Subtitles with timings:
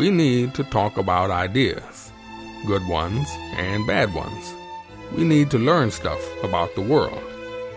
[0.00, 2.10] We need to talk about ideas,
[2.66, 3.28] good ones
[3.58, 4.54] and bad ones.
[5.14, 7.22] We need to learn stuff about the world.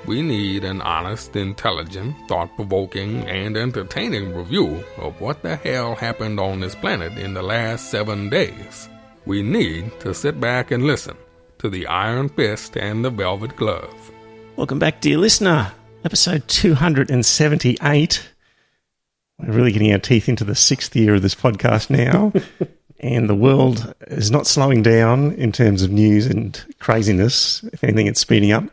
[0.05, 6.39] We need an honest, intelligent, thought provoking, and entertaining review of what the hell happened
[6.39, 8.88] on this planet in the last seven days.
[9.26, 11.18] We need to sit back and listen
[11.58, 14.12] to the Iron Fist and the Velvet Glove.
[14.55, 15.74] Welcome back, dear listener.
[16.05, 18.32] Episode 278.
[19.46, 22.32] We're really getting our teeth into the sixth year of this podcast now.
[23.00, 27.64] and the world is not slowing down in terms of news and craziness.
[27.74, 28.64] If anything, it's speeding up.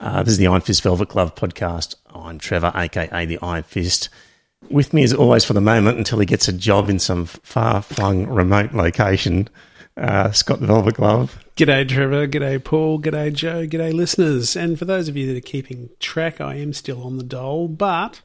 [0.00, 1.94] Uh, this is the Iron Fist Velvet Glove podcast.
[2.14, 4.08] I'm Trevor, aka the Iron Fist.
[4.70, 7.82] With me, as always, for the moment, until he gets a job in some far
[7.82, 9.48] flung remote location,
[9.96, 11.38] uh, Scott the Velvet Glove.
[11.56, 12.26] G'day, Trevor.
[12.26, 13.00] G'day, Paul.
[13.00, 13.66] G'day, Joe.
[13.66, 14.56] G'day, listeners.
[14.56, 17.68] And for those of you that are keeping track, I am still on the dole,
[17.68, 18.22] but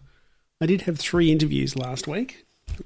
[0.64, 2.46] I did have three interviews last week,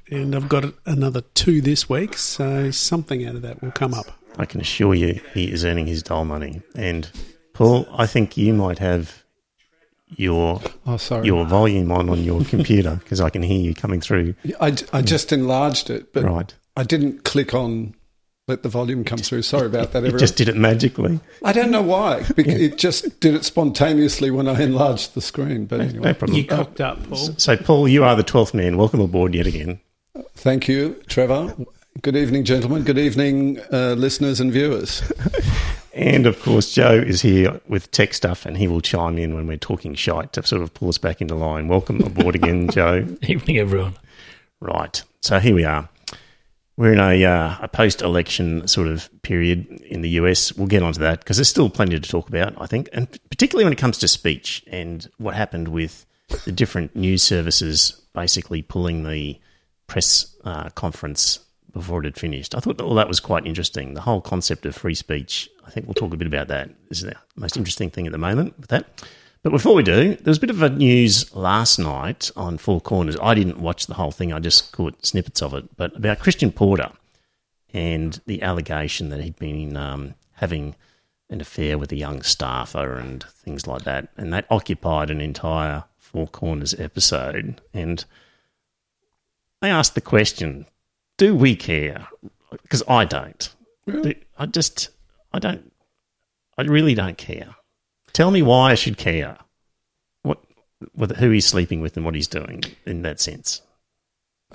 [0.09, 4.07] and I've got another two this week, so something out of that will come up.
[4.35, 6.63] I can assure you he is earning his doll money.
[6.73, 7.07] And
[7.53, 9.23] Paul, I think you might have
[10.15, 11.27] your Oh, sorry.
[11.27, 14.33] your volume on on your computer because I can hear you coming through.
[14.59, 16.55] I, I just enlarged it, but Right.
[16.75, 17.93] I didn't click on
[18.47, 19.41] let the volume come through.
[19.41, 20.15] Sorry about that, Everyone.
[20.15, 21.19] It just did it magically.
[21.43, 22.23] I don't know why.
[22.35, 25.65] Because It just did it spontaneously when I enlarged the screen.
[25.65, 26.37] But anyway, No anyway, problem.
[26.37, 27.17] You cocked up, Paul.
[27.37, 28.77] So, Paul, you are the twelfth man.
[28.77, 29.79] Welcome aboard yet again.
[30.35, 31.55] thank you, Trevor.
[32.01, 32.83] Good evening, gentlemen.
[32.83, 35.01] Good evening, uh, listeners and viewers.
[35.93, 39.47] And of course, Joe is here with tech stuff, and he will chime in when
[39.47, 41.67] we're talking shite to sort of pull us back into line.
[41.67, 43.07] Welcome aboard again, Joe.
[43.23, 43.95] Evening, everyone.
[44.59, 45.01] Right.
[45.21, 45.89] So here we are.
[46.77, 50.53] We're in a, uh, a post election sort of period in the US.
[50.53, 53.65] We'll get onto that because there's still plenty to talk about, I think, and particularly
[53.65, 56.05] when it comes to speech and what happened with
[56.45, 59.39] the different news services basically pulling the
[59.87, 61.39] press uh, conference
[61.73, 62.53] before it had finished.
[62.53, 63.93] I thought all that was quite interesting.
[63.93, 65.49] The whole concept of free speech.
[65.65, 66.69] I think we'll talk a bit about that.
[66.89, 69.03] Is the most interesting thing at the moment with that.
[69.43, 72.81] But before we do, there was a bit of a news last night on Four
[72.81, 73.17] Corners.
[73.21, 75.75] I didn't watch the whole thing, I just caught snippets of it.
[75.77, 76.91] But about Christian Porter
[77.73, 80.75] and the allegation that he'd been um, having
[81.29, 84.09] an affair with a young staffer and things like that.
[84.17, 87.61] And that occupied an entire Four Corners episode.
[87.73, 88.03] And
[89.61, 90.65] I asked the question
[91.17, 92.07] do we care?
[92.51, 93.49] Because I don't.
[94.37, 94.89] I just,
[95.33, 95.71] I don't,
[96.57, 97.55] I really don't care.
[98.17, 99.37] Tell me why I should care.
[100.23, 100.43] What,
[100.95, 103.61] with who he's sleeping with and what he's doing in that sense.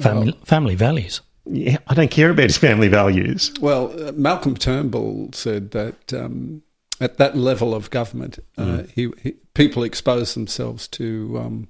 [0.00, 1.20] Family, family values.
[1.44, 3.52] Yeah, I don't care about his family values.
[3.60, 6.64] Well, uh, Malcolm Turnbull said that um,
[7.00, 11.68] at that level of government, uh, he, he, people expose themselves to um,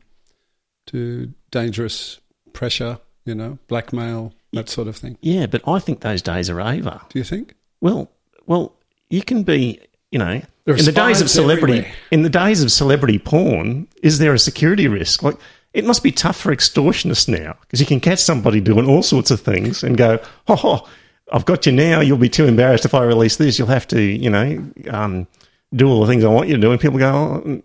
[0.86, 2.20] to dangerous
[2.54, 5.18] pressure, you know, blackmail, that sort of thing.
[5.20, 7.02] Yeah, but I think those days are over.
[7.10, 7.54] Do you think?
[7.82, 8.10] Well,
[8.46, 8.78] well,
[9.10, 9.78] you can be,
[10.12, 11.96] you know, There in the days of celebrity, everywhere.
[12.12, 15.22] in the days of celebrity porn, is there a security risk?
[15.24, 15.36] Like,
[15.74, 19.30] it must be tough for extortionists now because you can catch somebody doing all sorts
[19.32, 20.88] of things and go, oh, oh,
[21.32, 22.00] I've got you now.
[22.00, 23.58] You'll be too embarrassed if I release this.
[23.58, 25.26] You'll have to, you know, um,
[25.74, 26.70] do all the things I want you to do.
[26.70, 27.10] And people go,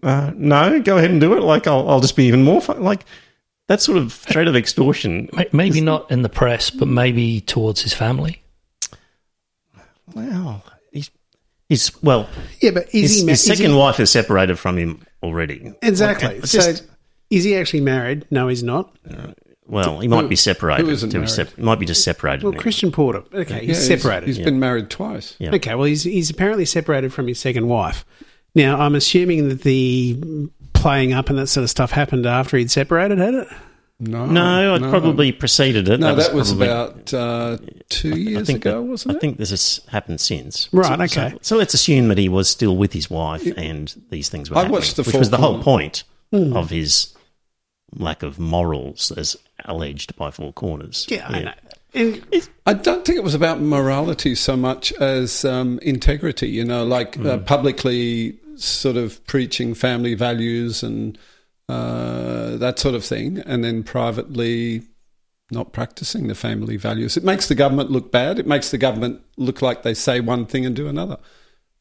[0.02, 1.44] oh, uh, no, go ahead and do it.
[1.44, 2.81] Like, I'll, I'll just be even more fun.
[2.81, 3.03] Like,
[3.68, 5.28] that sort of threat of extortion.
[5.34, 8.41] May- Maybe not in the press, but maybe towards his family.
[10.13, 10.63] Well,
[11.69, 12.29] he's, he's well,
[12.61, 15.01] Yeah, but is his, he ma- his is he- second wife is separated from him
[15.23, 15.73] already.
[15.81, 16.39] Exactly.
[16.39, 16.83] Like, so, just-
[17.29, 18.25] is he actually married?
[18.31, 18.95] No, he's not.
[19.09, 19.33] Uh,
[19.66, 20.85] well, he might be separated.
[20.85, 21.29] who isn't married?
[21.29, 22.44] sep- might be just separated.
[22.44, 22.59] Well, now.
[22.59, 23.23] Christian Porter.
[23.33, 24.27] Okay, he's Yeah, separated.
[24.27, 25.35] he's been married twice.
[25.39, 25.53] Yeah.
[25.56, 28.06] Okay, well, he's he's apparently separated from his second wife.
[28.56, 32.72] Now, I'm assuming that the playing up and that sort of stuff happened after he'd
[32.72, 33.47] separated, had it?
[34.00, 36.00] No, no, it probably preceded it.
[36.00, 37.58] No, that was, probably- about uh,
[37.90, 39.18] two I years ago, that- wasn't it?
[39.18, 40.69] I think this has happened since.
[40.72, 41.31] Right, So- okay.
[41.35, 44.57] So, so let's assume that he was still with his wife and these things were
[44.59, 46.56] I watched the which was the whole point Hmm.
[46.56, 47.13] of his
[47.96, 49.36] lack of morals, as
[49.66, 51.07] alleged by Four Corners.
[51.10, 52.19] Yeah, I know.
[52.68, 57.13] I don't think it was about morality so much as um, integrity, you know, like
[57.16, 57.25] Mm.
[57.25, 61.18] uh, publicly sort of preaching family values and
[61.69, 64.84] uh, that sort of thing, and then privately
[65.52, 67.16] not practicing the family values.
[67.18, 68.38] It makes the government look bad.
[68.40, 71.18] It makes the government look like they say one thing and do another.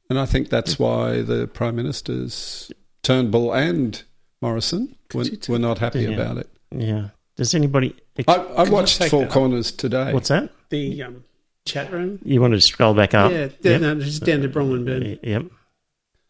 [0.08, 2.70] And I think that's why the Prime Ministers,
[3.02, 4.00] Turnbull and
[4.40, 6.10] Morrison, were, were not happy Yeah.
[6.10, 6.48] about it.
[6.70, 7.08] Yeah.
[7.36, 7.94] Does anybody?
[8.28, 9.32] I, I watched take Four that up?
[9.32, 10.12] Corners today.
[10.12, 10.50] What's that?
[10.70, 11.24] the um,
[11.64, 12.18] chat room.
[12.24, 13.30] You wanted to scroll back up?
[13.32, 13.62] yeah, Yep.
[13.62, 15.18] down, no, just down to Bronwyn Burn.
[15.22, 15.46] Yep.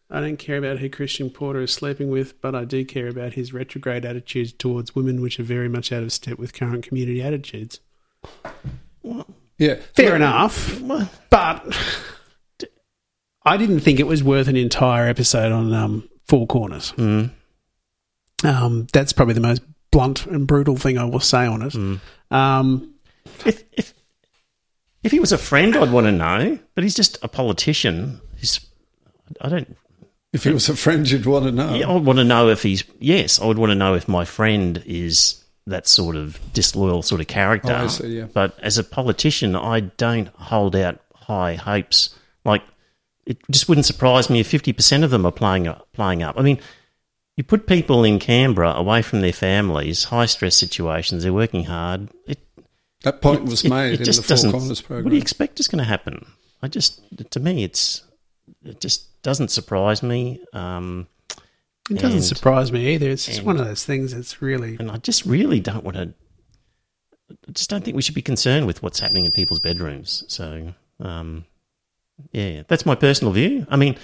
[0.09, 3.33] I don't care about who Christian Porter is sleeping with, but I do care about
[3.33, 7.21] his retrograde attitudes towards women, which are very much out of step with current community
[7.21, 7.81] attitudes.
[9.57, 10.81] Yeah, Fair Look, enough,
[11.29, 11.77] but
[13.43, 16.93] I didn't think it was worth an entire episode on um, Four Corners.
[16.93, 17.31] Mm.
[18.43, 19.61] Um, that's probably the most
[19.91, 21.73] blunt and brutal thing I will say on it.
[21.73, 21.99] Mm.
[22.31, 22.93] Um,
[23.45, 23.93] If, if
[25.03, 26.59] if he was a friend, I'd want to know.
[26.75, 28.19] But he's just a politician.
[28.37, 28.59] He's,
[29.39, 29.77] I don't.
[30.33, 31.75] If he was a friend, you'd want to know.
[31.75, 32.83] Yeah, I would want to know if he's.
[32.99, 37.21] Yes, I would want to know if my friend is that sort of disloyal sort
[37.21, 37.77] of character.
[37.81, 38.25] Oh, see, yeah.
[38.31, 42.15] But as a politician, I don't hold out high hopes.
[42.43, 42.63] Like
[43.25, 46.37] it just wouldn't surprise me if fifty percent of them are playing up, playing up.
[46.37, 46.59] I mean,
[47.37, 51.23] you put people in Canberra away from their families, high stress situations.
[51.23, 52.09] They're working hard.
[52.25, 52.39] It,
[53.03, 55.83] That point was made it in the Four Corners What do you expect is going
[55.83, 56.25] to happen?
[56.63, 56.99] I just,
[57.29, 58.01] to me, it's
[58.63, 60.41] it just doesn't surprise me.
[60.53, 61.07] Um,
[61.89, 63.09] it doesn't And- surprise me either.
[63.09, 64.75] It's just and- one of those things that's really.
[64.79, 66.13] and I just really don't want to.
[67.29, 70.23] I just don't think we should be concerned with what's happening in people's bedrooms.
[70.27, 71.45] So, um,
[72.31, 73.67] yeah, that's my personal view.
[73.69, 73.97] I mean,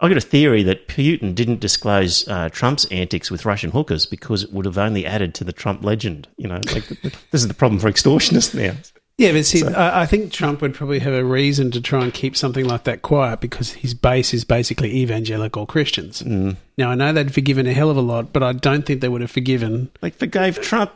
[0.00, 4.42] I've got a theory that Putin didn't disclose uh, Trump's antics with Russian hookers because
[4.42, 6.28] it would have only added to the Trump legend.
[6.38, 6.88] You know, like
[7.30, 8.74] this is the problem for extortionists now.
[9.18, 12.12] Yeah, but see, I, I think Trump would probably have a reason to try and
[12.12, 16.22] keep something like that quiet because his base is basically evangelical Christians.
[16.22, 16.56] Mm.
[16.78, 19.08] Now, I know they'd forgiven a hell of a lot, but I don't think they
[19.08, 19.90] would have forgiven.
[20.00, 20.92] They forgave Trump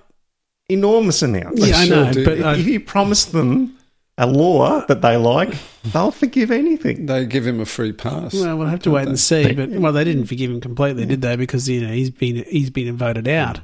[0.68, 1.66] enormous amounts.
[1.66, 2.24] Yeah, I know, do.
[2.24, 3.76] but I, if you promise them
[4.18, 5.54] a law that they like,
[5.84, 7.06] they'll forgive anything.
[7.06, 8.34] They give him a free pass.
[8.34, 9.52] well, we'll have to wait and see.
[9.52, 11.36] But well, they didn't forgive him completely, did they?
[11.36, 13.60] Because you know he's been he's been voted out.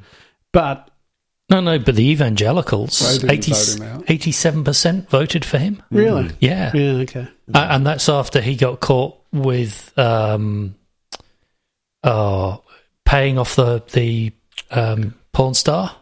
[0.52, 0.90] But
[1.52, 5.82] No, no, but the evangelicals, They didn't vote 87% voted for him.
[5.90, 6.70] really, Yeah.
[6.74, 7.28] yeah, okay.
[7.52, 10.74] Uh, and that's after he got caught with um,
[12.04, 12.62] oh,
[13.04, 14.32] paying off the the
[14.70, 15.94] um, porn star.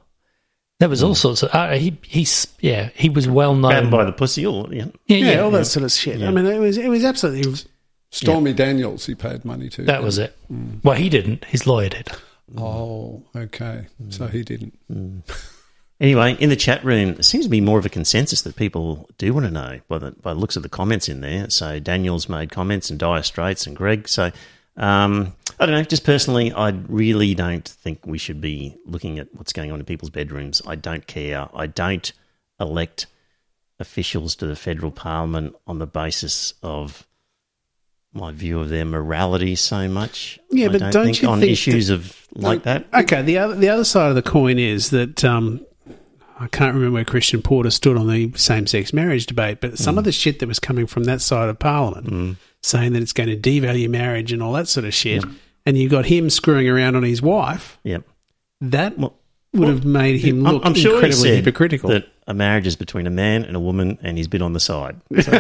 [0.79, 1.51] There was all sorts of.
[1.53, 3.73] Uh, he he's yeah he was well known.
[3.73, 4.87] Grabbed by the pussy, or yeah.
[5.07, 6.23] yeah, Yeah, yeah, all that sort of shit.
[6.23, 7.69] I mean, it was it was absolutely.
[8.13, 9.83] Stormy Daniels, he paid money to.
[9.85, 10.37] that was it.
[10.83, 11.45] Well, he didn't.
[11.45, 12.09] His lawyer did.
[12.57, 13.87] Oh, okay.
[14.09, 14.79] So he didn't.
[16.01, 19.09] Anyway, in the chat room, it seems to be more of a consensus that people
[19.19, 21.51] do want to know by the, by the looks of the comments in there.
[21.51, 24.09] So Daniel's made comments, and Dire Straits, and Greg.
[24.09, 24.33] So
[24.79, 25.83] um, I don't know.
[25.83, 29.85] Just personally, I really don't think we should be looking at what's going on in
[29.85, 30.63] people's bedrooms.
[30.67, 31.49] I don't care.
[31.55, 32.11] I don't
[32.59, 33.07] elect
[33.79, 37.07] officials to the federal parliament on the basis of
[38.13, 40.39] my view of their morality so much.
[40.51, 42.87] Yeah, I but don't, don't think you on think issues of like that.
[42.93, 45.61] Okay, the other the other side of the coin is that um,
[46.39, 49.99] I can't remember where Christian Porter stood on the same sex marriage debate, but some
[49.99, 53.29] of the shit that was coming from that side of Parliament, saying that it's going
[53.29, 55.23] to devalue marriage and all that sort of shit,
[55.67, 58.05] and you got him screwing around on his wife, Yep.
[58.63, 59.15] that Well,
[59.53, 61.91] would have made him I'm- look I'm sure incredibly hypocritical.
[61.91, 64.61] That a marriage is between a man and a woman, and he's been on the
[64.61, 64.97] side.
[65.23, 65.31] So,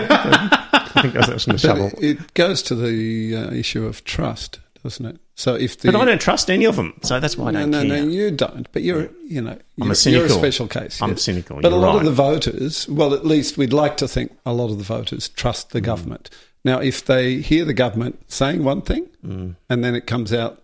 [0.94, 1.90] I think that was from the But shovel.
[2.00, 5.16] it, goes to the uh, issue of trust, doesn't it?
[5.34, 7.60] So if the But I don't trust any of them, so that's why I no,
[7.60, 8.02] don't no, care.
[8.04, 8.70] no, you don't.
[8.72, 11.00] But you're, you know, I'm a you're, you're a special case.
[11.00, 11.22] I'm yes.
[11.22, 11.98] cynical, But a you're lot right.
[12.00, 15.28] of the voters, well, at least we'd like to think a lot of the voters
[15.30, 15.72] trust Mm.
[15.72, 16.30] the government.
[16.64, 19.56] Now, if they hear the government saying one thing, Mm.
[19.70, 20.62] and then it comes out,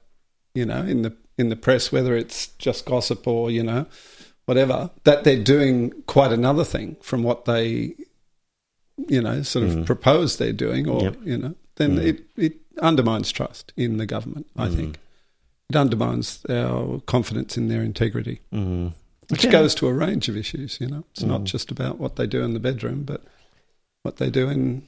[0.55, 3.87] you know, in the in the press, whether it's just gossip or you know,
[4.47, 7.95] whatever, that they're doing quite another thing from what they,
[9.09, 11.05] you know, sort of propose they're doing, or Mm.
[11.05, 11.17] Yep.
[11.25, 14.47] you know, then it it undermines trust in the government.
[14.57, 14.77] I Mm.
[14.77, 14.99] think
[15.71, 18.93] it undermines our confidence in their integrity, Mm.
[19.29, 19.51] which Okay.
[19.53, 20.79] goes to a range of issues.
[20.81, 23.23] You know, it's not just about what they do in the bedroom, but
[24.03, 24.83] what they do in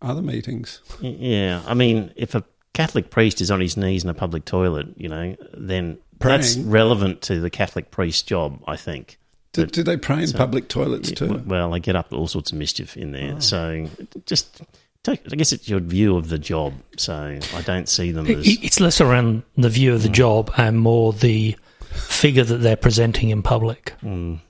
[0.00, 0.80] other meetings.
[1.00, 4.86] Yeah, I mean, if a Catholic priest is on his knees in a public toilet,
[4.96, 9.18] you know, then that's relevant to the Catholic priest's job, I think.
[9.52, 11.42] Do, do they pray in so- public toilets Yeah, too?
[11.46, 13.40] Well, they get up to all sorts of mischief in there.
[13.40, 13.86] So
[14.26, 14.62] just
[15.02, 16.72] take, I guess it's your view of the job.
[16.96, 18.46] So I don't see them as.
[18.46, 23.28] It's less around the view of the job and more the figure that they're presenting
[23.30, 24.40] in public Mm,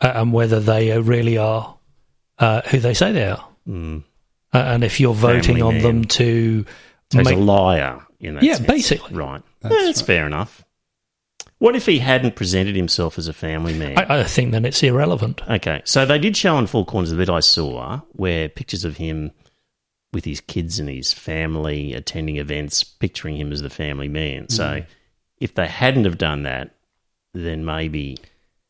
[0.00, 1.76] uh, and whether they uh, really are
[2.38, 3.46] uh, who they say they are.
[3.68, 4.02] mm.
[4.54, 5.82] Uh, and if you're voting Family on man.
[5.82, 6.64] them to
[7.10, 8.66] So he's make a liar in that Yeah, sense.
[8.66, 9.14] basically.
[9.14, 9.42] Right.
[9.60, 10.06] That's That's, right.
[10.06, 10.64] fair enough.
[11.62, 13.96] What if he hadn't presented himself as a family man?
[13.96, 15.42] I, I think then it's irrelevant.
[15.48, 18.84] Okay, so they did show on Four Corners of the bit I saw where pictures
[18.84, 19.30] of him
[20.12, 24.46] with his kids and his family attending events, picturing him as the family man.
[24.46, 24.50] Mm.
[24.52, 24.82] So
[25.38, 26.74] if they hadn't have done that,
[27.32, 28.18] then maybe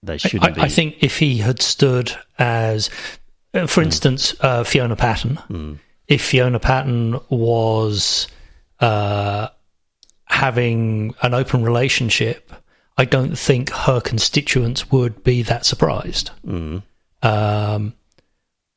[0.02, 0.60] they shouldn't be.
[0.60, 2.90] I think if he had stood as,
[3.54, 5.78] uh, for instance, uh, Fiona Patten, Mm.
[6.08, 8.28] if Fiona Patten was
[8.80, 9.48] uh,
[10.26, 12.52] having an open relationship,
[12.98, 16.30] I don't think her constituents would be that surprised.
[16.46, 16.82] Mm.
[17.22, 17.94] Um,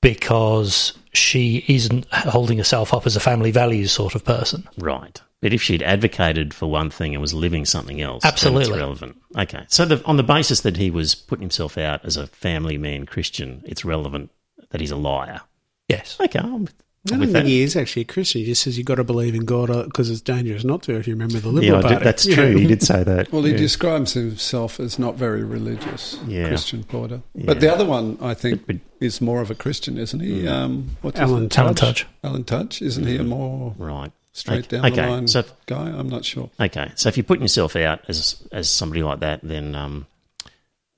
[0.02, 4.68] because she isn't holding herself up as a family values sort of person.
[4.78, 5.20] Right.
[5.42, 8.70] But if she'd advocated for one thing and was living something else, Absolutely.
[8.70, 9.18] it's relevant.
[9.38, 9.66] Okay.
[9.68, 13.06] So the, on the basis that he was putting himself out as a family man
[13.06, 14.32] Christian, it's relevant
[14.70, 15.42] that he's a liar.
[15.90, 16.18] Yes.
[16.20, 16.40] Okay.
[16.40, 16.68] I'm,
[17.08, 17.46] I don't think that.
[17.46, 18.42] he is actually a Christian.
[18.42, 20.96] He just says you've got to believe in God because it's dangerous not to.
[20.96, 22.36] If you remember the Yeah, Liberal I did- Party, that's Yeah.
[22.36, 22.56] true.
[22.58, 23.32] He did say that.
[23.32, 23.58] Well, he yeah.
[23.58, 26.48] describes himself as not very religious, Yeah.
[26.48, 27.22] Christian Porter.
[27.36, 27.44] Yeah.
[27.46, 30.48] But the other one, I think, But- is more of a Christian, isn't he?
[30.48, 31.50] Um, what's Alan name?
[31.50, 32.08] Talent touch.
[32.24, 34.12] Alan Tudge, isn't he a more Right.
[34.34, 34.78] straight Okay.
[34.78, 35.90] down Okay, the line so- guy?
[35.90, 36.50] I'm not sure.
[36.60, 40.08] Okay, so if you're putting yourself out as as somebody like that, then um,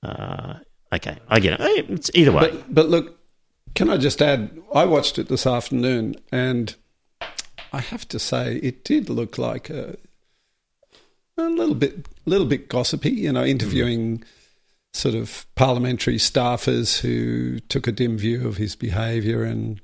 [0.02, 0.54] uh,
[0.92, 1.90] okay, I get it.
[1.90, 2.50] It's either way.
[2.50, 3.17] But, but look,
[3.78, 4.50] can I just add?
[4.74, 6.74] I watched it this afternoon, and
[7.72, 9.96] I have to say, it did look like a,
[11.36, 13.10] a little bit, little bit gossipy.
[13.10, 14.24] You know, interviewing
[14.92, 19.80] sort of parliamentary staffers who took a dim view of his behaviour, and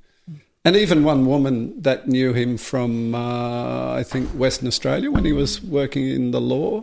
[0.64, 5.32] and even one woman that knew him from, uh, I think, Western Australia when he
[5.32, 6.82] was working in the law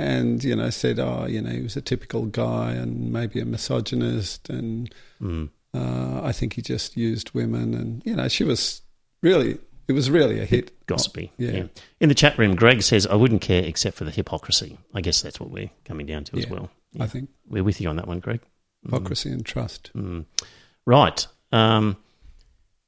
[0.00, 3.44] and you know said, oh, you know, he was a typical guy and maybe a
[3.44, 5.50] misogynist, and Mm.
[5.74, 8.82] Uh, I think he just used women, and you know, she was
[9.22, 9.58] really,
[9.88, 10.72] it was really a hit.
[10.86, 11.32] Gossipy.
[11.36, 11.64] Yeah.
[12.00, 14.78] In the chat room, Greg says, I wouldn't care except for the hypocrisy.
[14.94, 16.70] I guess that's what we're coming down to as Yeah, well.
[16.98, 18.40] I think We're with you on that one, Greg.
[18.82, 19.90] hypocrisy and trust.
[19.94, 20.24] Mm.
[20.86, 21.26] Right.
[21.52, 21.98] Um,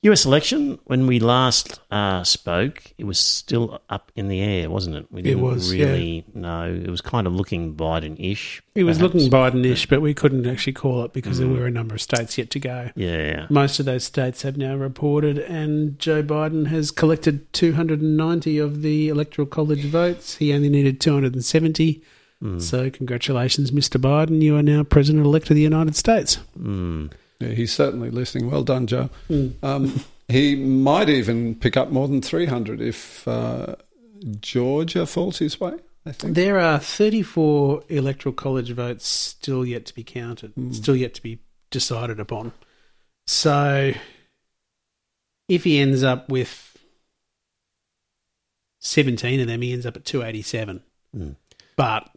[0.03, 4.97] US election, when we last uh, spoke, it was still up in the air, wasn't
[4.97, 5.07] it?
[5.11, 5.85] We didn't was, yeah.
[5.85, 6.73] really know.
[6.73, 8.63] It was kind of looking Biden ish.
[8.75, 11.41] He was looking Biden-ish, but we couldn't actually call it because Mm.
[11.41, 12.91] there were a number of states yet to go.
[12.97, 13.47] Yeah.
[13.51, 19.09] Most of those states have now reported, and Joe Biden has collected 290 of the
[19.11, 20.37] Electoral College votes.
[20.37, 22.03] He only needed 270.
[22.43, 22.59] Mm.
[22.63, 24.01] So, congratulations, Mr.
[24.01, 24.41] Biden.
[24.41, 26.39] You are now President elect of the United States.
[26.59, 27.11] Mm.
[27.41, 28.51] Yeah, he's certainly listening.
[28.51, 29.11] Well done, Joe.
[29.29, 29.55] Mm.
[29.63, 33.77] Um, he might even pick up more than 300 if uh,
[34.41, 35.73] Georgia falls his way,
[36.07, 36.35] I think.
[36.35, 41.41] There are 34 Electoral College votes still yet to be counted, still yet to be
[41.71, 42.53] decided upon.
[43.27, 43.93] So,
[45.49, 46.77] if he ends up with
[48.81, 50.83] 17 of them, he ends up at 287.
[51.17, 51.37] Mm.
[51.77, 52.09] But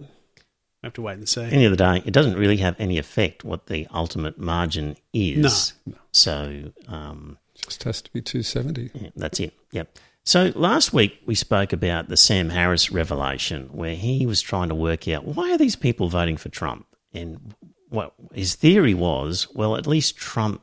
[0.83, 1.41] we have to wait and see.
[1.41, 5.73] End of the day, it doesn't really have any effect what the ultimate margin is.
[5.85, 5.95] No.
[6.11, 8.91] So um, Just has to be 270.
[8.93, 9.53] yeah, that's it.
[9.71, 9.97] Yep.
[10.25, 14.75] So last week we spoke about the Sam Harris revelation, where he was trying to
[14.75, 17.55] work out why are these people voting for Trump, and
[17.89, 20.61] what his theory was, well, at least Trump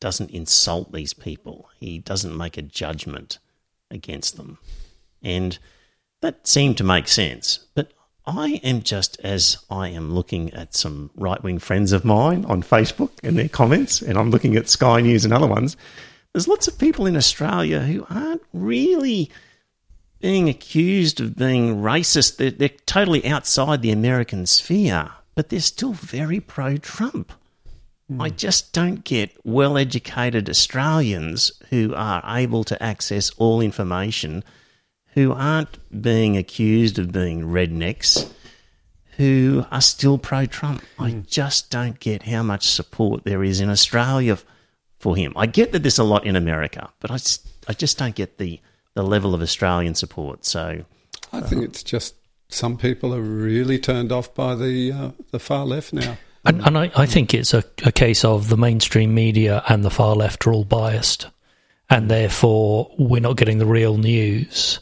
[0.00, 1.68] doesn't insult these people.
[1.78, 3.38] He doesn't make a judgment
[3.90, 4.56] against them,
[5.22, 5.58] and
[6.22, 7.66] that seemed to make sense.
[7.74, 7.92] But
[8.26, 12.62] I am just as I am looking at some right wing friends of mine on
[12.62, 15.76] Facebook and their comments, and I'm looking at Sky News and other ones.
[16.32, 19.30] There's lots of people in Australia who aren't really
[20.20, 22.36] being accused of being racist.
[22.36, 27.32] They're, they're totally outside the American sphere, but they're still very pro Trump.
[28.20, 28.36] I hmm.
[28.36, 34.44] just don't get well educated Australians who are able to access all information
[35.12, 38.30] who aren't being accused of being rednecks
[39.16, 40.82] who are still pro Trump.
[40.98, 44.38] I just don't get how much support there is in Australia
[44.98, 45.32] for him.
[45.36, 48.60] I get that there's a lot in America, but I just don't get the,
[48.94, 50.44] the level of Australian support.
[50.44, 50.84] So,
[51.32, 52.14] I think it's just
[52.48, 56.16] some people are really turned off by the uh, the far left now.
[56.44, 59.90] And, and I, I think it's a, a case of the mainstream media and the
[59.90, 61.28] far left are all biased,
[61.88, 64.80] and therefore we're not getting the real news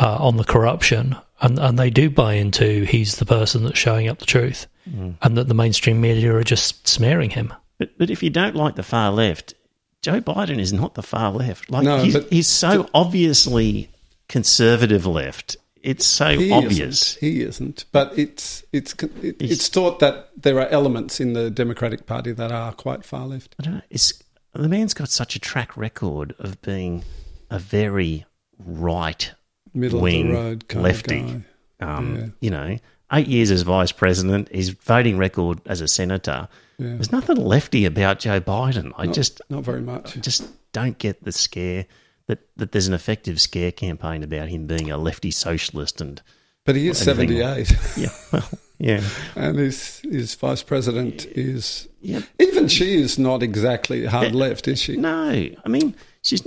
[0.00, 1.16] uh, on the corruption.
[1.42, 5.38] And, and they do buy into he's the person that's showing up the truth, and
[5.38, 7.54] that the mainstream media are just smearing him.
[7.78, 9.54] but, but if you don't like the far left,
[10.02, 11.70] Joe Biden is not the far left.
[11.70, 13.88] Like No, he's, he's so obviously
[14.28, 15.56] conservative left.
[15.82, 17.16] It's so He obvious.
[17.16, 17.20] Isn't.
[17.20, 17.84] He isn't.
[17.90, 18.92] But it's it's
[19.22, 23.26] it, it's thought that there are elements in the Democratic Party that are quite far
[23.26, 23.54] left.
[23.58, 23.82] I don't know.
[23.88, 27.04] It's the man's got such a track record of being
[27.48, 28.26] a very
[28.58, 29.32] right
[29.74, 31.42] Middle wing road kind lefty.
[31.80, 32.26] Um, Yeah.
[32.40, 32.78] You know,
[33.12, 36.48] eight years as vice president, his voting record as a senator.
[36.78, 36.88] Yeah.
[36.94, 38.92] There's nothing lefty about Joe Biden.
[38.96, 40.16] I Not- just, not very much.
[40.16, 41.86] I just don't get the scare
[42.26, 46.22] that, that there's an effective scare campaign about him being a lefty socialist and
[46.64, 48.48] But he is seventy eight, yeah, well,
[48.78, 49.02] yeah,
[49.34, 52.20] and his his vice president is yeah.
[52.38, 54.96] even she is not exactly hard left, is she?
[54.96, 55.30] No,
[55.64, 56.42] I mean she's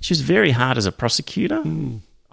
[0.00, 1.62] she was very hard as a prosecutor.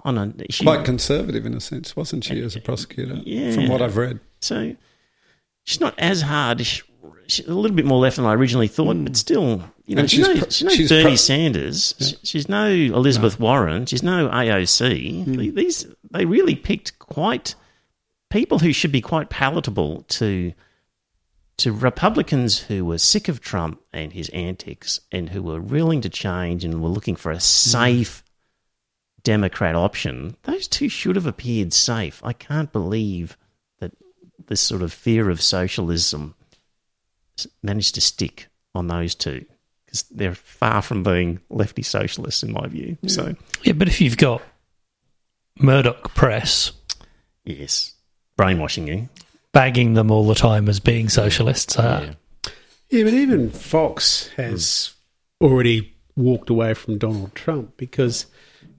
[0.05, 0.69] On a she, Hmm.
[0.69, 3.19] Quite conservative in a sense, wasn't she, as a prosecutor?
[3.25, 3.51] Yeah.
[3.53, 4.19] From what I've read.
[4.39, 4.75] So
[5.63, 6.65] she's not as hard.
[6.65, 6.83] She-
[7.27, 10.11] She's a little bit more left than I originally thought, but still you know, And
[10.11, 11.95] she's, she's no, pro- she's no she's Bernie pro- Sanders.
[11.99, 13.87] She- She's no Elizabeth Warren.
[13.87, 15.23] She's no AOC.
[15.23, 15.55] Hmm.
[15.55, 17.55] These they really picked quite
[18.29, 20.53] people who should be quite palatable to
[21.57, 26.09] to Republicans who were sick of Trump and his antics and who were willing to
[26.09, 28.23] change and were looking for a safe
[29.25, 30.37] Democrat option.
[30.43, 32.21] Those two should have appeared safe.
[32.23, 33.35] I can't believe
[33.79, 33.91] that
[34.47, 36.35] this sort of fear of socialism
[37.61, 39.43] managed to stick on those two
[39.85, 42.97] because they're far from being lefty socialists in my view.
[43.07, 44.41] So Yeah, but if you've got
[45.59, 46.71] Murdoch Press
[47.43, 47.93] yes,
[48.37, 49.09] brainwashing you.
[49.53, 52.51] bagging them all the time as being socialists, uh, Yeah.
[52.89, 54.93] Yeah, but even Fox has
[55.41, 58.27] already walked away from Donald Trump because,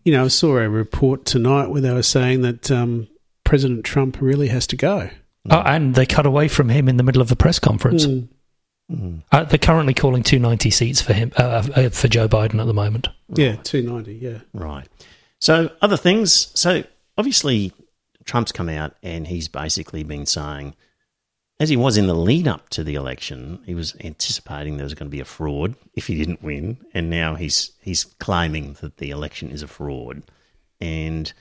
[0.07, 3.09] you know, I saw a report tonight where they were saying that um,
[3.43, 5.11] President Trump really has to go.
[5.51, 8.07] oh, and they cut away from him in the middle of the press conference.
[8.07, 9.23] Mm.
[9.33, 12.73] Uh, they're currently calling 290 seats for him uh, uh, for Joe Biden at the
[12.73, 13.09] moment.
[13.35, 14.39] Yeah, 290, yeah.
[14.55, 14.87] Right.
[15.41, 16.53] So other things.
[16.55, 16.85] So
[17.19, 17.73] obviously,
[18.25, 20.77] Trump's come out and he's basically been saying,
[21.59, 24.95] as he was in the lead up to the election, he was anticipating there was
[24.95, 28.99] going to be a fraud if he didn't win, and now he's he's claiming that
[28.99, 30.23] the election is a fraud,
[30.81, 31.33] and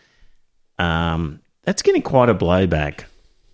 [0.80, 3.04] um, that's getting quite a blowback,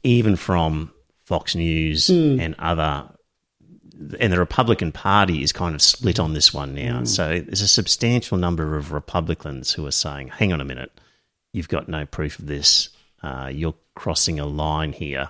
[0.04, 0.92] even from
[1.24, 3.10] Fox News and other
[4.20, 7.04] and the Republican Party is kind of split on this one now.
[7.04, 10.92] So there's a substantial number of Republicans who are saying, hang on a minute,
[11.54, 12.90] you've got no proof of this.
[13.22, 15.30] Uh, you're crossing a line here.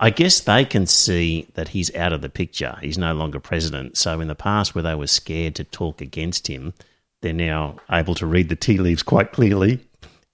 [0.00, 2.76] I guess they can see that he's out of the picture.
[2.80, 3.98] He's no longer president.
[3.98, 6.72] So in the past, where they were scared to talk against him,
[7.20, 9.80] they're now able to read the tea leaves quite clearly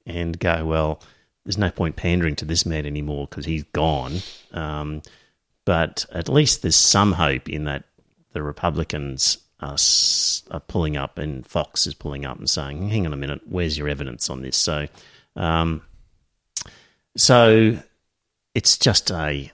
[0.06, 1.00] and go, well,
[1.44, 4.18] there's no point pandering to this man anymore because he's gone.
[4.52, 5.02] Um,
[5.64, 7.84] but at least there's some hope in that
[8.32, 9.76] the Republicans are,
[10.50, 13.78] are pulling up and Fox is pulling up and saying, "Hang on a minute, where's
[13.78, 14.88] your evidence on this?" So,
[15.36, 15.82] um,
[17.16, 17.78] so
[18.54, 19.50] it's just a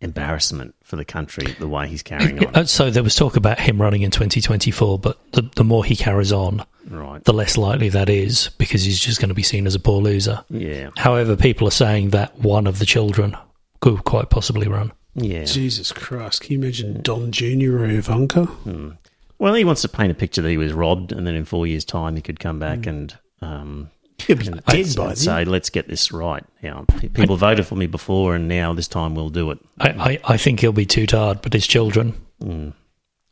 [0.00, 2.54] embarrassment for the country the way he's carrying on.
[2.54, 5.96] Uh, So there was talk about him running in 2024, but the, the more he
[5.96, 7.22] carries on, right?
[7.24, 10.00] the less likely that is because he's just going to be seen as a poor
[10.00, 10.44] loser.
[10.50, 13.36] Yeah, However, people are saying that one of the children
[13.80, 14.92] could quite possibly run.
[15.14, 15.44] yeah.
[15.44, 17.78] Jesus Christ, can you imagine Don Jr.
[17.78, 18.48] or Ivanka?
[19.40, 21.66] Well, he wants to paint a picture that he was robbed, and then in four
[21.66, 23.16] years' time he could come back and.
[23.40, 25.16] Um, He'll be dead by and then.
[25.16, 26.44] say, let's get this right.
[26.62, 29.58] Now, pe- people voted for me before, and now this time we'll do it.
[29.80, 32.14] I, I, I think he'll be too tarred, but his children,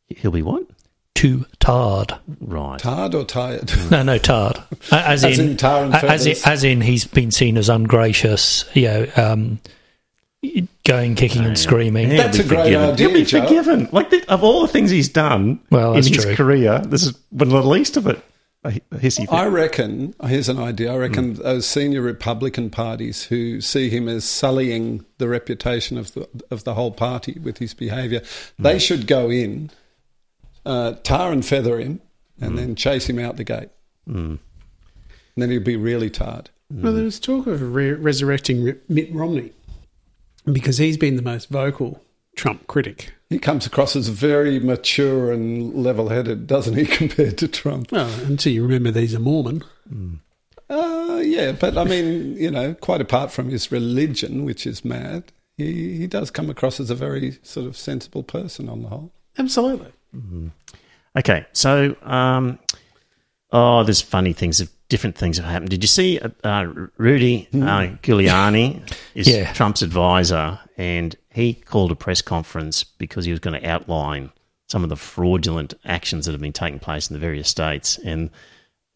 [0.09, 0.65] He'll be what?
[1.15, 2.13] too tarred.
[2.41, 2.79] Right.
[2.79, 3.73] Tired or tired?
[3.91, 4.59] No, no, tarred.
[4.93, 7.69] A- As, As in, in tar and as in, as in, he's been seen as
[7.71, 8.65] ungracious.
[8.75, 9.61] You know, um,
[10.85, 12.09] going kicking and screaming.
[12.11, 12.91] He'll That's be a great forgiven.
[12.91, 13.43] idea, He'll be Joe.
[13.43, 13.89] forgiven.
[13.93, 16.35] Like the, of all the things he's done Well, in his true.
[16.37, 18.23] career, this is the least of it.
[18.67, 19.33] A a hissy fit.
[19.33, 20.93] I reckon, here's an idea.
[20.93, 21.43] I reckon mm.
[21.43, 26.75] those senior Republican parties who see him as sullying the reputation of the, of the
[26.75, 28.53] whole party with his behaviour, mm.
[28.59, 29.71] they should go in,
[30.65, 32.01] uh, tar and feather him,
[32.41, 32.57] and mm.
[32.57, 33.71] then chase him out the gate.
[34.07, 34.39] And
[35.37, 36.51] then he'll be really tarred.
[36.71, 39.53] Well, there was talk of re- resurrecting Mitt Romney
[40.51, 42.03] because he's been the most vocal
[42.35, 43.13] Trump critic.
[43.29, 47.91] He comes across as very mature and level headed, doesn't he, compared to Trump?
[47.91, 49.65] Well, until you remember that he's a Mormon.
[50.71, 55.33] Uh, yeah, but I mean, you know, quite apart from his religion, which is mad,
[55.57, 59.13] he, he does come across as a very sort of sensible person on the whole.
[59.39, 59.93] Absolutely.
[61.17, 62.59] Okay, so um,
[63.53, 64.63] oh, there's funny things.
[64.89, 65.71] Different things have happened.
[65.71, 68.83] Did you see uh, uh, Rudy uh, Giuliani
[69.15, 69.53] is Yeah.
[69.53, 74.31] Trump's advisor, and he called a press conference because he was going to outline
[74.69, 78.31] some of the fraudulent actions that have been taking place in the various states, and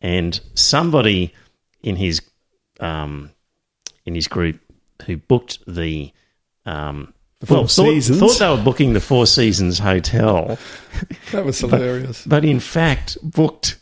[0.00, 1.34] and somebody
[1.82, 2.22] in his
[2.78, 3.30] um,
[4.06, 4.60] in his group
[5.06, 6.12] who booked the
[6.66, 7.12] um,
[7.44, 8.18] Four well, thought, Seasons.
[8.20, 10.56] thought they were booking the Four Seasons hotel
[11.32, 12.24] That was hilarious.
[12.26, 13.76] but in fact booked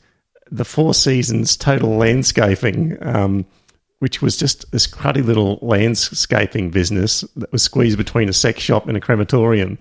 [0.50, 3.46] the Four Seasons total landscaping, um,
[3.98, 8.86] which was just this cruddy little landscaping business that was squeezed between a sex shop
[8.86, 9.78] and a crematorium.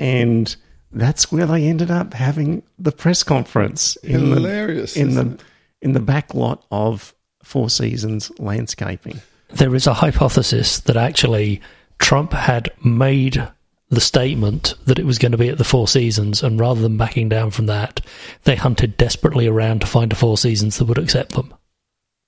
[0.00, 0.54] And
[0.92, 5.44] that's where they ended up having the press conference in Hilarious, the in isn't the
[5.82, 9.20] in the back lot of Four Seasons landscaping.
[9.50, 11.60] There is a hypothesis that actually
[11.98, 13.46] Trump had made
[13.88, 16.96] the statement that it was going to be at the Four Seasons, and rather than
[16.96, 18.00] backing down from that,
[18.44, 21.54] they hunted desperately around to find a Four Seasons that would accept them.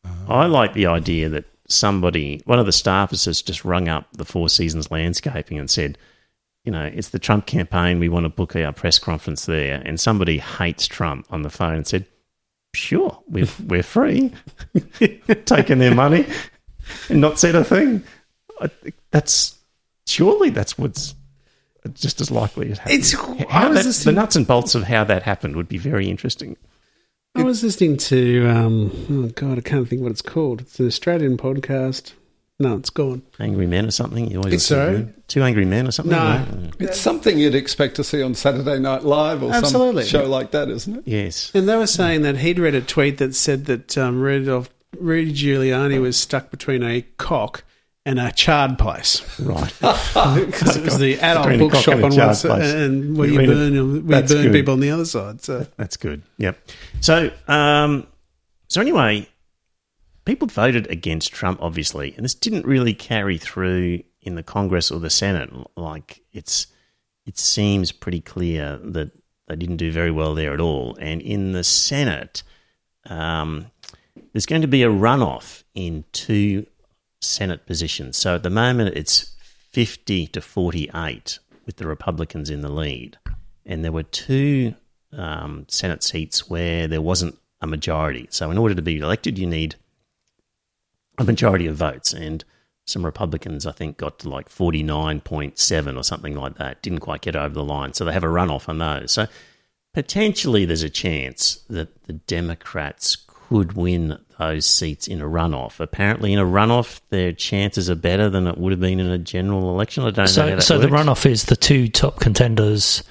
[0.06, 0.10] Oh.
[0.28, 4.24] I like the idea that somebody, one of the staffers, has just rung up the
[4.24, 5.98] Four Seasons landscaping and said,
[6.64, 7.98] you know, it's the Trump campaign.
[7.98, 11.76] We want to book our press conference there, and somebody hates Trump on the phone
[11.76, 12.04] and said,
[12.74, 14.34] "Sure, we're we're free,"
[15.46, 16.26] taking their money
[17.08, 18.04] and not said a thing.
[19.10, 19.58] That's
[20.06, 21.14] surely that's what's
[21.94, 22.98] just as likely as happening.
[23.00, 23.12] It's-
[23.50, 26.56] How that- the nuts and bolts of how that happened would be very interesting.
[27.34, 30.62] I was listening to, um, oh God, I can't think what it's called.
[30.62, 32.12] It's an Australian podcast.
[32.60, 33.22] No, it's gone.
[33.38, 34.28] Angry Men or something.
[34.28, 35.06] You always It's sorry?
[35.28, 36.10] two angry men or something.
[36.10, 36.44] No.
[36.80, 40.02] It's something you'd expect to see on Saturday Night Live or Absolutely.
[40.04, 41.02] some show like that, isn't it?
[41.06, 41.52] Yes.
[41.54, 45.32] And they were saying that he'd read a tweet that said that um, Rudolph, Rudy
[45.32, 47.62] Giuliani was stuck between a cock
[48.08, 49.22] and a charred place.
[49.38, 49.72] Right.
[49.80, 54.20] Because it was the adult bookshop on one side, and where We you burn, where
[54.22, 54.52] you burn good.
[54.52, 55.42] people on the other side.
[55.42, 56.22] So That's good.
[56.38, 56.58] Yep.
[57.00, 58.06] So, um,
[58.68, 59.28] so anyway,
[60.24, 65.00] people voted against Trump, obviously, and this didn't really carry through in the Congress or
[65.00, 65.50] the Senate.
[65.76, 66.66] Like it's,
[67.26, 69.10] it seems pretty clear that
[69.48, 70.96] they didn't do very well there at all.
[70.98, 72.42] And in the Senate,
[73.06, 73.70] um,
[74.32, 76.66] there's going to be a runoff in two
[77.20, 78.16] Senate positions.
[78.16, 79.34] So at the moment, it's
[79.72, 83.18] 50 to 48 with the Republicans in the lead.
[83.66, 84.74] And there were two
[85.12, 88.26] um, Senate seats where there wasn't a majority.
[88.30, 89.76] So in order to be elected, you need
[91.18, 92.12] a majority of votes.
[92.12, 92.44] And
[92.86, 96.82] some Republicans, I think, got to like 49.7 or something like that.
[96.82, 97.92] Didn't quite get over the line.
[97.92, 99.12] So they have a runoff on those.
[99.12, 99.26] So
[99.92, 103.16] potentially there's a chance that the Democrats
[103.48, 105.80] could win those seats in a runoff.
[105.80, 109.18] Apparently, in a runoff, their chances are better than it would have been in a
[109.18, 110.04] general election.
[110.04, 113.02] I don't know So, that so the runoff is the two top contenders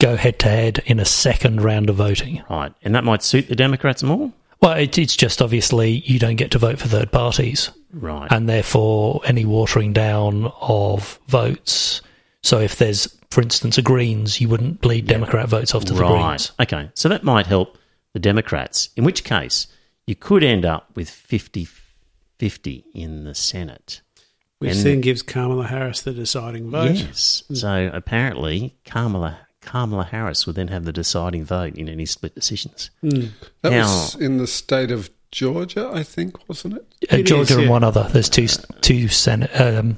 [0.00, 2.42] go head to head in a second round of voting.
[2.50, 2.72] Right.
[2.82, 4.32] And that might suit the Democrats more?
[4.60, 8.30] Well, it, it's just obviously you don't get to vote for third parties, Right.
[8.32, 12.00] and therefore any watering down of votes.
[12.42, 16.00] So if there's, for instance, a Greens, you wouldn't bleed Democrat votes off to the
[16.00, 16.26] right.
[16.26, 16.52] Greens.
[16.60, 16.90] Okay.
[16.94, 17.78] So that might help
[18.14, 19.68] the Democrats, in which case
[20.06, 21.66] you could end up with 50
[22.38, 24.00] 50 in the Senate.
[24.58, 26.92] which And- then gives Kamala Harris the deciding vote.
[26.94, 27.42] Yes.
[27.52, 32.90] So apparently, Kamala, Kamala Harris would then have the deciding vote in any split decisions.
[33.00, 33.26] Hmm.
[33.62, 36.86] That Now- was in the state of Georgia, I think, wasn't it?
[37.12, 38.08] Uh, It Georgia is, and one other.
[38.12, 38.46] There's two
[38.82, 39.50] two senate.
[39.60, 39.96] Um,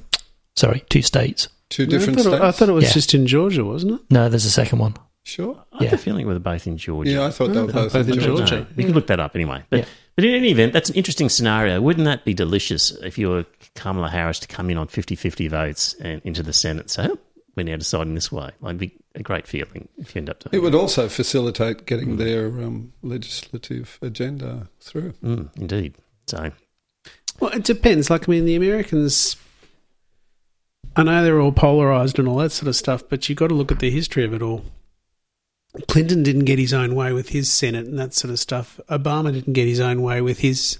[0.56, 1.48] sorry, two states.
[1.68, 2.44] Two I different thought, it, states.
[2.44, 2.92] I thought it was Yeah.
[2.92, 4.00] just in Georgia, wasn't it?
[4.10, 4.94] No, there's a second one.
[5.24, 5.64] Sure.
[5.72, 5.94] I have Yeah.
[5.94, 7.10] a feeling we were both in Georgia.
[7.10, 8.36] Yeah, I thought they were both, both in in Georgia.
[8.46, 8.56] Georgia.
[8.60, 9.62] No, we can look that up anyway.
[9.70, 9.84] But, Yeah.
[10.16, 11.80] but in any event, that's an interesting scenario.
[11.80, 15.48] Wouldn't that be delicious if you were Kamala Harris to come in on 50 50
[15.48, 16.90] votes and into the Senate?
[16.90, 17.18] So oh,
[17.56, 18.50] we're now deciding this way.
[18.60, 21.86] Like, it'd be a great feeling if you end up doing It would also facilitate
[21.86, 25.12] getting their um, legislative agenda through.
[25.24, 25.94] Mm, indeed.
[26.26, 26.50] So,
[27.40, 28.10] Well, it depends.
[28.10, 29.36] Like, I mean, the Americans,
[30.96, 33.54] I know they're all polarized and all that sort of stuff, but you've got to
[33.54, 34.64] look at the history of it all.
[35.88, 38.78] Clinton didn't get his own way with his Senate and that sort of stuff.
[38.88, 40.78] Obama didn't get his own way with his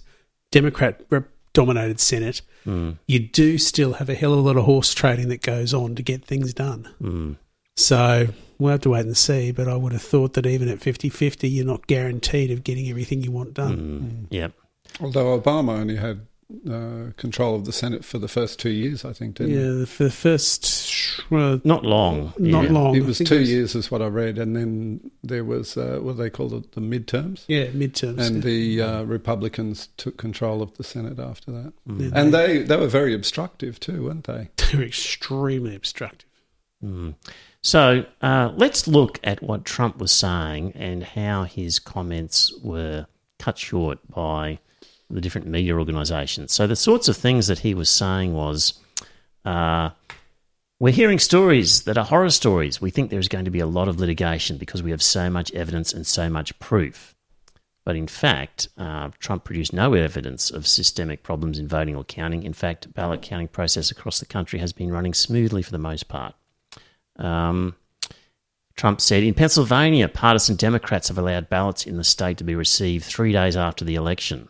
[0.52, 2.42] Democrat rep- dominated Senate.
[2.66, 5.74] mm, You do still have a hell of a lot of horse trading that goes
[5.74, 6.88] on to get things done.
[7.02, 7.36] mm,
[7.76, 8.28] So
[8.58, 9.50] we'll have to wait and see.
[9.52, 12.88] But I would have thought that even at 50 50, you're not guaranteed of getting
[12.88, 13.76] everything you want done.
[13.76, 14.52] mm, yep.
[15.00, 16.26] Although Obama only had
[16.70, 19.58] uh, control of the Senate for the first two years, I think, didn't he?
[19.80, 22.32] Yeah, for the first, well, Not long.
[22.38, 22.70] not yeah.
[22.70, 22.94] long.
[22.96, 25.98] It was two it was- years, is what I read, and then there was uh,
[26.02, 28.18] what they called it, the midterms, Yeah, midterms.
[28.26, 32.76] and the uh, Republicans took control of the Senate after that, Yeah, and they they
[32.76, 34.48] were very obstructive too, weren't they?
[34.72, 36.28] they were extremely obstructive.
[36.84, 37.14] Mm.
[37.62, 43.06] So uh, let's look at what Trump was saying and how his comments were
[43.38, 44.58] cut short by
[45.10, 46.52] the different media organisations.
[46.52, 48.74] So the sorts of things that he was saying was,
[49.44, 49.90] uh,
[50.80, 52.80] we're hearing stories that are horror stories.
[52.80, 55.52] We think there's going to be a lot of litigation because we have so much
[55.52, 57.14] evidence and so much proof.
[57.84, 62.42] But in fact, uh, Trump produced no evidence of systemic problems in voting or counting.
[62.42, 66.08] In fact, ballot counting process across the country has been running smoothly for the most
[66.08, 66.34] part.
[67.16, 67.76] Um,
[68.74, 73.04] Trump said in Pennsylvania, partisan Democrats have allowed ballots in the state to be received
[73.04, 74.48] three days after the election.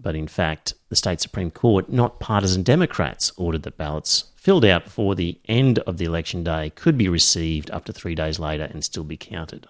[0.00, 4.84] But in fact, the state Supreme Court, not partisan Democrats, ordered that ballots filled out
[4.84, 8.64] before the end of the election day could be received up to three days later
[8.64, 9.66] and still be counted.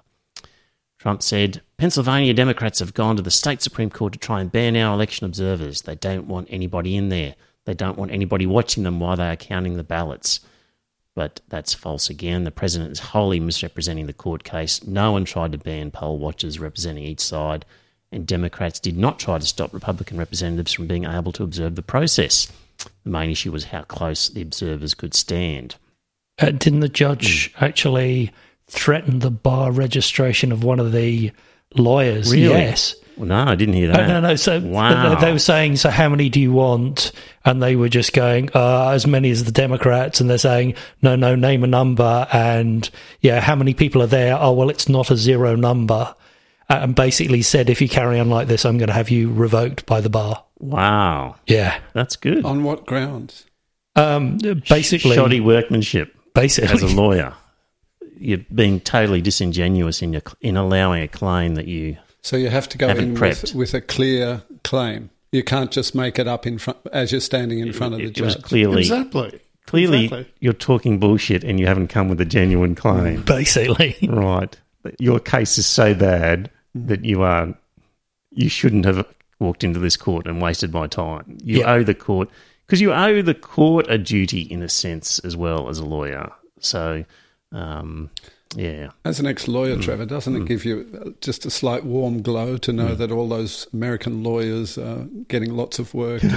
[0.98, 4.76] Trump said Pennsylvania Democrats have gone to the state Supreme Court to try and ban
[4.76, 5.82] our election observers.
[5.82, 7.36] They don't want anybody in there.
[7.64, 10.40] They don't want anybody watching them while they are counting the ballots.
[11.14, 12.44] But that's false again.
[12.44, 14.84] The president is wholly misrepresenting the court case.
[14.84, 17.64] No one tried to ban poll watchers representing each side,
[18.12, 21.82] and Democrats did not try to stop Republican representatives from being able to observe the
[21.82, 22.50] process.
[23.04, 25.76] The main issue was how close the observers could stand.
[26.38, 28.30] Uh, didn't the judge actually
[28.68, 31.32] threaten the bar registration of one of the
[31.74, 32.32] lawyers?
[32.32, 32.48] Really?
[32.48, 32.94] Yes.
[33.16, 34.06] Well, no, I didn't hear that.
[34.06, 34.36] no, no.
[34.36, 35.16] So Wow.
[35.16, 37.10] they, they were saying, so how many do you want?
[37.44, 40.20] And they were just going, uh, as many as the Democrats.
[40.20, 42.28] And they're saying, no, no, name a number.
[42.32, 42.88] And
[43.20, 44.36] yeah, how many people are there?
[44.38, 46.14] Oh, well, it's not a zero number.
[46.70, 49.32] Uh, and basically said, if you carry on like this, I'm going to have you
[49.32, 50.44] revoked by the bar.
[50.58, 51.78] Wow, Yeah.
[51.94, 52.44] that's good.
[52.44, 53.46] On what grounds?
[53.96, 57.34] Um, basically, Shoddy workmanship basically, as a lawyer.
[58.20, 61.96] You're being totally disingenuous in your in allowing a claim that you.
[62.22, 65.10] So you have to go in with, with a clear claim.
[65.32, 68.06] You can't just make it up in front as you're standing in front of the
[68.06, 68.44] It, it was judge.
[68.44, 69.40] clearly Exactly.
[69.66, 70.32] clearly Exactly.
[70.40, 73.22] you're talking bullshit and you haven't come with a genuine claim.
[73.22, 73.96] basically.
[74.08, 74.56] Right.
[74.98, 77.54] Your case is so bad that you are
[78.30, 79.06] you shouldn't have
[79.40, 81.38] walked into this court and wasted my time.
[81.42, 81.72] You Yeah.
[81.72, 82.28] owe the court
[82.66, 86.30] because you owe the court a duty in a sense as well as a lawyer.
[86.60, 87.04] So
[87.52, 88.10] um,
[88.56, 88.88] yeah.
[89.04, 89.80] As an ex-lawyer, Hmm.
[89.82, 93.28] Trevor, doesn't it give you uh, just a slight warm glow to know that all
[93.28, 96.22] those American lawyers are getting lots of work?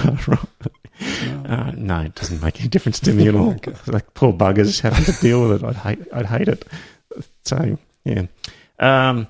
[1.46, 3.56] Uh, no, it doesn't make any difference to me at all.
[3.88, 5.68] Like poor buggers having to deal with it.
[5.68, 6.08] I'd hate.
[6.14, 6.66] I'd hate it.
[7.44, 8.26] So yeah.
[8.80, 9.28] Um,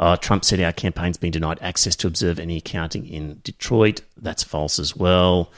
[0.00, 4.00] oh, Trump said our campaign's been denied access to observe any accounting in Detroit.
[4.16, 5.52] That's false as well.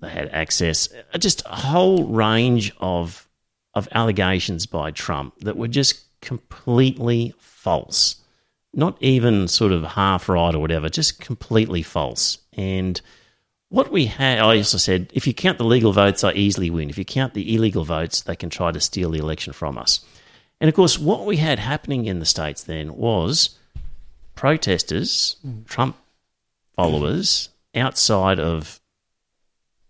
[0.00, 0.88] They had access.
[1.12, 3.26] Uh, Just a whole range of
[3.74, 8.16] of allegations by Trump that were just completely false.
[8.72, 10.88] Not even sort of half right or whatever.
[10.88, 12.38] Just completely false.
[12.54, 12.98] And
[13.68, 16.88] what we had, I also said, if you count the legal votes, I easily win.
[16.88, 20.00] If you count the illegal votes, they can try to steal the election from us.
[20.58, 23.58] And of course, what we had happening in the States then was
[24.36, 25.96] protesters, Trump
[26.76, 28.80] followers, outside of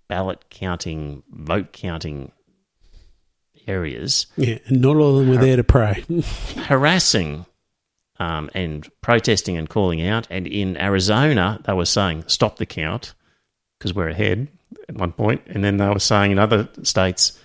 [0.08, 2.32] ballot counting, vote counting
[3.66, 6.04] areas, Yeah, and not all of them were there to pray.
[6.56, 7.44] harassing
[8.18, 10.26] um, and protesting and calling out.
[10.30, 13.14] And in Arizona, they were saying, stop the count
[13.78, 14.48] because we're ahead
[14.88, 15.42] at one point.
[15.46, 17.38] And then they were saying in other states,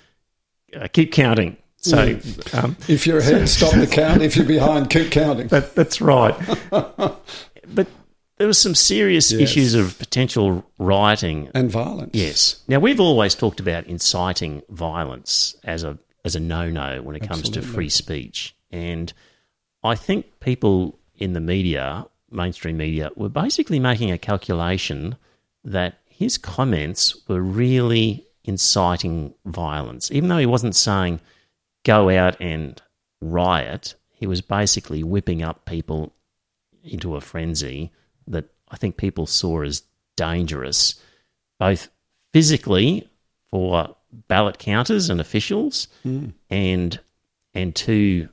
[0.80, 1.58] uh, keep counting.
[1.82, 2.20] So
[2.54, 4.22] um, If you're ahead, stop the count.
[4.22, 5.48] If you're behind, keep counting.
[5.48, 6.36] that, that's right.
[6.70, 7.88] but
[8.38, 9.42] there were some serious Yes.
[9.42, 12.12] issues of potential rioting And violence.
[12.14, 12.62] Yes.
[12.68, 17.28] Now we've always talked about inciting violence as a as a no no when it
[17.28, 19.12] comes to free speech, and
[19.84, 25.16] I think people in the media, mainstream media, were basically making a calculation
[25.64, 31.20] that his comments were really inciting violence, even though he wasn't saying
[31.84, 32.82] go out and
[33.22, 33.96] riot.
[34.12, 36.14] He was basically whipping up people
[36.84, 37.92] into a frenzy
[38.28, 39.84] that I think people saw as
[40.16, 40.96] dangerous,
[41.60, 41.90] both
[42.34, 43.10] physically
[43.50, 43.96] for
[44.28, 45.88] ballot counters and officials,
[46.50, 47.00] and
[47.54, 48.30] and to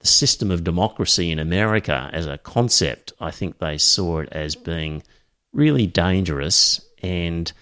[0.00, 3.12] the system of democracy in America as a concept.
[3.20, 5.02] I think they saw it as being
[5.52, 7.52] really dangerous, and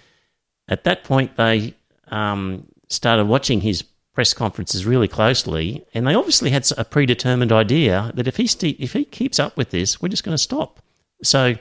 [0.68, 1.74] at that point they
[2.08, 3.84] um, started watching his
[4.14, 8.80] press conferences really closely, and they obviously had a predetermined idea that if he st-
[8.80, 10.80] if he keeps up with this, we're just going to stop.
[11.22, 11.56] So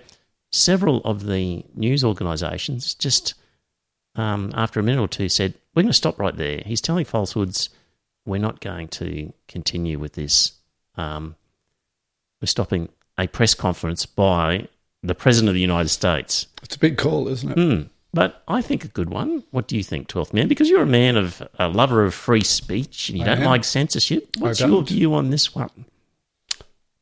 [0.51, 3.33] several of the news organisations just
[4.15, 6.61] um, after a minute or two said, "We're going to stop right there.
[6.65, 7.69] He's telling falsehoods.
[8.25, 10.53] We're not going to continue with this.
[10.95, 11.35] Um,
[12.39, 14.67] we're stopping a press conference by
[15.01, 17.57] the president of the United States." It's a big call, isn't it?
[17.57, 17.87] Hmm.
[18.13, 19.43] But I think a good one.
[19.51, 20.47] What do you think, Twelfth Man?
[20.47, 23.45] Because you're a man of a lover of free speech and you I don't am.
[23.45, 24.35] like censorship.
[24.37, 25.85] What's your view on this one?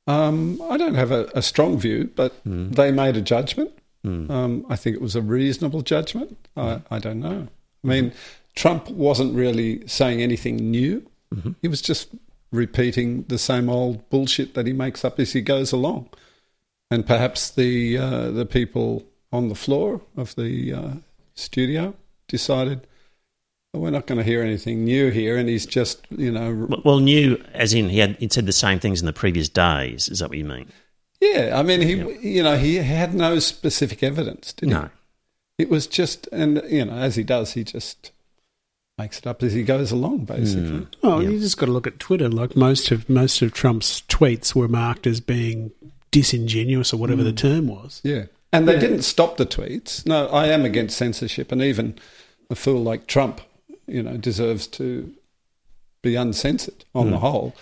[0.07, 3.71] Um, I don't have a, a strong view, but they made a judgment.
[4.03, 6.47] Um, I think it was a reasonable judgment.
[6.57, 7.47] I, I don't know.
[7.83, 8.13] I mean,
[8.55, 11.05] Trump wasn't really saying anything new.
[11.61, 12.09] He was just
[12.51, 16.09] repeating the same old bullshit that he makes up as he goes along.
[16.89, 20.89] And perhaps the uh, the people on the floor of the uh,
[21.35, 21.93] studio
[22.27, 22.85] decided
[23.73, 26.81] "Oh, we're not going to hear anything new here, and he's just you know Well-
[26.85, 30.09] Well, new as in he had he'd said the same things in the previous days.
[30.09, 30.67] Is that what you mean?
[31.19, 34.73] Yeah, I mean, he you know he had no specific evidence, did he?
[34.73, 34.89] No.
[35.57, 38.11] It was just, and you know, as he does, he just
[38.97, 40.87] makes it up as he goes along, basically.
[41.03, 42.27] Oh, you just got to look at Twitter.
[42.29, 45.69] Like most of most of Trump's tweets were marked as being
[46.09, 48.01] disingenuous or whatever the term was.
[48.03, 50.05] Yeah, and they didn't stop the tweets.
[50.05, 51.97] No, I am against censorship, and even
[52.49, 53.41] a fool like Trump,
[53.87, 55.13] you know, deserves to
[56.01, 57.21] be uncensored on the hmm.
[57.21, 57.55] whole.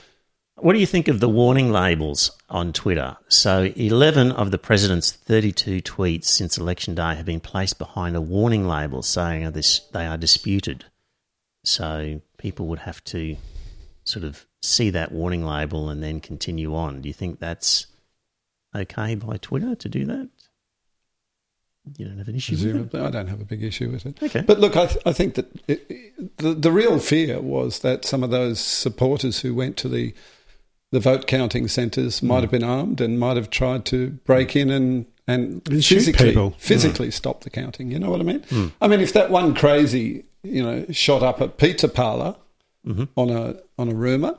[0.55, 3.15] What do you think of the warning labels on Twitter?
[3.29, 8.21] So, 11 of the president's 32 tweets since election day have been placed behind a
[8.21, 10.85] warning label saying this, they are disputed.
[11.63, 13.37] So, people would have to
[14.03, 17.01] sort of see that warning label and then continue on.
[17.01, 17.87] Do you think that's
[18.75, 20.29] okay by Twitter to do that?
[21.97, 22.71] You don't have an issue with it?
[22.71, 24.21] Presumably, I don't have a big issue with it.
[24.21, 24.41] Okay.
[24.41, 28.03] But look, I, th- I think that it, it- the, the real fear was that
[28.05, 30.13] some of those supporters who went to the
[30.91, 32.27] the vote counting centres hmm.
[32.27, 36.29] might have been armed and might have tried to break in and and, And physically
[36.29, 36.49] people.
[36.49, 36.57] Hmm.
[36.57, 37.91] physically stop the counting.
[37.91, 38.41] You know what I mean?
[38.43, 38.67] Hmm.
[38.81, 42.35] I mean, if that one crazy, you know, shot up a pizza parlor
[42.85, 43.03] mm-hmm.
[43.15, 44.37] on a on a rumor,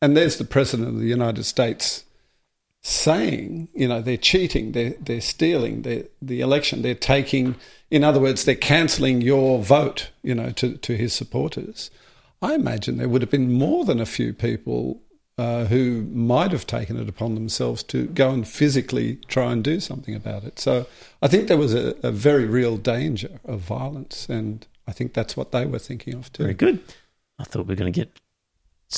[0.00, 2.04] and there's the president of the United States
[2.82, 7.54] saying, you know, they're cheating, they're they're stealing the the election, they're taking,
[7.90, 11.90] in other words, they're cancelling your vote, you know, to to his supporters.
[12.42, 15.00] I imagine there would have been more than a few people
[15.38, 19.78] uh, who might have taken it upon themselves to go and physically try and do
[19.78, 20.58] something about it.
[20.58, 20.86] So
[21.22, 25.36] I think there was a, a very real danger of violence, and I think that's
[25.36, 26.42] what they were thinking of too.
[26.42, 26.80] Very good.
[27.38, 28.10] I thought we were going to get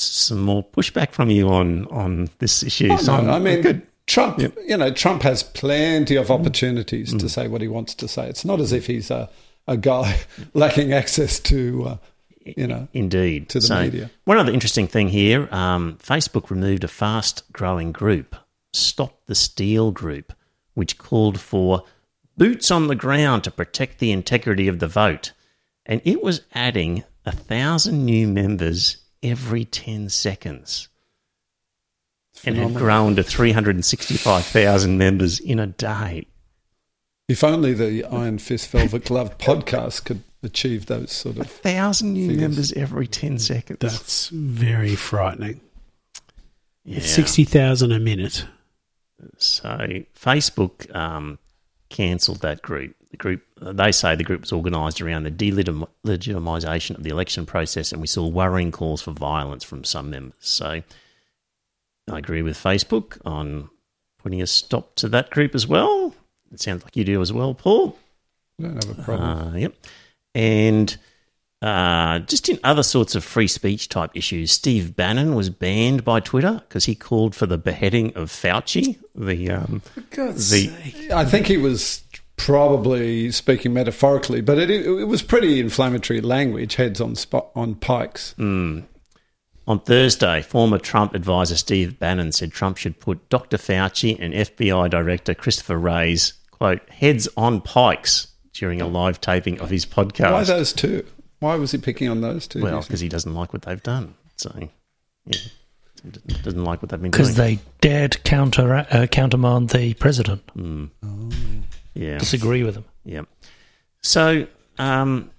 [0.01, 2.89] some more pushback from you on on this issue.
[2.91, 3.81] Oh, So no, I mean, good.
[4.07, 6.21] Trump, you know, Trump has plenty Mm.
[6.21, 8.29] of opportunities to say what he wants to say.
[8.29, 9.29] It's not as if he's a,
[9.67, 10.19] a guy
[10.53, 11.97] lacking access to, uh,
[12.45, 13.49] you know, Indeed.
[13.49, 14.11] to the So, media.
[14.25, 18.35] One other interesting thing here um, Facebook removed a fast growing group,
[18.73, 20.33] Stop the Steal group,
[20.75, 21.83] which called for
[22.37, 25.31] boots on the ground to protect the integrity of the vote.
[25.87, 28.97] And it was adding a thousand new members
[29.29, 30.87] every 10 seconds.
[32.45, 36.27] And had grown to 365,000 members in a day.
[37.27, 41.47] if only the Iron Fist Velvet Glove podcast could achieve those sort A of.
[41.49, 42.41] thousand new Figures.
[42.41, 43.79] members every 10 seconds.
[43.79, 45.61] That's very frightening.
[46.83, 46.99] yeah.
[46.99, 48.45] 60,000 a minute.
[49.37, 49.69] So
[50.15, 51.39] Facebook um,
[51.89, 52.95] cancelled that group.
[53.15, 57.93] The group they say the group was organised around the delegitimisation of the election process,
[57.93, 60.35] and we saw worrying calls for violence from some members.
[60.41, 60.81] So
[62.11, 63.69] I agree with Facebook on
[64.21, 66.13] putting a stop to that group as well.
[66.51, 67.97] It sounds like you do as well, Paul.
[68.59, 69.53] I don't have a problem.
[69.53, 69.73] Uh, yep.
[70.33, 70.97] And
[71.61, 76.19] uh, just in other sorts of free speech type issues, Steve Bannon was banned by
[76.19, 81.57] Twitter because he called for the beheading of Fauci, the um, the I think he
[81.57, 82.03] was
[82.37, 88.35] probably speaking metaphorically, but it, it was pretty inflammatory language, heads on spot on pikes.
[89.67, 93.57] On Thursday, former Trump advisor Steve Bannon said Trump should put Dr.
[93.57, 99.71] Fauci and FBI Director Christopher Wray's, quote, heads on pikes during a live taping of
[99.71, 100.31] his podcast.
[100.31, 101.05] Why those two?
[101.39, 102.61] Why was he picking on those two?
[102.61, 104.13] well, because he doesn't like what they've done.
[104.37, 104.69] So,
[105.25, 105.39] yeah,
[106.03, 106.11] he
[106.43, 107.23] doesn't like what they've been doing.
[107.23, 110.43] Because they dared counter uh, countermand the president,
[111.95, 112.17] yeah.
[112.19, 112.85] disagree with them.
[113.03, 113.21] Yeah.
[114.03, 114.45] So,
[114.77, 115.31] um,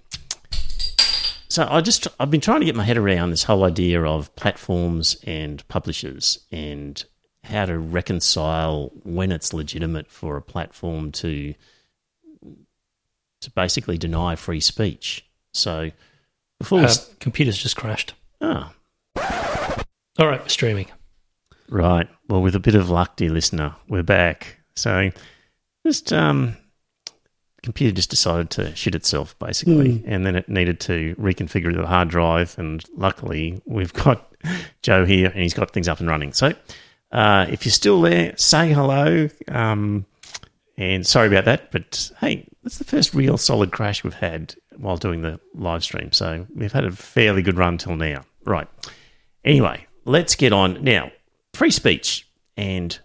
[1.49, 4.35] so I just I've been trying to get my head around this whole idea of
[4.35, 7.01] platforms and publishers and
[7.43, 11.53] how to reconcile when it's legitimate for a platform to
[13.41, 15.23] to basically deny free speech.
[15.53, 15.91] So,
[16.59, 18.13] before Uh, s- computer's just crashed.
[18.41, 18.73] ah,
[20.19, 20.87] All right, we're streaming.
[21.69, 22.09] Right.
[22.27, 24.57] Well, with a bit of luck, dear listener, we're back.
[24.75, 25.11] So,
[25.87, 26.57] just um,
[27.63, 32.09] computer just decided to shit itself, basically, and then it needed to reconfigure the hard
[32.09, 32.55] drive.
[32.57, 34.33] And luckily, we've got
[34.81, 36.33] Joe here, and he's got things up and running.
[36.33, 36.53] So,
[37.11, 39.29] uh, if you're still there, say hello.
[39.47, 40.05] Um,
[40.77, 44.97] and sorry about that, but hey, that's the first real solid crash we've had while
[44.97, 46.11] doing the live stream.
[46.11, 48.25] So we've had a fairly good run till now.
[48.45, 48.67] Right.
[49.43, 51.11] Anyway, let's get on now.
[51.53, 52.99] Free speech, and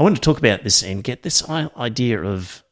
[0.00, 2.64] I want to talk about this and get this idea of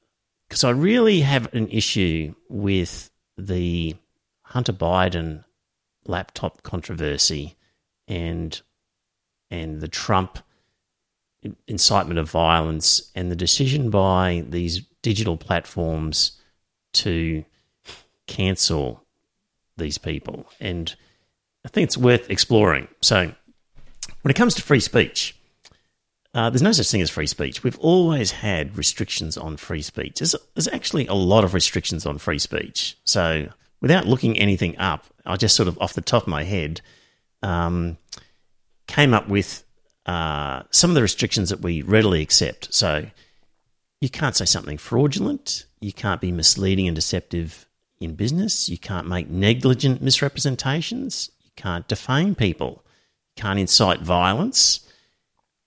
[0.48, 3.96] because I really have an issue with the
[4.44, 5.44] Hunter Biden
[6.06, 7.54] laptop controversy
[8.08, 8.58] and
[9.50, 10.38] and the Trump
[11.66, 16.40] incitement of violence and the decision by these digital platforms
[16.94, 17.44] to
[18.26, 19.04] cancel
[19.76, 20.46] these people.
[20.60, 20.96] And
[21.62, 22.88] I think it's worth exploring.
[23.02, 23.34] So,
[24.22, 25.37] when it comes to free speech,
[26.38, 27.64] uh, there's no such thing as free speech.
[27.64, 30.20] We've always had restrictions on free speech.
[30.20, 32.96] There's, there's actually a lot of restrictions on free speech.
[33.02, 33.48] So,
[33.80, 36.80] without looking anything up, I just sort of off the top of my head
[37.42, 37.98] um,
[38.86, 39.64] came up with
[40.06, 42.72] uh, some of the restrictions that we readily accept.
[42.72, 43.06] So,
[44.00, 45.66] you can't say something fraudulent.
[45.80, 47.66] You can't be misleading and deceptive
[47.98, 48.68] in business.
[48.68, 51.32] You can't make negligent misrepresentations.
[51.42, 52.84] You can't defame people.
[53.34, 54.87] You can't incite violence.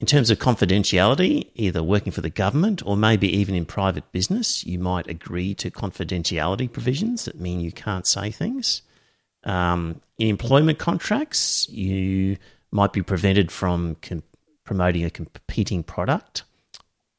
[0.02, 4.66] In terms of confidentiality, either working for the government or maybe even in private business,
[4.66, 8.82] you might agree to confidentiality provisions that mean you can't say things.
[9.44, 12.38] Um, in employment contracts, you
[12.72, 14.24] might be prevented from com-
[14.64, 16.46] promoting a competing product.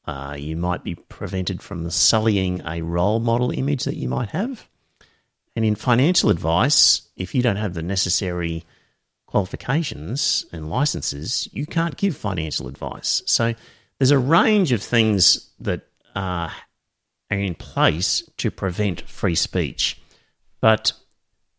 [0.05, 4.67] Uh, you might be prevented from sullying a role model image that you might have.
[5.55, 8.65] And in financial advice, if you don't have the necessary
[9.33, 13.23] qualifications and licenses, you can't give financial advice.
[13.25, 13.55] So
[13.97, 16.51] there's a range of things that are
[17.31, 19.99] in place to prevent free speech.
[20.61, 20.93] But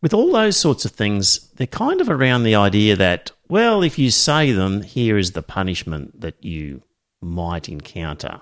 [0.02, 3.98] with all those sorts of things, they're kind of around the idea that, well, if
[3.98, 6.80] you say them, here is the punishment that you
[7.20, 8.40] might encounter,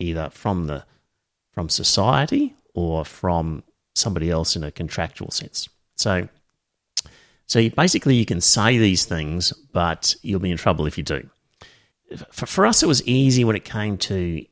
[0.00, 0.84] either from the
[1.52, 3.62] from society or from
[3.94, 5.68] somebody else in a contractual sense.
[5.94, 6.28] So,
[7.52, 11.04] so you, basically, you can say these things, but you'll be in trouble if you
[11.04, 11.28] do.
[12.30, 14.42] For, for us, it was easy when it came to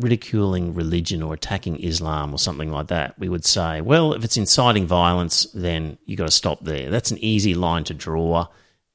[0.00, 3.16] ridiculing religion or attacking Islam or something like that.
[3.20, 6.90] We would say, well, if it's inciting violence, then you've got to stop there.
[6.90, 8.48] That's an easy line to draw,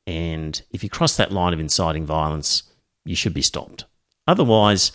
[0.06, 2.64] and if you cross that line of inciting violence,
[3.06, 3.86] you should be stopped.
[4.28, 4.92] Otherwise,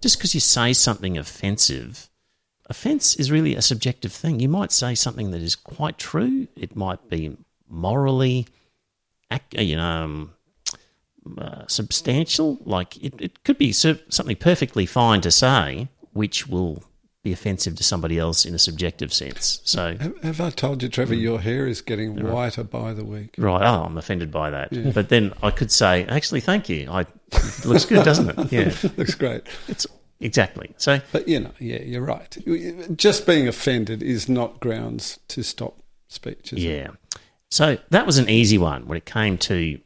[0.00, 2.08] just because you say something offensive
[2.66, 4.40] offence is really a subjective thing.
[4.40, 6.48] You might say something that is quite true.
[6.56, 7.36] It might be
[7.68, 8.46] morally,
[9.52, 10.34] you know, um,
[11.38, 12.58] uh, substantial.
[12.64, 16.82] Like it, it could be something perfectly fine to say, which will
[17.26, 19.60] be offensive to somebody else in a subjective sense.
[19.64, 21.20] So, have, have I told you, Trevor, mm.
[21.22, 22.32] your hair is getting right.
[22.32, 23.34] whiter by the week?
[23.36, 23.62] Right.
[23.62, 24.72] Oh, I'm offended by that.
[24.72, 24.92] Yeah.
[24.92, 26.88] But then I could say, actually, thank you.
[26.88, 28.52] I, it looks good, doesn't it?
[28.52, 29.42] Yeah, looks great.
[29.66, 29.88] It's
[30.20, 30.72] Exactly.
[30.76, 32.36] So, but you know, yeah, you're right.
[32.96, 36.52] Just being offended is not grounds to stop speech.
[36.52, 36.88] yeah.
[36.88, 36.90] It?
[37.50, 39.78] So that was an easy one when it came to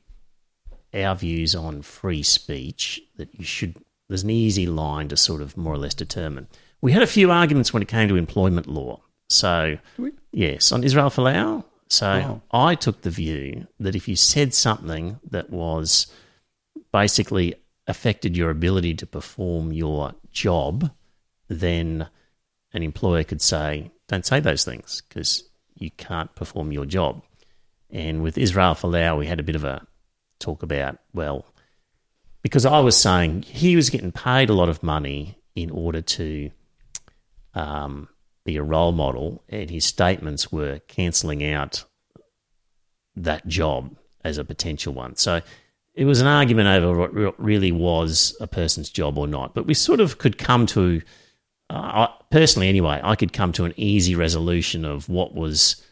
[0.94, 3.00] our views on free speech.
[3.16, 3.76] That you should.
[4.08, 6.48] There's an easy line to sort of more or less determine.
[6.80, 9.00] We had a few arguments when it came to employment law.
[9.28, 9.78] So,
[10.32, 11.64] yes, on Israel Folau.
[11.88, 12.42] So oh.
[12.56, 16.06] I took the view that if you said something that was
[16.92, 17.56] basically
[17.90, 20.90] affected your ability to perform your job,
[21.48, 22.08] then
[22.72, 27.22] an employer could say, don't say those things because you can't perform your job.
[27.90, 29.86] And with Israel Folau, we had a bit of a
[30.38, 31.44] talk about, well,
[32.42, 36.50] because I was saying he was getting paid a lot of money in order to
[37.54, 38.08] um,
[38.44, 41.84] be a role model, and his statements were cancelling out
[43.16, 45.16] that job as a potential one.
[45.16, 45.42] So
[45.94, 49.54] it was an argument over what really was a person's job or not.
[49.54, 51.02] But we sort of could come to,
[51.68, 55.82] uh, personally anyway, I could come to an easy resolution of what was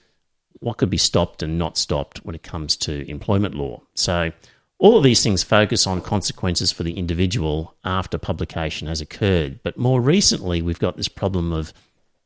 [0.61, 3.80] what could be stopped and not stopped when it comes to employment law.
[3.94, 4.32] So
[4.78, 9.61] all of these things focus on consequences for the individual after publication has occurred.
[9.62, 11.72] But more recently, we've got this problem of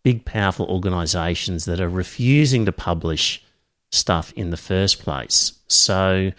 [0.02, 3.42] big, powerful organisations that are refusing to publish
[3.90, 5.52] stuff in the first place.
[5.68, 6.32] So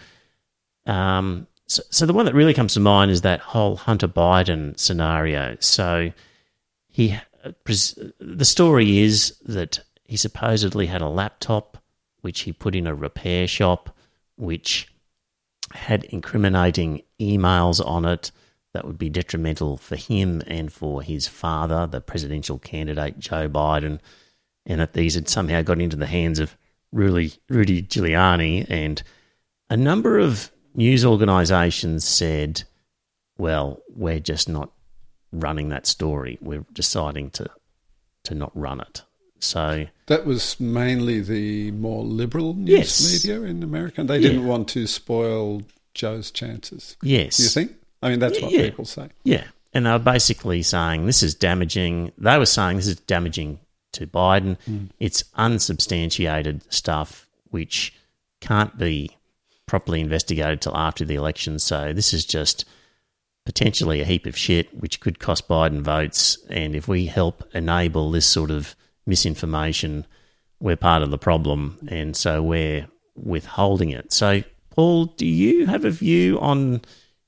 [0.86, 4.78] um, so, so, the one that really comes to mind is that whole Hunter Biden
[4.78, 5.56] scenario.
[5.60, 6.12] So
[6.88, 7.52] he, uh,
[8.20, 11.78] the story is that he supposedly had a laptop
[12.20, 13.96] which he put in a repair shop,
[14.36, 14.88] which
[15.72, 18.30] had incriminating emails on it
[18.74, 24.00] that would be detrimental for him and for his father, the presidential candidate Joe Biden,
[24.66, 26.56] and that these had somehow got into the hands of
[26.92, 29.02] Rudy, Rudy Giuliani and
[29.70, 32.64] a number of news organisations said,
[33.38, 34.70] well, we're just not
[35.32, 36.38] running that story.
[36.40, 37.50] We're deciding to
[38.24, 39.02] to not run it.
[39.40, 43.12] So that was mainly the more liberal news yes.
[43.12, 44.02] media in America.
[44.02, 44.28] They yeah.
[44.28, 45.62] didn't want to spoil
[45.92, 46.96] Joe's chances.
[47.02, 47.38] Yes.
[47.38, 47.72] You think?
[48.02, 48.62] I mean, that's what yeah.
[48.62, 49.08] people say.
[49.22, 49.44] Yeah.
[49.74, 52.12] And they were basically saying this is damaging.
[52.16, 53.58] They were saying this is damaging
[53.92, 54.56] to Biden.
[54.68, 54.90] Mm.
[54.98, 57.94] It's unsubstantiated stuff which
[58.40, 59.16] can't be
[59.74, 61.58] properly investigated till after the election.
[61.58, 62.64] So this is just
[63.44, 66.38] potentially a heap of shit, which could cost Biden votes.
[66.48, 70.06] And if we help enable this sort of misinformation,
[70.60, 71.76] we're part of the problem.
[71.88, 74.12] And so we're withholding it.
[74.12, 76.82] So, Paul, do you have a view on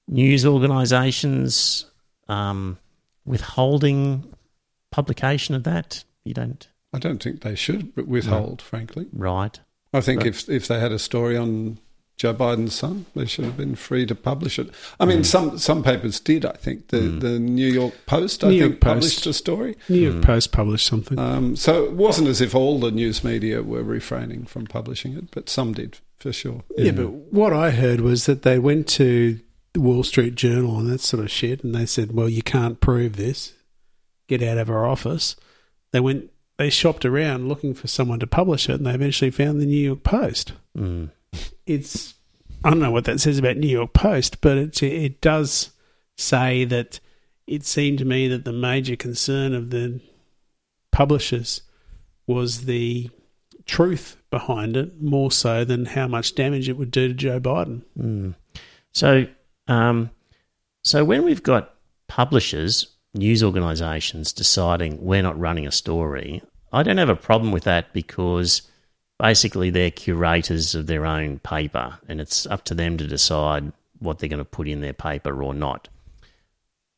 [0.07, 1.85] news organisations
[2.29, 2.79] um,
[3.25, 4.33] withholding
[4.93, 6.05] publication of that?
[6.25, 6.69] You don't?
[6.93, 8.65] I don't think they should withhold, no.
[8.65, 9.09] frankly.
[9.13, 9.59] Right.
[9.93, 11.81] I think but, if if they had a story on
[12.17, 13.05] Joe Biden's son.
[13.15, 14.71] They should have been free to publish it.
[14.99, 15.27] I mean, mm.
[15.27, 16.47] some some papers did.
[16.47, 17.21] I think the mm.
[17.21, 18.43] the New York Post.
[18.43, 19.27] I New think York published Post.
[19.27, 19.77] a story.
[19.89, 20.25] New York mm.
[20.25, 21.19] Post published something.
[21.19, 25.31] Um, so it wasn't as if all the news media were refraining from publishing it,
[25.31, 26.63] but some did for sure.
[26.77, 29.39] Yeah, yeah but what I heard was that they went to
[29.75, 32.81] the Wall Street Journal and that sort of shit, and they said, "Well, you can't
[32.81, 33.53] prove this.
[34.27, 35.37] Get out of our office."
[35.93, 39.61] They went they shopped around looking for someone to publish it, and they eventually found
[39.61, 40.55] the New York Post.
[41.67, 42.15] It's
[42.65, 45.71] I don't know what that says about New York Post, but it it does
[46.17, 47.01] say that
[47.47, 50.01] it seemed to me that the major concern of the
[50.91, 51.63] publishers
[52.27, 53.11] was the
[53.67, 57.83] truth behind it more so than how much damage it would do to Joe Biden.
[57.99, 58.35] Mm.
[58.93, 59.27] So,
[59.69, 60.11] um,
[60.83, 61.75] so when we've got
[62.09, 66.43] publishers, news organisations deciding we're not running a story,
[66.73, 68.63] I don't have a problem with that because
[69.19, 74.19] basically they're curators of their own paper, and it's up to them to decide what
[74.19, 75.89] they're going to put in their paper or not.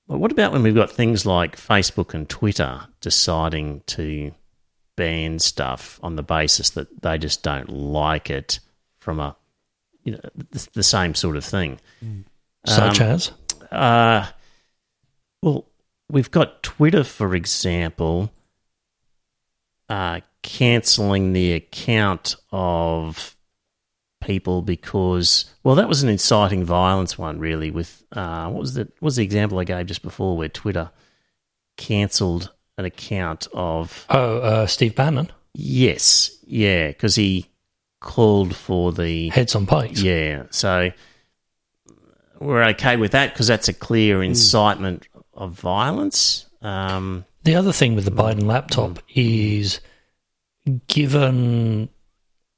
[0.08, 4.32] But what about when we've got things like Facebook and Twitter deciding to
[4.96, 8.58] ban stuff on the basis that they just don't like it
[8.98, 9.36] from a
[10.02, 11.78] you know the, the same sort of thing.
[12.66, 13.30] Such Um, as?
[13.70, 14.26] Uh,
[15.42, 15.66] well,
[16.10, 18.32] we've got Twitter, for example,
[19.88, 23.36] uh, cancelling the account of
[24.20, 27.70] people because, well, that was an inciting violence one, really.
[27.70, 30.90] With uh, what was the what was the example I gave just before, where Twitter
[31.76, 37.46] cancelled an account of Oh, uh, Steve Bannon, yes, yeah, because he
[38.00, 40.00] called for the Heads on Pikes.
[40.02, 40.90] yeah, so
[42.40, 46.46] we're okay with that because that's a clear incitement of violence.
[46.62, 49.80] Um, The other thing with the Biden laptop is
[50.86, 51.88] given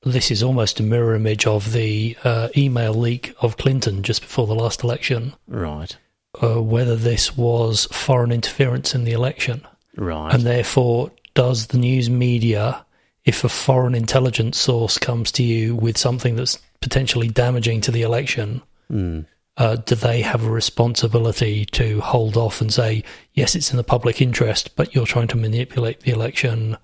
[0.03, 4.47] this is almost a mirror image of the uh, email leak of Clinton just before
[4.47, 5.97] the last election, right,
[6.43, 9.67] uh, whether this was foreign interference in the election.
[9.97, 12.85] right, And therefore, does the news media,
[13.25, 18.03] if a foreign intelligence source comes to you with something that's potentially damaging to the
[18.03, 19.27] election, Mm.
[19.57, 23.05] uh, do they have a responsibility to hold off and say,
[23.35, 26.77] yes, it's in the public interest, but you're trying to manipulate the election?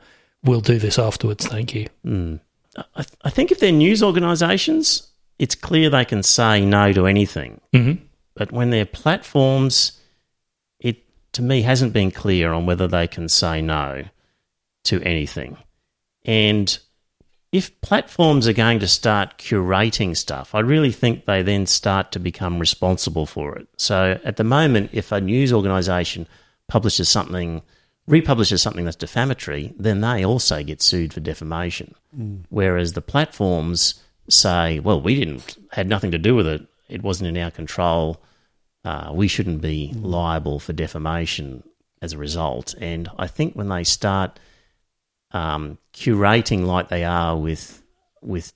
[0.47, 1.47] We'll do this afterwards.
[1.47, 1.89] Thank you.
[2.05, 2.41] Mm.
[2.77, 7.07] I, th- I think if they're news organisations, it's clear they can say no to
[7.07, 7.61] anything.
[7.75, 8.05] Mm-hmm.
[8.35, 9.99] But when they're platforms,
[10.79, 14.05] it to me hasn't been clear on whether they can say no
[14.85, 15.57] to anything.
[16.25, 16.79] And
[17.53, 22.19] if platforms are going to start curating stuff, I really think they then start to
[22.19, 23.69] become responsible for it.
[23.79, 26.27] So at the moment, if a news organisation
[26.69, 27.63] publishes something,
[28.07, 31.95] republishes something that's defamatory, then they also get sued for defamation.
[32.49, 37.29] Whereas the platforms say, well, we didn't, had nothing to do with it, it wasn't
[37.29, 38.23] in our control,
[38.85, 41.65] uh, we shouldn't be liable for defamation
[42.01, 42.75] as a result.
[42.81, 44.39] And I think when they start
[45.33, 47.83] um, curating like they are with
[48.23, 48.53] with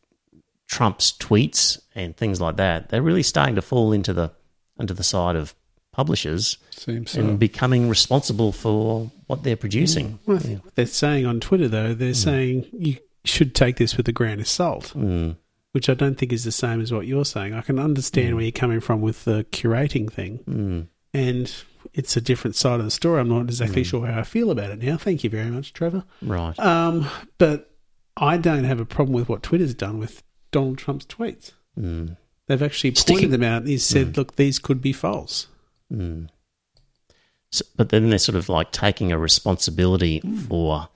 [0.69, 4.31] Trump's tweets and things like that, they're really starting to fall into the
[4.79, 5.55] into the side of
[5.93, 7.21] publishers Seems so.
[7.21, 10.19] and becoming responsible for what they're producing.
[10.27, 13.97] Well, I think what they're saying on Twitter, though, they're saying you should take this
[13.97, 15.37] with a grain of salt, Mm.
[15.73, 17.55] which I don't think is the same as what you're saying.
[17.55, 20.87] I can understand where you're coming from with the curating thing, Mm.
[21.13, 21.53] and
[21.93, 23.21] it's a different side of the story.
[23.21, 24.97] I'm not exactly sure how I feel about it now.
[24.97, 26.05] Thank you very much, Trevor.
[26.23, 26.59] Right.
[26.59, 27.07] Um,
[27.39, 27.71] but
[28.17, 30.23] I don't have a problem with what Twitter's done with
[30.53, 31.53] Donald Trump's tweets.
[31.79, 32.17] Mm.
[32.47, 35.47] They've actually pointed Sticking- them out and he's said, look, these could be false.
[35.93, 36.29] Mm.
[37.53, 40.89] So, but then they're sort of like taking a responsibility for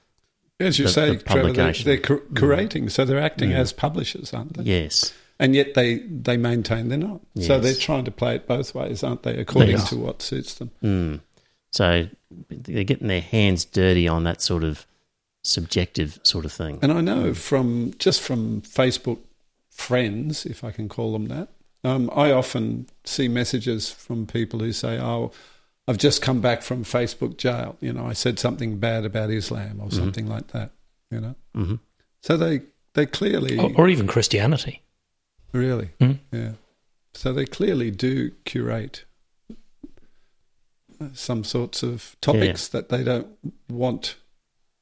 [0.60, 1.86] As you the- say, the Trevor, they're, publication.
[1.86, 4.62] they're curating, so they're acting as publishers, aren't they?
[4.64, 5.12] yes.
[5.40, 7.20] And yet they, they maintain they're not.
[7.40, 9.86] So they're trying to play it both ways, aren't they, according are.
[9.86, 10.70] to what suits them.
[10.80, 11.20] Mm.
[11.72, 12.06] So
[12.48, 14.86] they're getting their hands dirty on that sort of
[15.42, 16.78] subjective sort of thing.
[16.82, 19.18] And I know from just from Facebook
[19.70, 21.48] friends, if I can call them that,
[21.84, 25.30] um, I often see messages from people who say, "Oh,
[25.86, 27.76] I've just come back from Facebook jail.
[27.80, 30.70] You know, I said something bad about Islam or something like that.
[31.10, 31.74] You know, hmm
[32.22, 32.62] so they
[32.94, 34.82] they clearly Or, or even Christianity.
[35.52, 36.12] really, Hmm.
[36.32, 36.52] yeah.
[37.12, 39.04] So they clearly do curate
[41.00, 43.28] uh, some sorts of topics that they don't
[43.68, 44.16] want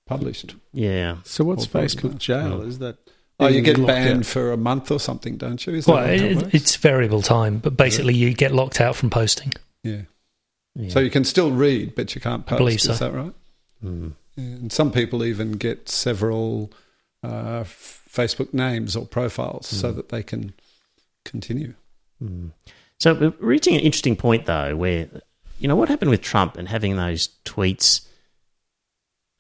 [0.07, 0.55] published.
[0.73, 1.17] Yeah.
[1.25, 2.19] So what's Facebook no.
[2.19, 2.63] jail?
[2.63, 2.97] Is that
[3.41, 4.27] Oh, you get banned out?
[4.27, 5.75] for a month or something, don't you?
[5.75, 9.11] Is Well, how it it, it's variable time, but basically you get locked out from
[9.11, 9.53] posting.
[9.83, 10.03] yeah.
[10.77, 10.91] yeah.
[10.91, 12.59] So you can still read, but you can't post.
[12.59, 12.95] believe Is so.
[12.95, 13.33] that right?
[13.85, 14.13] Mm.
[14.37, 14.45] Yeah.
[14.45, 16.73] And some people even get several
[17.25, 19.77] uh, f- Facebook names or profiles Hmm.
[19.77, 20.53] so that they can
[21.25, 21.75] continue.
[22.23, 22.51] Mm.
[23.01, 25.09] So we're reaching an interesting point, though, where
[25.59, 28.07] you know what happened with Trump and having those tweets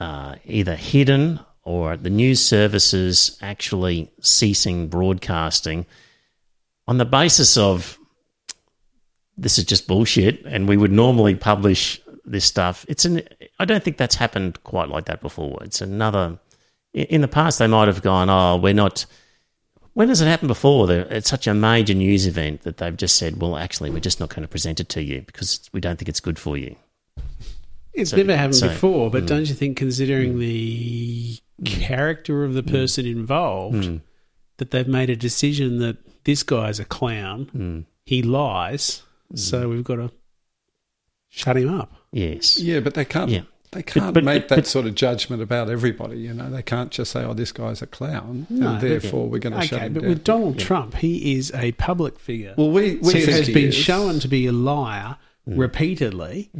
[0.01, 5.87] uh, either hidden or the news services actually ceasing broadcasting
[6.89, 7.99] on the basis of
[9.37, 12.85] this is just bullshit, and we would normally publish this stuff.
[12.89, 13.23] It's an.
[13.59, 15.59] I don't think that's happened quite like that before.
[15.63, 16.39] It's another.
[16.93, 19.07] In the past, they might have gone, "Oh, we're not."
[19.95, 20.91] When has it happened before?
[20.91, 24.29] It's such a major news event that they've just said, "Well, actually, we're just not
[24.29, 26.77] going to present it to you because we don't think it's good for you."
[27.95, 29.13] It's So- never happened so- before, mm.
[29.13, 34.01] but don't you think, considering the character of the person involved, Mm.
[34.59, 37.85] that they've made a decision that this guy's a clown, Mm.
[38.05, 39.03] he lies,
[39.35, 40.11] so we've got to
[41.29, 41.93] shut him up.
[42.13, 42.59] Yes.
[42.59, 43.31] Yeah, but they can't.
[43.31, 43.43] Yeah.
[43.71, 46.19] They can't but- make but- that but- sort of judgment about everybody.
[46.21, 49.31] You know, they can't just say, "Oh, this guy's a clown," No, and but- therefore
[49.31, 52.53] we're going to shut Okay, him but with Donald Trump, he is a public figure.
[52.59, 53.75] well, we, we who think has he been is.
[53.75, 55.17] shown to be a liar
[55.49, 55.59] Mm.
[55.59, 56.51] repeatedly.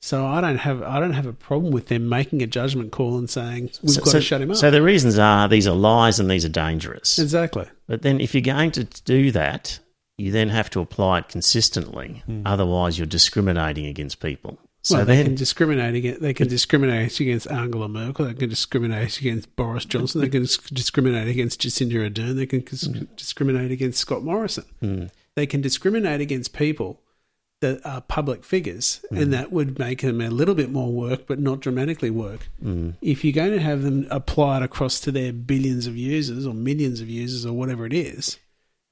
[0.00, 3.18] So I don't have I don't have a problem with them making a judgment call
[3.18, 4.56] and saying we've So- got so- to shut him up.
[4.56, 7.18] So the reasons are these are lies and these are dangerous.
[7.18, 7.66] exactly.
[7.86, 9.80] But then if you're going to do that,
[10.16, 12.22] you then have to apply it consistently.
[12.26, 12.42] Hmm.
[12.44, 14.58] Otherwise, you're discriminating against people.
[14.82, 18.26] So well, they then, can discriminate against they can discriminate against Angela Merkel.
[18.26, 20.20] They can discriminate against Boris Johnson.
[20.20, 22.36] They can dis- discriminate against Jacinda Ardern.
[22.36, 23.02] They can dis- hmm.
[23.16, 24.64] discriminate against Scott Morrison.
[24.80, 25.04] Hmm.
[25.34, 27.00] They can discriminate against people
[27.60, 29.30] that are uh, public figures, and mm-hmm.
[29.32, 32.48] that would make them a little bit more work, but not dramatically work.
[32.64, 32.94] Mm.
[33.02, 36.54] If you're going to have them apply it across to their billions of users or
[36.54, 38.38] millions of users or whatever it is,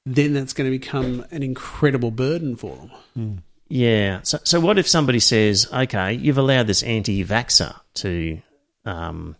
[0.05, 2.91] then that's going to become an incredible burden for them.
[3.17, 3.37] Mm.
[3.69, 4.19] yeah.
[4.23, 8.41] So, so what if somebody says, okay, you've allowed this anti-vaxxer to,
[8.83, 9.37] um,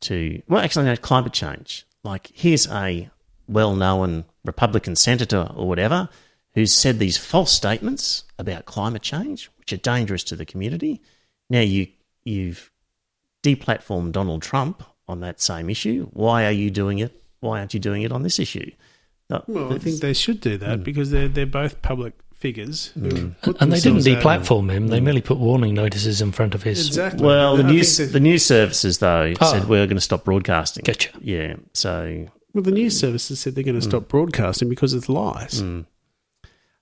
[0.00, 1.86] to well, actually, no, climate change.
[2.02, 3.10] Like, here's a
[3.48, 6.08] well-known Republican senator or whatever
[6.54, 11.00] who's said these false statements about climate change, which are dangerous to the community.
[11.50, 11.88] Now you
[12.24, 12.70] you've
[13.42, 16.08] deplatformed Donald Trump on that same issue.
[16.12, 17.20] Why are you doing it?
[17.40, 18.70] Why aren't you doing it on this issue?
[19.28, 20.82] No, Well, I think they should do that hmm.
[20.82, 22.88] because they're they're both public figures.
[22.94, 23.28] who hmm.
[23.42, 24.88] put And they didn't themselves out- deplatform him.
[24.88, 25.04] They hmm.
[25.04, 26.86] merely put warning notices in front of his.
[26.86, 27.24] Exactly.
[27.24, 29.44] Well, the I news that- the news services though Ah.
[29.52, 30.84] said we're going to stop broadcasting.
[30.84, 31.10] Getcha.
[31.20, 31.56] Yeah.
[31.72, 35.62] So well, the news services said they're going to stop broadcasting because it's lies.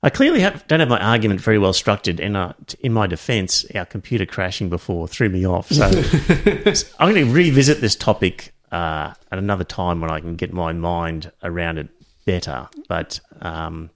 [0.04, 3.64] I clearly have, don't have my argument very well structured, and uh, in my defence,
[3.74, 5.68] our computer crashing before threw me off.
[5.70, 5.84] So
[6.98, 10.72] I'm going to revisit this topic uh, at another time when I can get my
[10.72, 11.88] mind around it
[12.24, 12.68] better.
[12.88, 13.90] But um,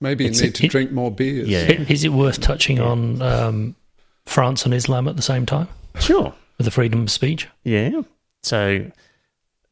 [0.00, 1.48] Maybe you It's- need to it- drink more beers.
[1.48, 3.76] yeah, Is it worth touching on um,
[4.26, 5.68] France and Islam at the same time
[6.00, 7.46] sure, with the freedom of speech?
[7.62, 8.02] yeah.
[8.42, 8.90] So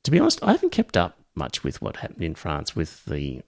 [0.05, 3.43] to be honest, I haven't kept up much with what happened in France with the.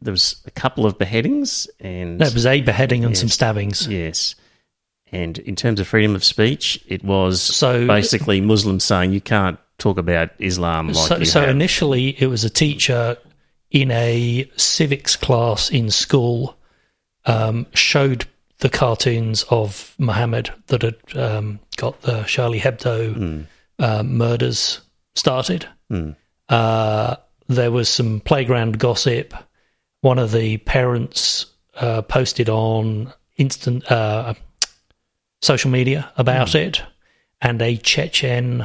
[0.00, 3.20] There was a couple of beheadings, and No, it was a beheading and Yes.
[3.20, 3.86] some stabbings.
[3.88, 4.34] Yes.
[5.12, 9.58] And in terms of freedom of speech, it was So- basically Muslims saying you can't
[9.78, 13.16] talk about Islam like so so initially, it was a teacher
[13.70, 16.56] in a civics class in school
[17.26, 18.24] um, showed
[18.60, 23.44] the cartoons of Muhammad that had um, got the Charlie Hebdo
[23.78, 24.80] uh, murders
[25.14, 25.66] started.
[26.48, 27.16] Uh,
[27.48, 29.34] there was some playground gossip.
[30.06, 34.34] One of the parents uh, posted on instant uh,
[35.42, 36.80] social media about it,
[37.40, 38.64] and a Chechen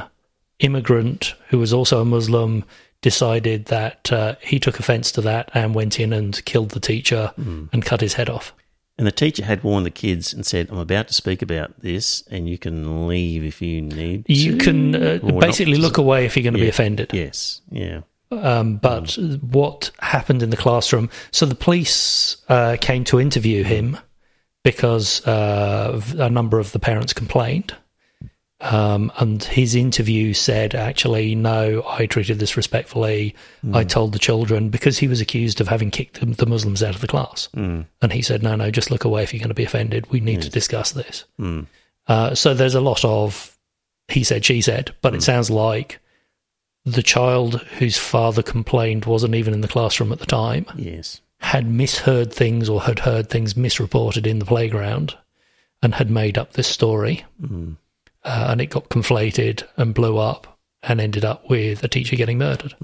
[0.60, 2.64] immigrant who was also a Muslim
[3.00, 7.32] decided that uh, he took offense to that and went in and killed the teacher
[7.36, 8.54] and cut his head off.
[8.96, 12.22] and the teacher had warned the kids and said, I'm about to speak about this,
[12.30, 15.98] and you can leave if you need You to, can uh, or not." basically look
[15.98, 17.10] away if you're going to be offended.
[17.12, 17.62] Yes.
[17.68, 18.02] Yeah.
[18.32, 21.10] Um, but what happened in the classroom?
[21.30, 23.98] So the police uh, came to interview him
[24.64, 27.74] because uh, a number of the parents complained.
[28.60, 33.34] Um, and his interview said, actually, no, I treated this respectfully.
[33.74, 36.94] I told the children because he was accused of having kicked the, the Muslims out
[36.94, 37.48] of the class.
[38.00, 40.08] And he said, no, no, just look away if you're going to be offended.
[40.12, 41.24] We need to discuss this.
[42.06, 43.58] Uh, so there's a lot of
[44.08, 45.98] he said, she said, but it sounds like
[46.84, 51.20] the child whose father complained wasn't even in the classroom at the time Yes.
[51.38, 55.16] had misheard things or had heard things misreported in the playground
[55.82, 57.24] and had made up this story.
[57.44, 57.66] Uh,
[58.24, 62.74] and it got conflated and blew up and ended up with a teacher getting murdered.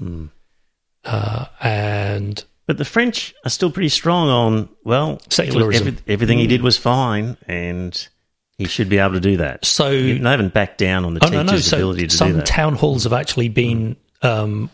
[1.05, 5.87] Uh, and But the French are still pretty strong on, well, Secularism.
[5.87, 8.07] every- everything he did was fine, and
[8.59, 9.65] he should be able to do that.
[9.65, 11.57] so they haven't backed down on the Oh teacher's no, no.
[11.57, 12.47] So ability to some do that.
[12.47, 14.69] Some town halls have actually been um,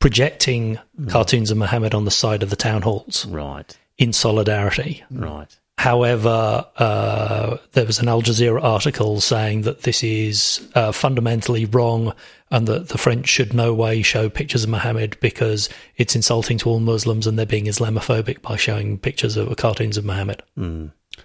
[0.00, 0.78] projecting
[1.08, 3.78] cartoons of Muhammad on the side of the town halls right.
[3.98, 5.04] in solidarity.
[5.10, 5.54] Right.
[5.78, 12.14] However, uh, there was an Al Jazeera article saying that this is uh, fundamentally wrong
[12.50, 15.68] and that the French should no way show pictures of Muhammad because
[15.98, 20.04] it's insulting to all Muslims and they're being Islamophobic by showing pictures of cartoons of
[20.06, 20.42] Muhammad.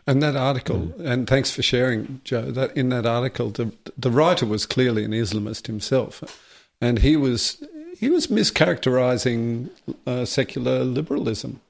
[0.08, 2.50] And that article, and thanks for sharing, Joe.
[2.52, 6.24] That in that article, the the writer was clearly an Islamist himself,
[6.82, 7.64] and he was
[8.00, 9.70] he was mischaracterizing
[10.08, 11.62] uh, secular liberalism.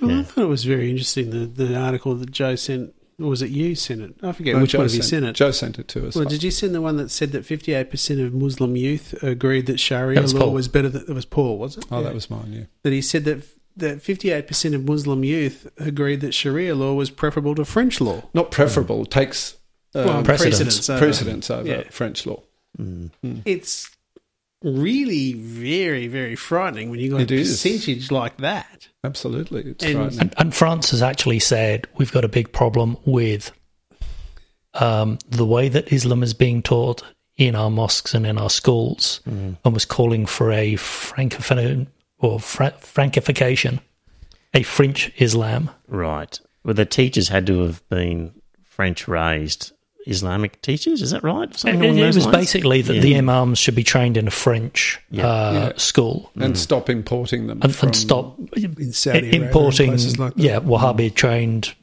[0.00, 2.92] Well, I thought it was very interesting the the article that Joe sent.
[3.18, 4.14] Or was it you sent it?
[4.22, 5.32] I forget No, which Joe one of you sent- sent it.
[5.36, 6.14] Joe sent it to us.
[6.16, 9.14] well, did you send the one that said that fifty eight percent of Muslim youth
[9.22, 10.52] agreed that Sharia That was law Paul.
[10.52, 11.86] was better than it was Paul, was it?
[11.90, 12.04] oh, Yeah.
[12.04, 12.52] that was mine.
[12.52, 12.64] Yeah.
[12.82, 13.42] that he said that
[13.76, 18.00] that fifty eight percent of Muslim youth agreed that Sharia law was preferable to French
[18.00, 18.22] law.
[18.34, 19.04] Not preferable.
[19.06, 19.54] Takes
[19.94, 20.88] uh, Well, precedence.
[20.90, 21.82] over- precedence over Yeah.
[21.90, 22.42] French law.
[23.44, 23.90] It's
[24.62, 27.50] really very very frightening when you got It a is.
[27.50, 28.88] percentage like that.
[29.04, 30.20] Absolutely, it's And- frightening.
[30.20, 33.52] And, and France has actually said we've got a big problem with
[34.74, 37.02] um, the way that Islam is being taught
[37.36, 41.86] in our mosques and in our schools, and was calling for a francophone
[42.26, 43.80] or fra- frankification,
[44.54, 45.70] a French Islam.
[45.88, 46.38] Right.
[46.64, 48.32] Well, the teachers had to have been
[48.64, 49.72] French raised
[50.06, 51.02] Islamic teachers.
[51.02, 51.50] Is that right?
[51.50, 52.36] It, Something along it those was lines?
[52.36, 53.00] basically that Yeah.
[53.00, 55.26] the imams should be trained in a French Yeah.
[55.28, 55.72] uh, Yeah.
[55.76, 60.60] school and stop importing them and, from, and stop In Saudi importing, places like yeah,
[60.60, 61.74] Wahhabi trained.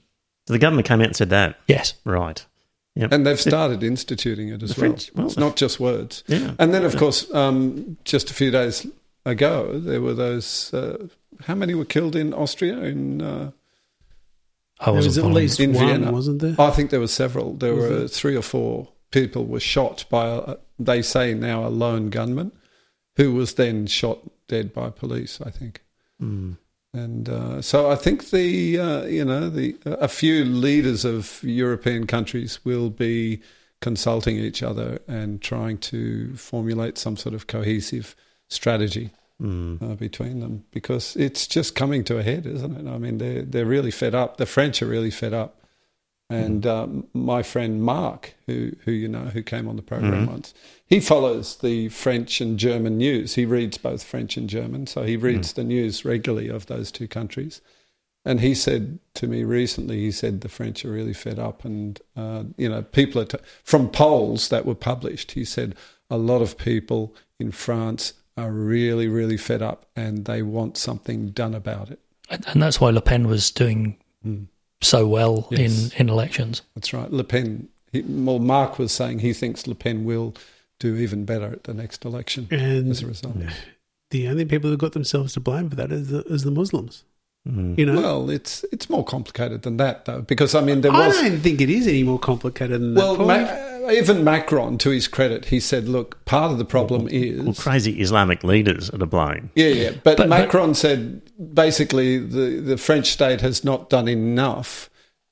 [0.47, 1.57] So the government came out and said that.
[1.67, 2.45] Yes, Right.
[2.95, 3.11] Yep.
[3.11, 4.89] And they've started instituting it as well.
[4.89, 6.23] French- well, It's not just words.
[6.27, 6.51] Yeah.
[6.59, 8.85] And then, of course, um, just a few days
[9.26, 10.74] ago, there were those.
[10.74, 11.07] Uh,
[11.41, 12.78] how many were killed in Austria?
[12.80, 13.51] In uh,
[14.80, 16.11] I wasn't was at least In one, Vienna.
[16.11, 16.55] wasn't there?
[16.59, 17.53] I think there were several.
[17.53, 18.07] There Was were there?
[18.07, 20.28] three or four people were shot by.
[20.28, 22.51] A, they say now a lone gunman,
[23.15, 25.39] who was then shot dead by police.
[25.41, 25.82] I think.
[26.21, 26.57] Mm.
[26.95, 32.05] And uh, so I think the uh, you know the a few leaders of European
[32.05, 33.41] countries will be
[33.82, 38.15] consulting each other and trying to formulate some sort of cohesive
[38.53, 39.81] strategy Mm.
[39.81, 42.89] uh, between them because it's just coming to a head, isn't it?
[42.89, 44.37] I mean, they're they're really fed up.
[44.37, 45.59] The French are really fed up.
[46.29, 50.29] And um, my friend Mark, who who you know, who came on the program Mhm.
[50.29, 50.53] once,
[50.85, 53.35] he follows the French and German news.
[53.35, 57.07] He reads both French and German, so he reads the news regularly of those two
[57.07, 57.59] countries.
[58.25, 61.99] And he said to me recently, he said the French are really fed up, and
[62.15, 65.31] uh, you know, people are t- from polls that were published.
[65.33, 65.75] He said
[66.09, 71.29] a lot of people in France are really, really fed up, and they want something
[71.29, 71.99] done about it.
[72.29, 74.47] And and that's why Le Pen was doing Mm.
[74.81, 75.93] so well Yes.
[75.93, 76.61] in, in elections.
[76.75, 77.11] That's right.
[77.11, 77.67] Le Pen.
[77.91, 80.34] He, well, Mark was saying he thinks Le Pen will
[80.79, 83.36] do even better at the next election And as a result.
[84.09, 87.03] the only people who got themselves to blame for that is the, is the Muslims.
[87.47, 87.77] Mm.
[87.77, 91.07] You know, Well, it's it's more complicated than that, though, because I mean there I
[91.07, 92.99] was don't think it is any more complicated than that.
[93.01, 93.27] well, Paul.
[93.27, 97.53] Ma- even Macron, to his credit, he said, "Look, part of the problem is Well,
[97.53, 99.51] crazy Islamic leaders are to blame.
[99.55, 99.89] Yeah, yeah.
[99.91, 101.21] But, But- but- Macron said
[101.53, 104.89] basically the, the French state has not done enough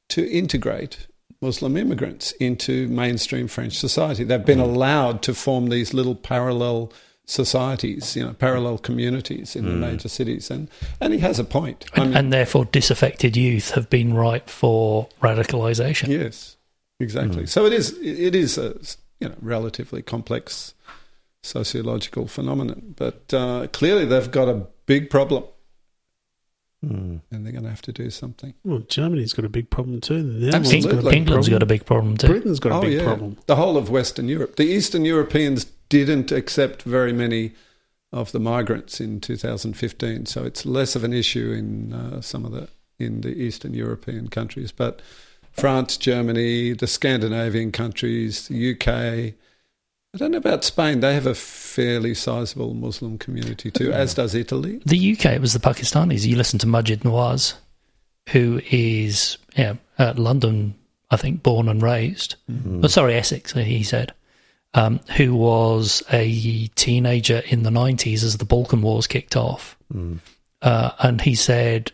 [0.10, 1.08] to integrate
[1.42, 4.24] Muslim immigrants into mainstream French society.
[4.24, 4.64] They've been mm.
[4.64, 6.92] allowed to form these little parallel
[7.26, 9.92] societies, you know, parallel communities in the mm.
[9.92, 10.52] major cities.
[10.52, 11.86] And, and he has a point.
[11.94, 16.10] I And, mean, and therefore, disaffected youth have been ripe for radicalisation.
[16.10, 16.58] yes,
[17.02, 17.46] exactly.
[17.46, 18.76] So it is, it is a
[19.20, 20.74] you know, relatively complex
[21.44, 22.94] sociological phenomenon.
[22.98, 25.44] But uh, clearly they've got a big problem.
[26.84, 27.22] Mm.
[27.30, 28.56] and they're going to have to do something.
[28.64, 30.24] well, Germany's got a big problem too.
[30.24, 30.92] The Netherlands Absolutely.
[30.92, 31.60] got a big England's problem.
[31.60, 32.28] got a big problem too.
[32.28, 33.38] Britain's got a oh big yeah, problem.
[33.46, 34.56] the whole of Western Europe.
[34.56, 37.54] The Eastern Europeans didn't accept very many
[38.12, 42.52] of the migrants in 2015, so it's less of an issue in uh, some of
[42.52, 44.72] the in the Eastern European countries.
[44.72, 45.04] But
[45.52, 48.88] France, Germany, the Scandinavian countries, the UK.
[50.14, 51.00] I don't know about Spain.
[51.00, 54.82] They have a fairly sizable Muslim community too, as does Italy.
[54.86, 56.26] The UK, it was the Pakistanis.
[56.26, 57.54] You listen to Maajid Nawaz,
[58.30, 60.76] who is yeah, uh, London,
[61.10, 62.36] I think, born and raised.
[62.84, 64.14] Oh, sorry, Essex, he said,
[64.74, 69.78] um, who was a teenager in the 90s as the Balkan Wars kicked off.
[70.62, 71.92] Uh, and he said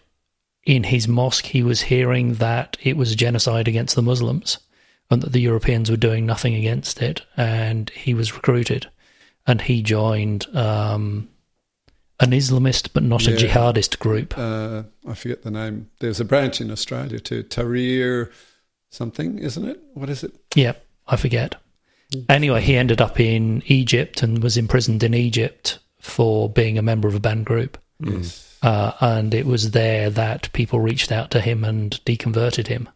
[0.67, 4.59] in his mosque he was hearing that it was genocide against the Muslims
[5.09, 7.21] and that the Europeans were doing nothing against it.
[7.37, 8.85] And he was recruited
[9.47, 11.29] and he joined um,
[12.19, 14.37] an Islamist but not a jihadist group.
[14.37, 15.89] Uh, I forget the name.
[15.99, 18.29] There's a branch in Australia too, Tahrir
[18.89, 19.81] something, isn't it?
[19.93, 20.33] What is it?
[20.53, 20.73] Yeah,
[21.07, 21.55] I forget.
[22.27, 27.07] Anyway, he ended up in Egypt and was imprisoned in Egypt for being a member
[27.07, 27.77] of a banned group.
[27.99, 28.57] Yes.
[28.61, 32.89] Uh, and it was there that people reached out to him and deconverted him.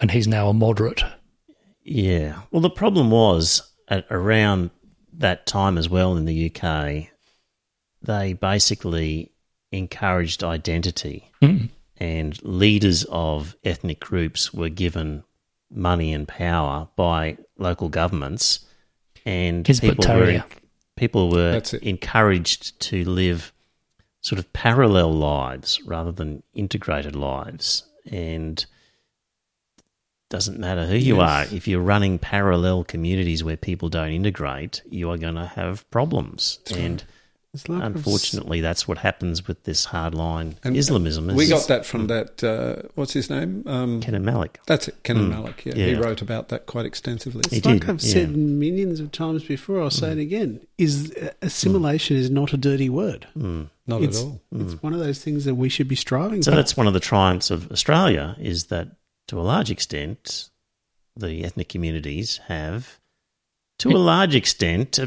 [0.00, 1.02] And he's now a moderate.
[1.82, 2.42] Yeah.
[2.50, 4.70] Well, the problem was at around
[5.14, 7.08] that time as well in the UK,
[8.02, 9.32] they basically
[9.72, 11.30] encouraged identity.
[11.42, 11.68] Mm.
[11.98, 15.24] and leaders of ethnic groups were given
[15.70, 18.64] money and power by local governments,
[19.24, 20.44] and Hizb people were
[20.96, 23.52] people were encouraged to live
[24.28, 28.56] sort of parallel lives rather than integrated lives, and
[30.30, 31.44] doesn't matter who you are.
[31.44, 36.58] If you're running parallel communities where people don't integrate, you are going to have problems.
[36.76, 37.02] and
[37.54, 41.28] It's s- unfortunately, that's what happens with this hardline And Islamism.
[41.34, 42.44] We got that from that.
[42.44, 43.62] Uh, what's his name?
[43.66, 44.60] Um, Kenan Malik.
[44.66, 45.30] that's it, Kenan Mm.
[45.30, 45.62] Malik.
[45.64, 47.42] Yeah, he wrote about that quite extensively.
[47.48, 48.12] He It's like did, I've yeah.
[48.12, 49.80] said millions of times before.
[49.80, 53.26] I'll say it again: is uh, assimilation is not a dirty word.
[53.34, 53.70] Mm.
[53.88, 54.40] Not it's, at all.
[54.54, 56.54] It's one of those things that we should be striving So for.
[56.54, 58.88] So that's one of the triumphs of Australia is that
[59.28, 60.50] to a large extent,
[61.16, 63.00] the ethnic communities have,
[63.80, 65.06] to a large extent, uh,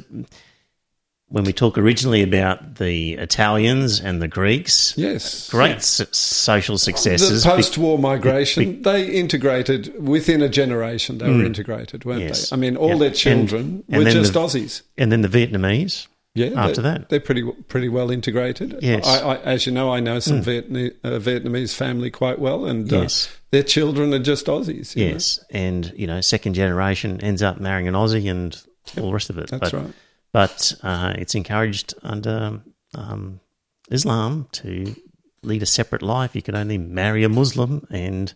[1.30, 5.50] when we talk originally about the Italians and the Greeks, Yes.
[5.50, 7.46] great s- social The successes.
[7.46, 11.20] post-war migration, they integrated within a generation.
[11.20, 12.28] They were integrated, weren't Mm.
[12.28, 12.50] Yes.
[12.50, 12.56] they?
[12.56, 12.98] I mean, all Yeah.
[12.98, 14.82] their children and were then just the- Aussies.
[14.98, 16.08] and then the Vietnamese.
[16.34, 17.10] Yeah, after they're, that.
[17.10, 18.80] they're pretty pretty well integrated.
[18.82, 19.06] Yes.
[19.06, 22.90] I, I, as you know, I know some Vietnam, uh, Vietnamese family quite well, and
[22.90, 23.28] Yes.
[23.28, 24.96] uh, their children are just Aussies.
[24.96, 25.12] you know.
[25.12, 28.62] Yes, and you know, second generation ends up marrying an Aussie and
[28.98, 29.50] all the rest of it.
[29.50, 29.94] that's but, right.
[30.32, 32.62] But uh, it's encouraged under
[32.96, 33.42] um,
[33.90, 34.96] Islam to
[35.44, 36.34] lead a separate life.
[36.34, 38.34] You can only marry a Muslim, and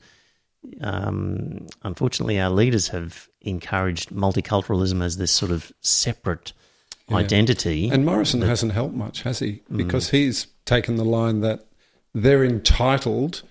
[0.81, 6.51] um, unfortunately, our leaders have encouraged multiculturalism as this sort of separate
[7.12, 7.89] identity.
[7.89, 9.62] And Morrison hasn't helped much, has he?
[9.72, 9.78] Mm.
[9.78, 11.66] Because he's taken the line that
[12.14, 13.43] they're entitled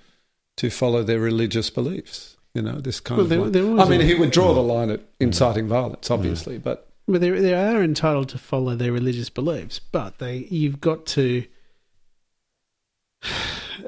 [0.57, 2.37] to follow their religious beliefs.
[2.55, 3.31] You know, this kind Well, of.
[3.31, 3.53] there- line.
[3.53, 4.55] there was I mean, a- he would draw mm.
[4.55, 5.05] the line at mm.
[5.21, 10.19] inciting violence, obviously, but But they they are entitled to follow their religious beliefs, but
[10.19, 11.45] they you've got to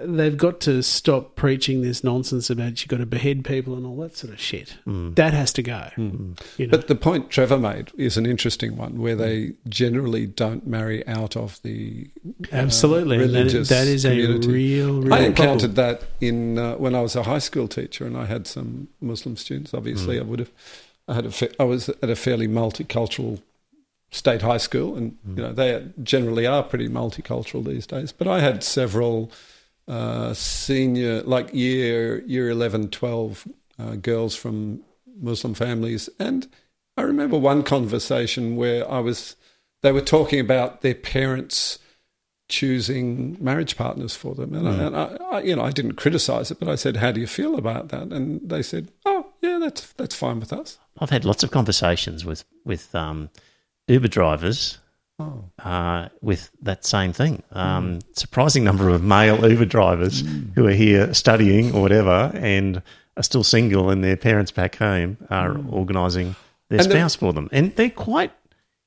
[0.02, 3.96] they've got to stop preaching this nonsense about you've got to behead people and all
[3.98, 4.76] that sort of shit.
[4.86, 5.14] Mm.
[5.16, 5.90] That has to go.
[5.96, 6.38] Mm.
[6.58, 6.70] You know?
[6.70, 11.36] But the point Trevor made is an interesting one, where they generally don't marry out
[11.36, 14.48] of the uh, Absolutely, and that, religious that is community.
[14.48, 15.98] a real, real I encountered problem.
[15.98, 19.36] that in uh, when I was a high school teacher, and I had some Muslim
[19.36, 19.74] students.
[19.74, 20.20] Obviously, mm.
[20.20, 20.50] I would have.
[21.08, 21.30] I had a.
[21.30, 23.40] Fa- I was at a fairly multicultural
[24.10, 28.12] state high school, and you know they generally are pretty multicultural these days.
[28.12, 29.30] But I had several
[29.88, 34.80] uh, senior, like year year 11, 12 uh, girls from
[35.20, 36.48] Muslim families, and
[36.96, 39.36] I remember one conversation where I was.
[39.82, 41.78] They were talking about their parents
[42.48, 44.54] choosing marriage partners for them.
[44.54, 47.12] And, I, and I, I, you know, I didn't criticize it, but I said, "How
[47.12, 50.78] do you feel about that?" And they said, "Oh, yeah, that's that's fine with us."
[50.98, 53.30] I've had lots of conversations with with um,
[53.88, 54.78] Uber drivers
[55.18, 57.42] Oh, uh, with that same thing.
[57.52, 60.22] Um, Surprising number of male Uber drivers
[60.54, 62.82] who are here studying or whatever and
[63.16, 66.36] are still single, and their parents back home are organising
[66.68, 68.32] their And the- spouse for them, and they're quite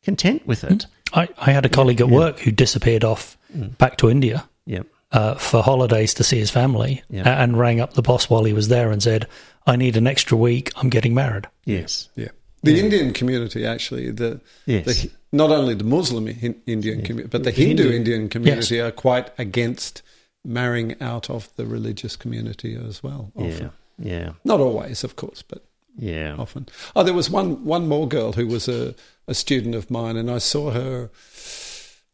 [0.04, 0.86] content with it.
[1.14, 3.36] I, I had a colleague at work who disappeared off
[3.80, 4.86] back to India Yep.
[5.12, 7.28] uh, for holidays to see his family Yeah.
[7.42, 9.28] and rang up the boss while he was there and said,
[9.66, 10.72] I need an extra week.
[10.76, 11.48] I'm getting married.
[11.66, 12.10] Yes.
[12.16, 12.28] yeah.
[12.64, 14.86] The Indian community, actually, the, Yes.
[14.86, 19.32] the not only the Muslim hin- Indian community, but the Hindu Indian community are quite
[19.38, 20.02] against
[20.44, 23.32] marrying out of the religious community as well.
[23.36, 23.46] Yeah.
[23.46, 23.72] Often.
[24.02, 24.30] Yeah.
[24.44, 25.64] Not always, of course, but
[25.98, 26.36] Yeah.
[26.38, 26.68] often.
[26.96, 28.94] Oh, there was one one more girl who was a,
[29.28, 31.10] a student of mine, and I saw her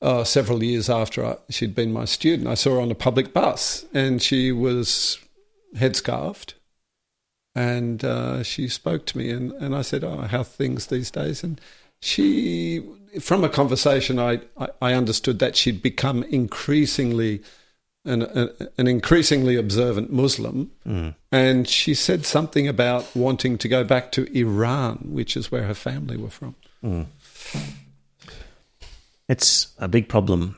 [0.02, 2.48] uh, several years after I, she'd been my student.
[2.48, 5.18] I saw her on a public bus, and she was
[5.76, 6.54] headscarved,
[7.56, 11.44] and uh, she spoke to me, and, and I said, "Oh, how things these days?"
[11.44, 11.60] And
[12.02, 12.84] she,
[13.22, 17.42] from a conversation, I, I, I understood that she'd become increasingly
[18.04, 18.22] an,
[18.78, 20.70] an increasingly observant Muslim,
[21.32, 25.74] and she said something about wanting to go back to Iran, which is where her
[25.74, 26.56] family were from.
[29.28, 30.58] It's a big problem,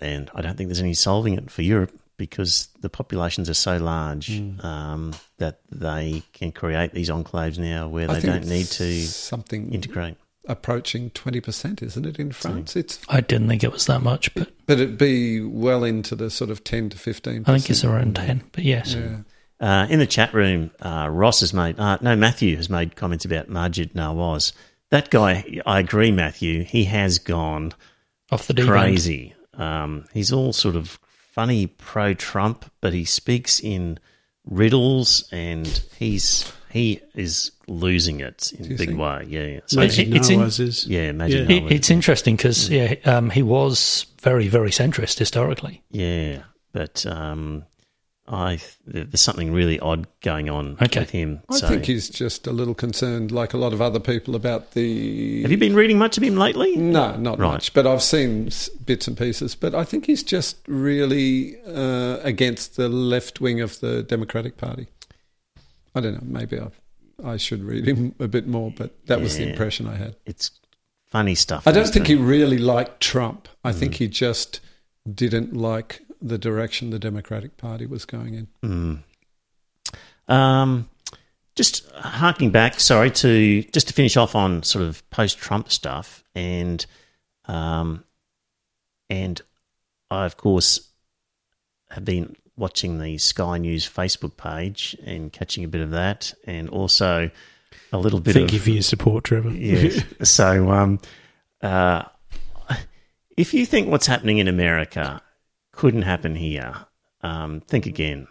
[0.00, 3.78] and I don't think there's any solving it for Europe because the populations are so
[3.78, 8.92] large um, that they can create these enclaves now where I they don't need to
[9.06, 10.16] something integrate.
[10.46, 12.18] approaching twenty percent, isn't it?
[12.18, 15.84] In France, it's I didn't think it was that much, but but it'd be well
[15.84, 17.44] into the sort of ten to fifteen.
[17.46, 18.42] I think it's around 10.
[18.52, 18.94] But yes.
[18.94, 19.18] Yeah.
[19.60, 23.24] Uh, in the chat room, uh, Ross has made, uh, no, Matthew has made comments
[23.24, 24.52] about Maajid Nawaz.
[24.90, 27.72] That guy, I agree, Matthew, he has gone
[28.30, 28.70] Off the deep end.
[28.70, 29.34] crazy.
[29.54, 31.00] Um, he's all sort of
[31.38, 33.96] funny pro Trump, but he speaks in
[34.44, 38.98] riddles and he's he is losing it in a big think?
[38.98, 39.24] way.
[39.28, 39.60] Yeah.
[39.66, 41.56] So Maajid it- it's in- is yeah, Maajid Yeah.
[41.66, 45.82] It, it's interesting because yeah, um, he was very, very centrist historically.
[45.92, 47.64] Yeah, but um,
[48.30, 51.00] I there's something really odd going on Okay.
[51.00, 51.40] with him.
[51.48, 51.68] I so.
[51.68, 55.42] think he's just a little concerned, like a lot of other people, about the.
[55.42, 56.76] Have you been reading much of him lately?
[56.76, 57.52] No, not Right.
[57.52, 57.72] much.
[57.72, 58.50] But I've seen
[58.84, 59.54] bits and pieces.
[59.54, 64.88] But I think he's just really uh, against the left wing of the Democratic Party.
[65.94, 66.38] I don't know.
[66.40, 66.68] Maybe I,
[67.24, 68.70] I should read him a bit more.
[68.76, 70.16] But that was the impression I had.
[70.26, 70.50] It's
[71.06, 71.66] funny stuff.
[71.66, 72.16] I don't think it?
[72.18, 73.48] he really liked Trump.
[73.64, 73.98] I think Mm.
[73.98, 74.60] he just
[75.10, 79.02] didn't like the direction the Democratic Party was going in.
[80.28, 80.88] Um,
[81.54, 86.84] just harking back, sorry to just to finish off on sort of post-Trump stuff, and
[87.46, 88.04] um,
[89.10, 89.40] and
[90.10, 90.88] I of course
[91.90, 96.68] have been watching the Sky News Facebook page and catching a bit of that, and
[96.68, 97.30] also
[97.92, 99.50] a little bit Thank of you for your support, Trevor.
[99.50, 100.02] Yes.
[100.30, 101.00] so, um,
[101.62, 102.04] uh,
[103.36, 105.22] if you think what's happening in America
[105.78, 106.74] couldn't happen here,
[107.22, 108.26] um, think again.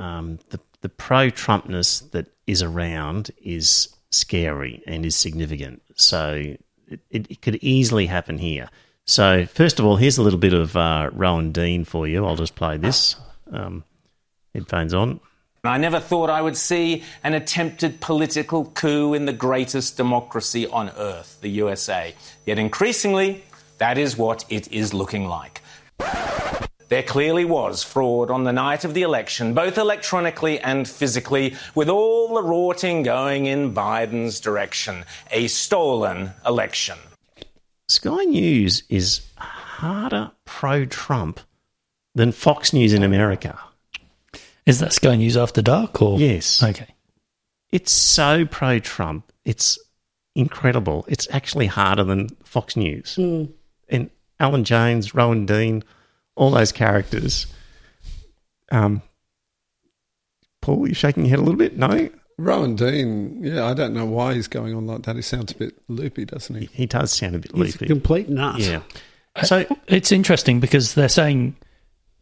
[0.00, 5.82] Um, the the pro Trumpness that is around is scary and is significant.
[5.94, 6.56] So
[6.88, 8.68] it, it, could easily happen here.
[9.04, 12.26] So first of all, here's a little bit of uh, Rowan Dean for you.
[12.26, 13.14] I'll just play this.
[13.52, 13.84] Um,
[14.52, 15.20] headphones on.
[15.62, 20.88] I never thought I would see an attempted political coup in the greatest democracy on
[20.96, 22.14] earth, the USA.
[22.46, 23.44] Yet increasingly,
[23.78, 25.60] that is what it is looking like.
[26.90, 31.88] There clearly was fraud on the night of the election, both electronically and physically, with
[31.88, 35.04] all the rorting going in Biden's direction.
[35.30, 36.98] A stolen election.
[37.88, 41.38] Sky News is harder pro Trump
[42.16, 43.56] than Fox News in America.
[44.66, 46.18] Is that Sky News After Dark or?
[46.18, 46.60] Yes.
[46.60, 46.88] Okay.
[47.70, 49.32] It's so pro Trump.
[49.44, 49.78] It's
[50.34, 51.04] incredible.
[51.06, 53.14] It's actually harder than Fox News.
[53.14, 53.44] Hmm.
[53.88, 54.10] And
[54.40, 55.84] Alan Jones, Rowan Dean,
[56.40, 57.46] all those characters.
[58.72, 59.02] Um,
[60.62, 61.76] Paul, you're shaking your head a little bit?
[61.76, 62.08] No?
[62.38, 65.16] Rowan Dean, yeah, I don't know why he's going on like that.
[65.16, 66.70] He sounds a bit loopy, doesn't he?
[66.72, 67.84] He does sound a bit loopy.
[67.84, 68.58] A complete nut.
[68.58, 68.80] Yeah.
[69.44, 71.56] So, It's interesting because they're saying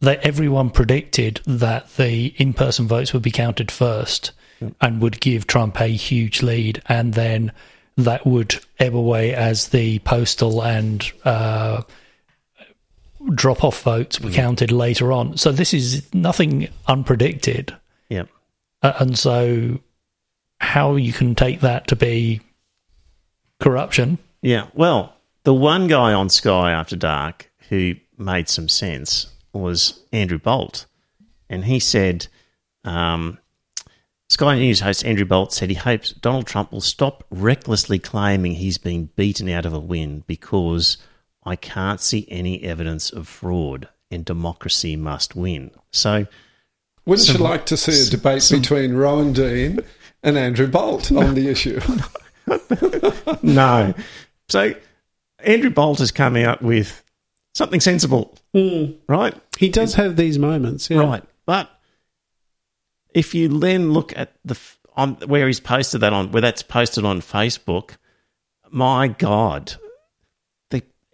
[0.01, 4.33] that everyone predicted that the in person votes would be counted first
[4.81, 7.53] and would give Trump a huge lead, and then
[7.95, 11.83] that would ebb away as the postal and uh,
[13.33, 15.37] drop off votes were counted later on.
[15.37, 17.75] So this is nothing unpredicted.
[18.09, 18.23] yeah.
[18.81, 19.79] Uh, and so,
[20.61, 22.39] how you can take that to be
[23.59, 24.17] corruption?
[24.41, 24.67] Yeah.
[24.73, 25.13] Well,
[25.43, 30.85] the one guy on Sky After Dark who made some sense was Andrew Bolt.
[31.49, 32.27] And he said,
[32.83, 33.37] um,
[34.29, 38.77] Sky News host Andrew Bolt said he hopes Donald Trump will stop recklessly claiming he's
[38.77, 40.97] been beaten out of a win because
[41.43, 45.71] I can't see any evidence of fraud and democracy must win.
[45.91, 46.27] So,
[47.05, 49.79] Wouldn't you like to see a debate between Rowan Dean
[50.23, 51.79] and Andrew Bolt on the issue?
[53.41, 53.93] no.
[54.47, 54.73] So,
[55.39, 57.03] Andrew Bolt has come out with
[57.53, 58.91] something sensible, hmm.
[59.07, 59.35] right?
[59.57, 60.89] He does have these moments.
[60.89, 60.99] Yeah.
[60.99, 61.23] Right.
[61.45, 61.69] But
[63.13, 64.57] if you then look at the
[64.95, 67.91] on where he's posted that on where that's posted on Facebook,
[68.69, 69.75] my God,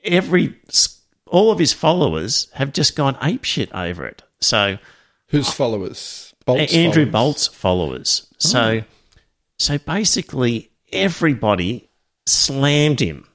[0.05, 0.55] every
[1.27, 4.23] all of his followers have just gone apeshit over it.
[4.39, 4.77] So
[5.29, 6.33] Whose followers?
[6.45, 7.11] Bolt's Andrew followers.
[7.11, 8.27] Bolt's followers.
[8.37, 8.83] So, oh.
[9.57, 11.89] so basically, everybody
[12.25, 13.27] slammed him.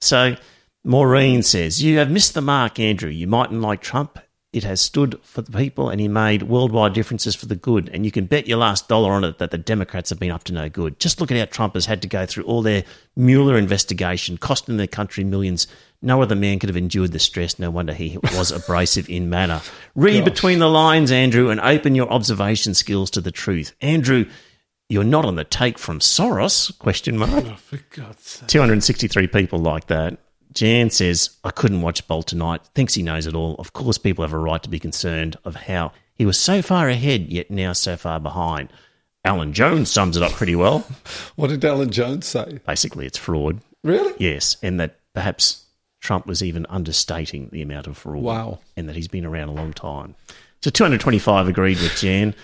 [0.00, 0.36] So,
[0.84, 3.10] Maureen says, "You have missed the mark, Andrew.
[3.10, 4.18] You mightn't like Trump.
[4.52, 7.88] It has stood for the people, and he made worldwide differences for the good.
[7.88, 10.44] And you can bet your last dollar on it that the Democrats have been up
[10.44, 11.00] to no good.
[11.00, 12.84] Just look at how Trump has had to go through all their
[13.16, 15.66] Mueller investigation, costing their country millions."
[16.04, 17.58] No other man could have endured the stress.
[17.58, 19.62] No wonder he was abrasive in manner.
[19.94, 23.74] Read between the lines, Andrew, and open your observation skills to the truth.
[23.80, 24.26] Andrew,
[24.90, 26.78] you're not on the take from Soros?
[26.78, 27.44] Question mark.
[27.46, 28.48] Oh, for God's sake.
[28.48, 30.18] 263 people like that.
[30.52, 32.60] Jan says, I couldn't watch Bolt tonight.
[32.74, 33.56] Thinks he knows it all.
[33.58, 36.88] Of course, people have a right to be concerned of how he was so far
[36.88, 38.68] ahead, yet now so far behind.
[39.24, 40.86] Alan Jones sums it up pretty well.
[41.36, 42.60] What did Alan Jones say?
[42.66, 43.60] Basically, it's fraud.
[43.82, 44.14] Really?
[44.18, 45.63] Yes, and that perhaps
[46.04, 48.22] Trump was even understating the amount of fraud.
[48.22, 48.58] Wow.
[48.76, 50.14] And that he's been around a long time.
[50.60, 52.34] So 225 agreed with Jan.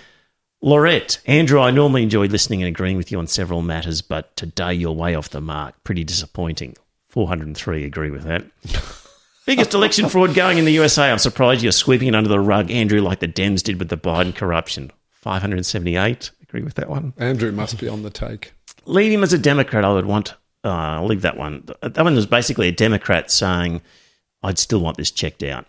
[0.62, 4.72] Laurette, Andrew, I normally enjoy listening and agreeing with you on several matters, but today
[4.74, 5.74] you're way off the mark.
[5.84, 6.74] Pretty disappointing.
[7.10, 8.44] 403 agree with that.
[9.46, 11.10] Biggest election fraud going in the USA.
[11.10, 13.96] I'm surprised you're sweeping it under the rug, Andrew, like the Dems did with the
[13.96, 14.90] Biden corruption.
[15.12, 17.12] 578 agree with that one.
[17.18, 18.52] Andrew must be on the take.
[18.86, 19.84] Leave him as a Democrat.
[19.84, 20.34] I would want.
[20.64, 21.68] Uh, I'll leave that one.
[21.82, 23.80] That one was basically a Democrat saying,
[24.42, 25.66] "I'd still want this checked out."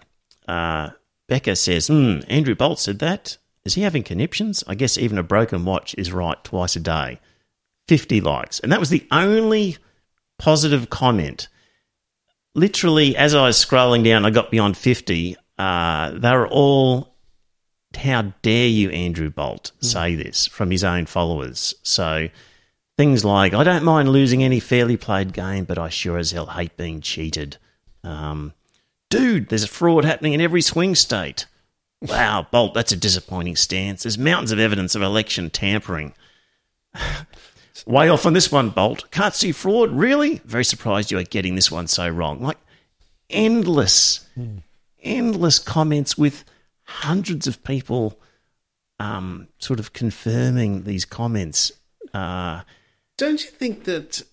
[0.48, 0.90] Uh,
[1.28, 4.64] Becca says, hmm, "Andrew Bolt said that." Is he having conniptions?
[4.68, 7.20] I guess even a broken watch is right twice a day.
[7.88, 8.60] 50 likes.
[8.60, 9.78] And that was the only
[10.40, 11.48] positive comment.
[12.56, 15.38] Literally, as I was scrolling down, I got beyond 50.
[15.58, 17.16] Uh, they were all,
[17.96, 21.76] how dare you, Andrew Bolt, say this from his own followers.
[21.84, 22.30] So
[22.98, 26.48] things like, I don't mind losing any fairly played game, but I sure as hell
[26.48, 27.58] hate being cheated.
[28.04, 28.54] Um,
[29.10, 31.46] dude, there's a fraud happening in every swing state.
[32.02, 34.04] Wow, Bolt, that's a disappointing stance.
[34.04, 36.14] There's mountains of evidence of election tampering.
[37.86, 39.10] Way off on this one, Bolt.
[39.12, 40.42] Can't see fraud, really?
[40.46, 42.42] Very surprised you are getting this one so wrong.
[42.42, 42.58] Like
[43.30, 44.28] endless,
[45.02, 46.44] endless comments with
[46.84, 48.20] hundreds of people
[49.00, 51.72] um, sort of confirming these comments.
[52.14, 52.62] Uh,
[53.18, 54.24] Don't you think that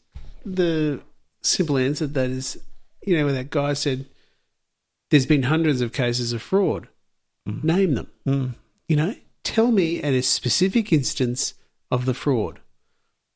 [0.44, 1.00] the
[1.42, 2.58] simple answer to that is,
[3.02, 4.06] you know, when that guy said,
[5.10, 6.88] there's been hundreds of cases of fraud,
[7.48, 7.62] mm.
[7.64, 8.08] name them.
[8.26, 8.54] Mm.
[8.88, 9.14] You know,
[9.44, 11.54] tell me at a specific instance
[11.90, 12.60] of the fraud.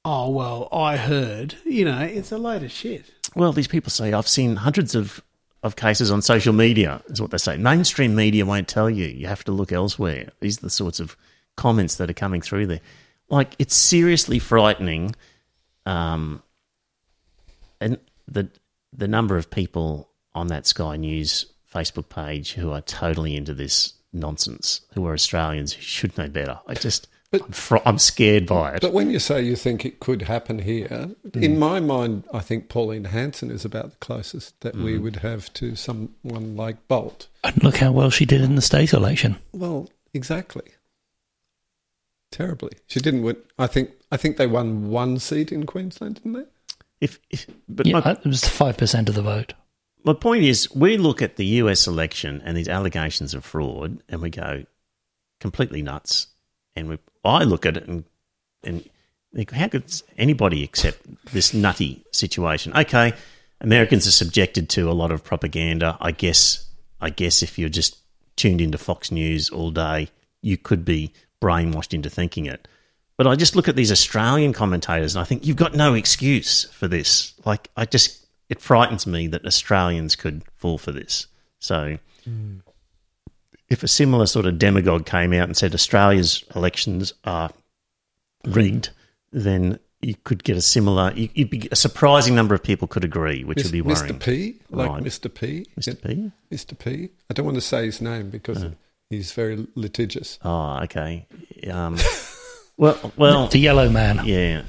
[0.04, 3.06] Oh, well, I heard, you know, it's a load of shit.
[3.34, 5.22] Well, these people say I've seen hundreds of,
[5.62, 7.56] of cases on social media, is what they say.
[7.56, 9.06] Mainstream media won't tell you.
[9.06, 10.30] You have to look elsewhere.
[10.40, 11.16] These are the sorts of
[11.56, 12.80] comments that are coming through there.
[13.28, 15.14] Like, it's seriously frightening.
[15.86, 16.42] Um,
[17.80, 18.48] and the
[18.92, 23.94] the number of people on that Sky News Facebook page who are totally into this
[24.12, 26.60] nonsense, who are Australians who should know better.
[26.66, 28.82] I just, But- I'm, fr- I'm scared by it.
[28.82, 32.68] But when you say you think it could happen here, in my mind, I think
[32.68, 37.28] Pauline Hanson is about the closest that we would have to someone like Bolt.
[37.42, 39.36] And look how well she did in the state election.
[39.52, 40.64] Well, exactly.
[42.32, 42.72] Terribly.
[42.88, 43.36] She didn't win.
[43.58, 43.90] I think.
[44.10, 46.44] I think they won one seat in Queensland, didn't they?
[47.02, 49.54] if, if, but Yeah, my, it was five percent of the vote.
[50.04, 54.22] my point is, we look at the US election and these allegations of fraud, and
[54.22, 54.64] we go
[55.40, 56.28] completely nuts.
[56.74, 58.04] And we, I look at it and
[58.64, 58.88] and
[59.34, 59.84] think, how could
[60.16, 61.00] anybody accept
[61.32, 62.72] this nutty situation?
[62.76, 63.12] Okay,
[63.60, 65.98] Americans are subjected to a lot of propaganda.
[66.00, 66.66] I guess.
[67.00, 67.98] I guess if you're just
[68.36, 70.08] tuned into Fox News all day,
[70.40, 71.12] you could be
[71.42, 72.68] brainwashed into thinking it.
[73.18, 76.64] But I just look at these Australian commentators and I think you've got no excuse
[76.64, 77.34] for this.
[77.44, 81.26] Like I just it frightens me that Australians could fall for this.
[81.58, 81.98] So
[83.68, 87.50] if a similar sort of demagogue came out and said Australia's elections are
[88.46, 88.90] rigged,
[89.32, 91.12] then you could get a similar.
[91.12, 94.14] be, a surprising number of people could agree, which Mis- would be worrying.
[94.14, 94.20] Mr.
[94.20, 95.02] P, like Right.
[95.02, 95.32] Mr.
[95.32, 96.02] P, Mr.
[96.02, 96.32] P.
[96.50, 96.78] Mr.
[96.78, 97.10] P.
[97.30, 98.66] I don't want to say his name because
[99.12, 100.38] he's very litigious.
[100.44, 101.26] Oh, okay.
[101.70, 101.98] Um,
[102.76, 104.20] well, well, The yellow man.
[104.24, 104.62] yeah.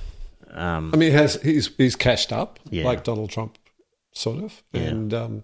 [0.51, 2.85] Um, I mean, he has he's he's cashed up Yeah.
[2.85, 3.57] like Donald Trump,
[4.13, 4.81] sort of, Yeah.
[4.81, 5.43] and um,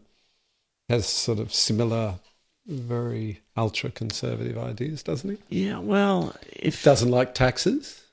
[0.88, 2.20] has sort of similar,
[2.68, 5.66] very ultra conservative ideas, doesn't he?
[5.66, 5.80] yeah.
[5.80, 8.04] Well, if Doesn't like taxes,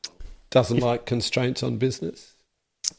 [0.51, 2.33] doesn't like constraints on business.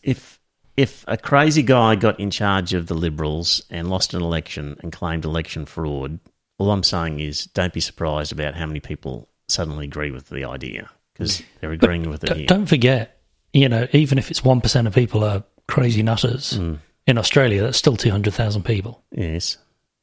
[0.04, 0.40] if
[0.76, 4.92] if a crazy guy got in charge of the Liberals and lost an election and
[4.92, 6.20] claimed election fraud,
[6.58, 10.44] all I'm saying is don't be surprised about how many people suddenly agree with the
[10.46, 12.48] idea because they're agreeing with it D- here.
[12.48, 13.20] don't forget,
[13.54, 16.76] you know, even if it's one percent of people are crazy nutters Hmm.
[17.06, 19.04] in Australia, that's still two hundred thousand people.
[19.12, 19.58] Yes,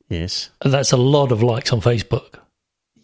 [0.08, 2.34] yes, That's a lot of likes on Facebook.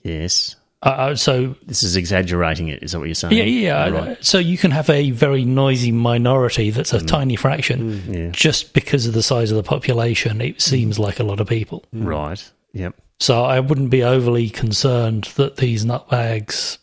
[0.02, 0.56] yes.
[0.82, 2.82] Uh, Uh, so This is exaggerating it.
[2.82, 3.36] Is that what you're saying?
[3.36, 3.88] yeah, yeah.
[3.90, 4.16] Right.
[4.16, 4.22] Hmm.
[4.22, 8.30] So you can have a very noisy minority that's a tiny fraction, Yeah.
[8.32, 10.40] just because of the size of the population.
[10.40, 11.84] It seems like a lot of people.
[11.92, 12.42] Right.
[12.72, 12.94] Yep.
[13.20, 16.78] So I wouldn't be overly concerned that these nutbags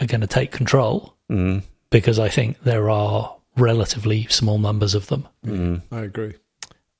[0.00, 1.62] are going to take control Mm.
[1.90, 5.26] because I think there are relatively small numbers of them.
[5.90, 6.34] I agree.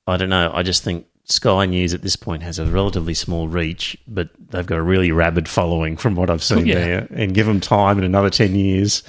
[0.07, 0.51] I don't know.
[0.53, 4.65] I just think Sky News at this point has a relatively small reach, but they've
[4.65, 6.75] got a really rabid following from what I've seen Yeah.
[6.75, 7.07] there.
[7.11, 9.03] And give them time in another 10 years,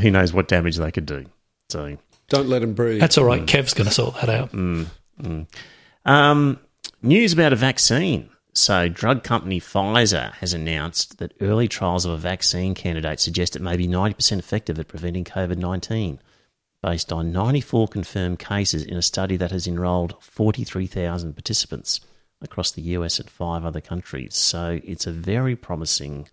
[0.00, 1.26] who knows what damage they could do.
[1.68, 1.96] So,
[2.28, 3.00] Don't let them breathe.
[3.00, 3.46] That's all right.
[3.46, 4.52] Kev's going to sort that out.
[6.06, 6.58] um,
[7.02, 8.28] news about a vaccine.
[8.54, 13.62] So, drug company Pfizer has announced that early trials of a vaccine candidate suggest it
[13.62, 16.20] may be 90% effective at preventing COVID 19,
[16.82, 22.00] based on 94 confirmed cases in a study that has enrolled 43,000 participants
[22.42, 24.36] across the US and five other countries.
[24.36, 26.28] So, it's a very promising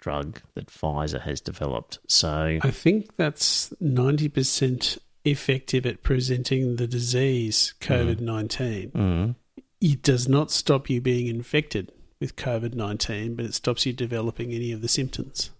[0.00, 2.00] drug that Pfizer has developed.
[2.08, 8.90] So, I think that's 90% effective at presenting the disease, COVID 19.
[8.90, 9.34] mm,
[9.80, 14.52] It does not stop you being infected with COVID 19, but it stops you developing
[14.52, 15.50] any of the symptoms.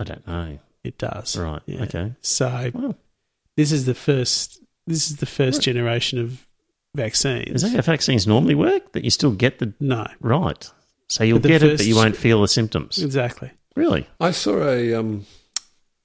[0.00, 0.58] I don't know.
[0.82, 1.36] It does.
[1.36, 1.62] Right.
[1.66, 1.82] Yeah.
[1.84, 2.12] Okay.
[2.22, 2.96] So Well,
[3.56, 6.44] this is the first this is the first generation of
[6.96, 7.50] vaccines.
[7.54, 8.92] is that how vaccines normally work?
[8.92, 10.06] That you still get the no.
[10.20, 10.68] Right.
[11.08, 12.98] So you'll But the get it, but you won't feel the symptoms.
[13.02, 13.50] Exactly.
[13.76, 14.08] Really?
[14.20, 14.94] I saw a.
[14.94, 15.26] Um,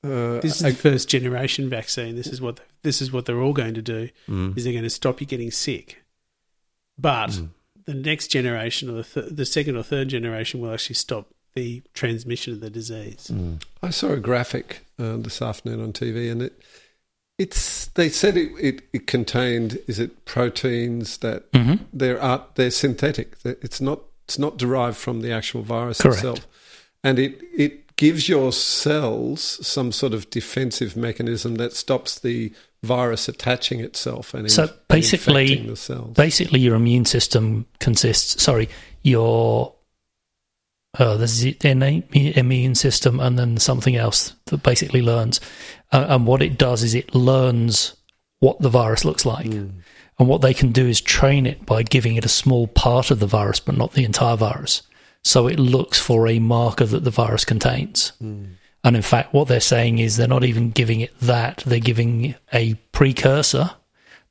[0.04, 2.16] uh, This is a- the first generation vaccine.
[2.16, 4.10] This is what this is what they're all going to do.
[4.28, 6.04] Is they're going to stop you getting sick,
[6.98, 7.40] but
[7.86, 11.82] the next generation or the, th- the second or third generation will actually stop the
[11.94, 13.32] transmission of the disease.
[13.82, 16.62] I saw a graphic uh, this afternoon on TV, and it
[17.38, 21.84] it's they said it, it, it contained is it proteins that Mm-hmm.
[21.94, 23.36] they're art, they're synthetic.
[23.44, 26.18] It's not it's not derived from the actual virus Correct.
[26.18, 26.48] itself,
[27.04, 32.54] and it it gives your cells some sort of defensive mechanism that stops the
[32.84, 36.16] virus attaching itself and, So inf- basically- infecting the cells.
[36.16, 38.42] Basically, your immune system consists.
[38.42, 38.70] Sorry,
[39.04, 39.74] your
[41.00, 45.40] uh, there's the innate immune system, and then something else that basically learns.
[45.92, 47.96] Uh, and what it does is it learns
[48.40, 49.46] what the virus looks like.
[50.20, 53.20] And what they can do is train it by giving it a small part of
[53.20, 54.82] the virus, but not the entire virus.
[55.24, 58.14] So it looks for a marker that the virus contains.
[58.88, 62.36] And in fact, what they're saying is they're not even giving it that, they're giving
[62.54, 63.72] a precursor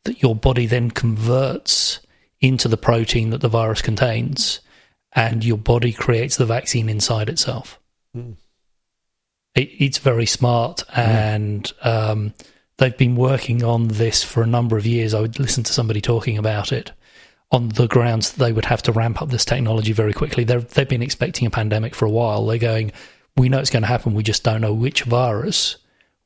[0.05, 2.01] that your body then converts
[2.41, 4.61] into the protein that the virus contains,
[5.13, 7.79] and your body creates the vaccine inside itself.
[9.55, 12.33] It, it's very smart, and um,
[12.79, 15.13] they've been working on this for a number of years.
[15.13, 16.93] I would listen to somebody talking about it
[17.51, 20.45] on the grounds that they would have to ramp up this technology very quickly.
[20.45, 22.47] They're, they've been expecting a pandemic for a while.
[22.47, 22.93] They're going,
[23.37, 24.15] we know it's going to happen.
[24.15, 25.77] We just don't know which virus.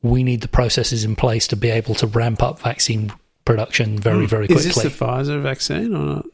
[0.03, 3.13] We need the processes in place to be able to ramp up vaccine
[3.45, 4.69] production very, very quickly.
[4.69, 6.27] Is this the Pfizer vaccine or not?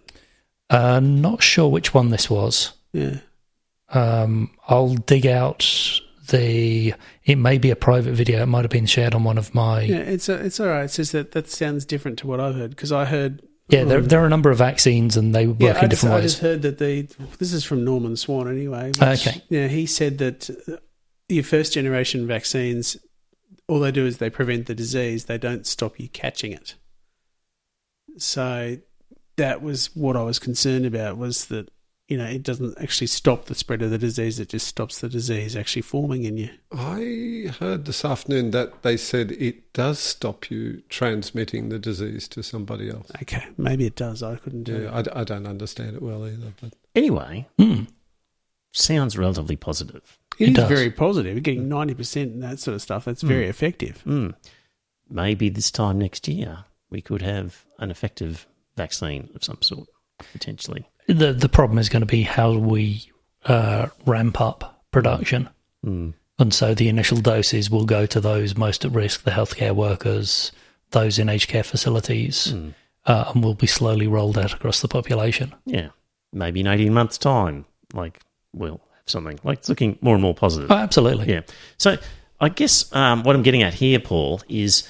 [0.71, 2.73] uh, not sure which one this was.
[2.93, 3.19] Yeah.
[3.91, 6.95] Um, I'll dig out the.
[7.25, 8.43] It may be a private video.
[8.43, 9.83] It might have been shared on one of my.
[9.83, 10.85] Yeah, Yeah, it's a, it's all right.
[10.85, 13.43] It's just that that sounds different to what I've heard because I heard.
[13.69, 14.07] There, hmm.
[14.07, 16.39] there are a number of vaccines, and they work Yeah, in just, different I just
[16.39, 18.89] heard that the this is from Norman Swan anyway.
[18.89, 19.43] which- Okay.
[19.49, 20.51] Yeah, he said that
[21.29, 22.97] your first generation vaccines,
[23.69, 25.25] all they do is they prevent the disease.
[25.25, 26.75] They don't stop you catching it.
[28.19, 28.79] So
[29.37, 31.69] that was what I was concerned about was that
[32.09, 34.39] you know it doesn't actually stop the spread of the disease.
[34.39, 36.51] It just stops the disease actually forming in you.
[36.73, 42.43] I heard this afternoon that they said it does stop you transmitting the disease to
[42.43, 43.11] somebody else.
[43.23, 44.23] Okay, maybe it does.
[44.23, 45.09] I couldn't do Yeah, it.
[45.15, 47.85] I, I don't understand it well either, but Anyway, Hmm.
[48.73, 50.19] sounds relatively positive.
[50.39, 50.69] It It is does.
[50.69, 51.35] very positive.
[51.35, 53.05] You're getting ninety percent and that sort of stuff.
[53.07, 54.01] That's very effective.
[54.03, 54.31] Hmm.
[55.09, 58.47] Maybe this time next year we could have an effective
[58.77, 59.89] vaccine of some sort,
[60.33, 60.87] potentially.
[61.09, 63.11] The the problem is going to be how we
[63.45, 65.49] uh, ramp up production.
[65.83, 66.11] Hmm.
[66.39, 70.53] And so the initial doses will go to those most at risk, the healthcare workers,
[70.91, 72.69] those in aged care facilities, Hmm.
[73.07, 75.55] uh, and will be slowly rolled out across the population.
[75.65, 75.89] Yeah,
[76.33, 77.65] maybe in 18 months' time,
[77.95, 78.21] like
[78.53, 79.39] we'll have something.
[79.45, 80.71] Like it's looking more and more positive.
[80.71, 81.29] Oh, absolutely.
[81.33, 81.43] Yeah.
[81.79, 81.97] So
[82.41, 84.87] I guess um, what I'm getting at here, Paul, is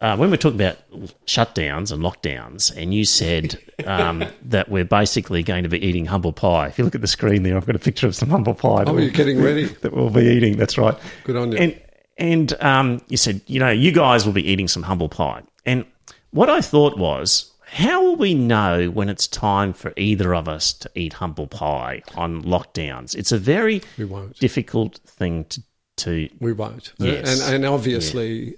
[0.00, 0.78] uh, when we're talking about
[1.26, 6.32] shutdowns and lockdowns, and you said um, that we're basically going to be eating humble
[6.32, 6.68] pie.
[6.68, 8.84] If you look at the screen there, I've got a picture of some humble pie.
[8.86, 9.64] Oh, you're getting ready.
[9.82, 10.56] that we'll be eating.
[10.56, 10.96] That's right.
[11.24, 11.58] Good on you.
[11.58, 11.80] And
[12.16, 15.42] and um, you said, you know, you guys will be eating some humble pie.
[15.66, 15.84] And
[16.30, 20.72] what I thought was, how will we know when it's time for either of us
[20.74, 23.14] to eat humble pie on lockdowns?
[23.14, 23.82] It's a very
[24.38, 25.62] difficult thing to
[25.96, 26.94] to We won't.
[26.98, 27.42] Yes.
[27.42, 28.56] And, and obviously,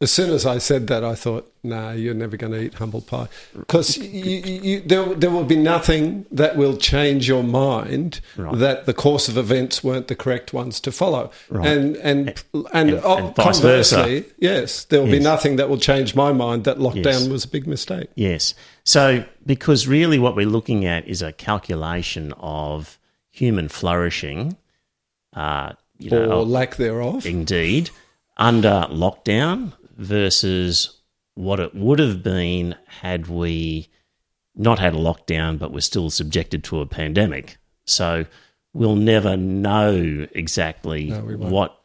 [0.00, 3.00] as soon as I said that, I thought, nah, you're never going to eat humble
[3.00, 3.28] pie.
[3.56, 8.58] Because you, you, you, there, there will be nothing that will change your mind Right.
[8.58, 11.30] that the course of events weren't the correct ones to follow.
[11.48, 11.66] Right.
[11.68, 13.94] And, and, and, and- oh, and vice versa.
[13.96, 17.28] conversely, yes, there will be nothing that will change my mind that lockdown Yes.
[17.28, 18.10] was a big mistake.
[18.16, 18.54] Yes.
[18.82, 22.98] So, because really what we're looking at is a calculation of
[23.30, 24.56] human flourishing,
[25.34, 27.24] uh, you Or know, lack thereof.
[27.24, 27.90] indeed,
[28.36, 31.00] under lockdown versus
[31.34, 33.88] what it would have been had we
[34.54, 37.56] not had a lockdown but were still subjected to a pandemic.
[37.86, 38.26] So,
[38.72, 41.80] we'll never know exactly No, what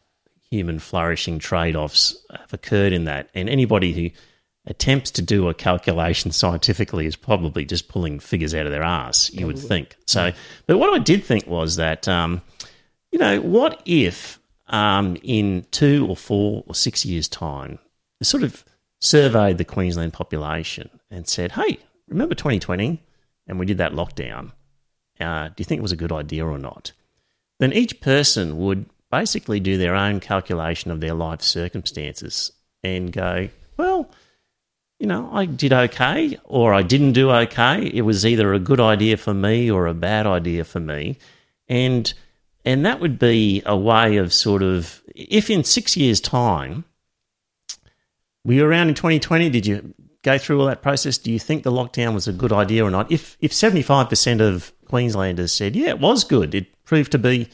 [0.52, 3.30] human flourishing trade offs have occurred in that.
[3.36, 4.10] And anybody who
[4.66, 9.32] attempts to do a calculation scientifically is probably just pulling figures out of their ass,
[9.32, 9.96] you would think.
[10.08, 10.32] So,
[10.68, 12.42] but what I did think was that, um,
[13.12, 17.80] you know, what if um, in two or four or six years' time,
[18.26, 18.66] sort of
[19.00, 23.02] surveyed the Queensland population and said, hey, remember 2020?
[23.48, 24.52] And we did that lockdown.
[25.20, 26.92] Uh, do you think it was a good idea or not?
[27.60, 32.52] Then each person would basically do their own calculation of their life circumstances
[32.84, 34.10] and go, well,
[35.00, 37.90] you know, I did okay or I didn't do okay.
[37.94, 41.18] It was either a good idea for me or a bad idea for me.
[41.68, 42.14] And
[42.66, 46.84] And that would be a way of sort of, if in six years' time,
[48.46, 49.50] were you around in 2020?
[49.50, 49.94] Did you
[50.24, 51.18] go through all that process?
[51.18, 53.12] Do you think the lockdown was a good idea or not?
[53.12, 57.50] If if 75% of Queenslanders said, yeah, it was good, it proved to be,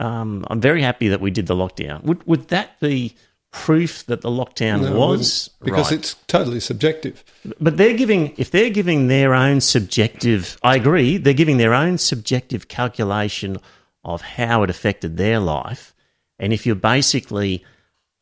[0.00, 2.02] um, I'm very happy that we did the lockdown.
[2.02, 3.14] Would, would that be
[3.52, 5.98] proof that the lockdown No, was because right?
[6.00, 7.24] it's totally subjective.
[7.60, 11.96] But they're giving, if they're giving their own subjective, I agree, they're giving their own
[11.96, 13.56] subjective calculation
[14.04, 15.94] of how it affected their life.
[16.38, 17.64] And if you're basically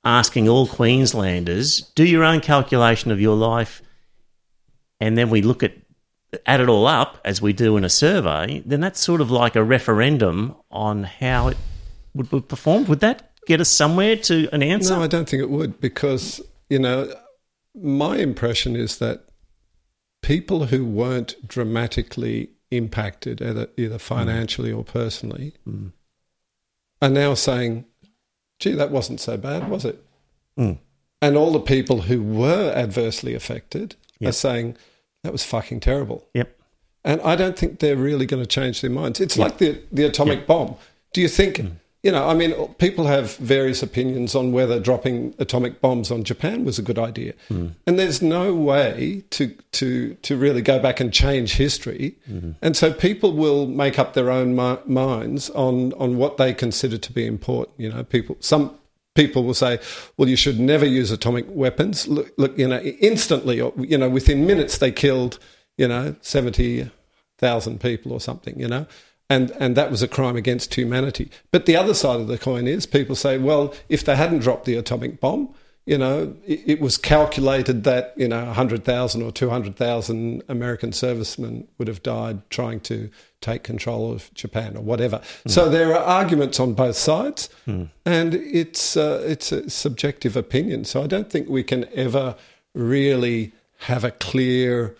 [0.05, 3.83] asking all Queenslanders, do your own calculation of your life,
[5.01, 5.73] and then we look at
[6.47, 9.57] add it all up as we do in a survey, then that's sort of like
[9.57, 11.57] a referendum on how it
[12.15, 12.85] would, would perform.
[12.87, 14.97] Would that get us somewhere to an answer?
[14.97, 17.13] No, I don't think it would because, you know,
[17.75, 19.27] my impression is that
[20.23, 25.93] people who weren't dramatically impacted, either, either financially or personally, mm.
[27.03, 27.85] are now saying,
[28.59, 30.03] gee, that wasn't so bad, was it?
[30.59, 30.79] Mm.
[31.21, 34.77] And all the people who were adversely affected are saying,
[35.23, 36.27] that was fucking terrible.
[36.35, 36.59] Yep.
[37.05, 39.21] And I don't think they're really going to change their minds.
[39.21, 40.77] It's like the, the atomic bomb.
[41.13, 41.73] Do you think, Mm.
[42.05, 46.63] You know, I mean, people have various opinions on whether dropping atomic bombs on Japan
[46.63, 47.33] was a good idea.
[47.49, 47.73] Mm.
[47.87, 52.15] And there's no way to, to, to really go back and change history.
[52.31, 52.51] Mm-hmm.
[52.61, 56.99] And so people will make up their own mi- minds on, on what they consider
[56.99, 57.81] to be important.
[57.81, 58.79] You know, people, some
[59.15, 59.79] people will say,
[60.19, 62.07] well, you should never use atomic weapons.
[62.07, 65.39] Look, look you know, instantly, or, you know, within minutes they killed,
[65.79, 68.87] you know, 70,000 people or something, you know.
[69.35, 71.31] And, and that was a crime against humanity.
[71.51, 74.65] But the other side of the coin is people say, well, if they hadn't dropped
[74.65, 75.53] the atomic bomb,
[75.87, 81.89] you know, it, it was calculated that, you know, 100,000 or 200,000 American servicemen would
[81.89, 85.21] have died trying to take control of Japan or whatever.
[85.47, 87.51] So there are arguments on both sides,
[88.07, 90.85] and it's, uh, it's a subjective opinion.
[90.85, 92.37] So I don't think we can ever
[92.75, 94.97] really have a clear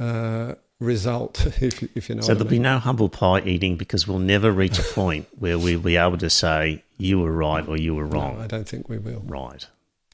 [0.00, 0.54] uh,
[0.84, 2.60] result, if, you- if you know So there'll mean.
[2.62, 6.18] be no humble pie eating because we'll never reach a point where we'll be able
[6.18, 8.40] to say you were right or you were No, wrong.
[8.40, 9.66] I don't think we will, right.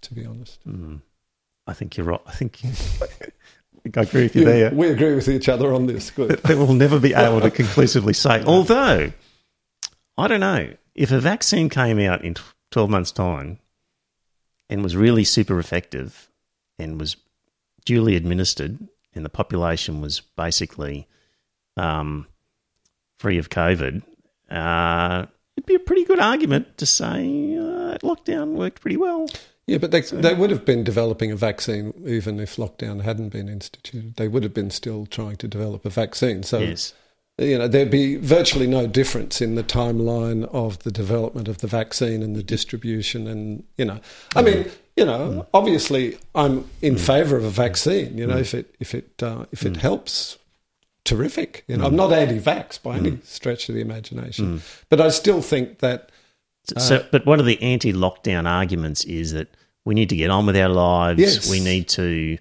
[0.03, 0.59] to be honest.
[0.65, 0.97] Hmm.
[1.67, 2.21] I think you're right.
[2.27, 2.69] I think, I
[3.83, 4.71] think I agree with you there.
[4.73, 6.11] We agree with each other on this.
[6.11, 6.31] Good.
[6.43, 8.43] That we'll never be able to conclusively say.
[8.45, 9.13] Although,
[10.19, 12.35] I don't know if a vaccine came out in
[12.73, 13.59] 12 months' time
[14.69, 16.29] and was really super effective
[16.79, 17.17] and was
[17.85, 18.79] duly administered,
[19.15, 21.09] and the population was basically
[21.77, 22.27] um,
[23.19, 24.03] free of COVID,
[24.51, 25.27] uh,
[25.57, 29.29] it'd be a pretty good argument to say uh, lockdown worked pretty well.
[29.67, 33.49] Yeah, but they, they would have been developing a vaccine even if lockdown hadn't been
[33.49, 34.17] instituted.
[34.17, 36.43] They would have been still trying to develop a vaccine.
[36.43, 36.93] So, Yes.
[37.39, 41.69] you know, there'd be virtually no difference in the timeline of the development of the
[41.69, 43.29] vaccine and the distribution.
[43.29, 44.01] And, you know,
[44.35, 44.69] I mean,
[45.01, 45.41] you know, hmm.
[45.55, 47.01] obviously I'm in hmm.
[47.01, 48.41] favour of a vaccine, you know, hmm.
[48.41, 50.37] if it, if it, uh, if it helps.
[51.05, 51.65] Terrific.
[51.67, 54.61] You know, I'm not anti-vax by any stretch of the imagination,
[54.91, 56.13] but I still think that
[56.77, 59.49] So, uh, but one of the anti-lockdown arguments is that
[59.87, 61.19] we need to get on with our lives.
[61.19, 61.51] Yes.
[61.51, 62.37] We need to.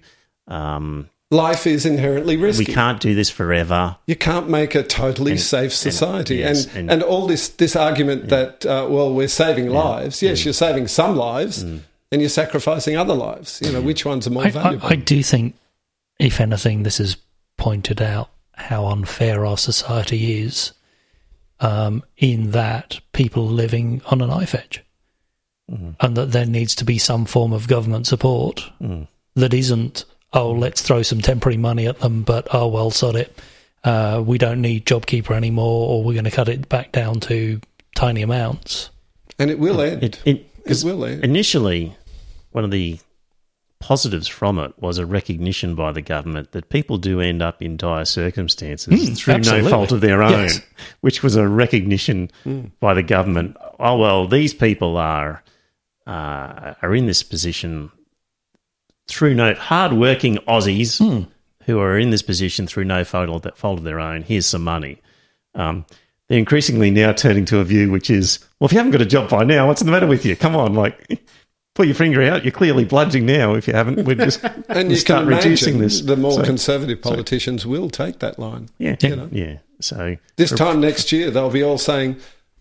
[0.46, 2.66] Um, life is inherently risky.
[2.66, 3.96] we can't do this forever.
[4.06, 7.74] You can't make a totally And- safe society, and yes, and, and- all this this
[7.74, 10.22] argument that uh, well we're saving lives.
[10.22, 10.44] Yes, mm.
[10.44, 11.80] you're saving some lives, mm.
[12.12, 13.60] And you're sacrificing other lives.
[13.64, 14.86] You know which ones are more I, I, valuable?
[14.88, 15.54] I do think,
[16.18, 17.16] if anything, this has
[17.56, 20.72] pointed out how unfair our society is
[21.60, 24.82] um, in that people are living on a knife edge.
[26.00, 28.68] And that there needs to be some form of government support
[29.36, 33.38] that isn't, oh, let's throw some temporary money at them, but oh, well, sod it.
[33.84, 37.60] Uh, we don't need JobKeeper anymore, or we're going to cut it back down to
[37.94, 38.90] tiny amounts.
[39.38, 40.02] and it will end.
[40.02, 41.22] It, it, It 'cause will end.
[41.22, 41.96] Initially,
[42.50, 42.98] one of the
[43.78, 47.76] positives from it was a recognition by the government that people do end up in
[47.78, 49.70] dire circumstances through absolutely.
[49.70, 50.60] no fault of their own, Yes.
[51.00, 52.30] which was a recognition
[52.80, 53.56] by the government.
[53.78, 55.42] Oh well, these people are
[56.06, 57.90] uh, are in this position
[59.08, 61.26] through no hard-working Aussies
[61.64, 64.22] who are in this position through no fault of, fault of their own.
[64.22, 65.00] Here's some money.
[65.54, 65.84] Um,
[66.28, 69.06] they're increasingly now turning to a view which is, well, if you haven't got a
[69.06, 70.36] job by now, what's the matter with you?
[70.36, 71.20] Come on, like,
[71.74, 72.44] pull your finger out.
[72.44, 73.54] You're clearly bludging now.
[73.54, 76.00] If you haven't, we're just and you start can reducing this.
[76.02, 78.68] the more So, conservative politicians will take that line.
[78.78, 79.28] yeah, You yeah, know.
[79.32, 79.58] yeah.
[79.80, 82.16] So This time next year, they'll be all saying,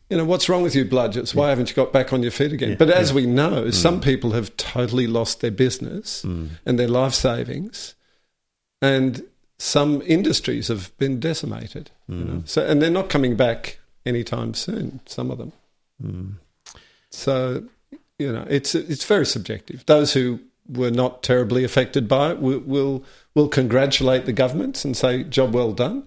[0.09, 1.35] you know, what's wrong with you, Bludgets?
[1.35, 2.77] Why haven't you got back on your feet again?
[2.79, 3.73] but as we know, Mm.
[3.73, 7.95] some people have totally lost their business and their life savings,
[8.81, 9.23] and
[9.57, 11.91] some industries have been decimated.
[12.07, 12.25] You Mm.
[12.27, 12.41] know?
[12.45, 15.01] So, and they're not coming back anytime soon.
[15.05, 15.51] Some of them.
[17.11, 17.63] So
[18.19, 19.85] you know, it's it's very subjective.
[19.87, 20.39] Those who
[20.71, 25.53] were not terribly affected by it will will, will congratulate the governments and say, "Job
[25.55, 26.05] well done."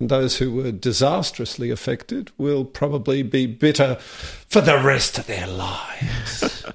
[0.00, 5.46] And those who were disastrously affected will probably be bitter for the rest of their
[5.46, 6.64] lives.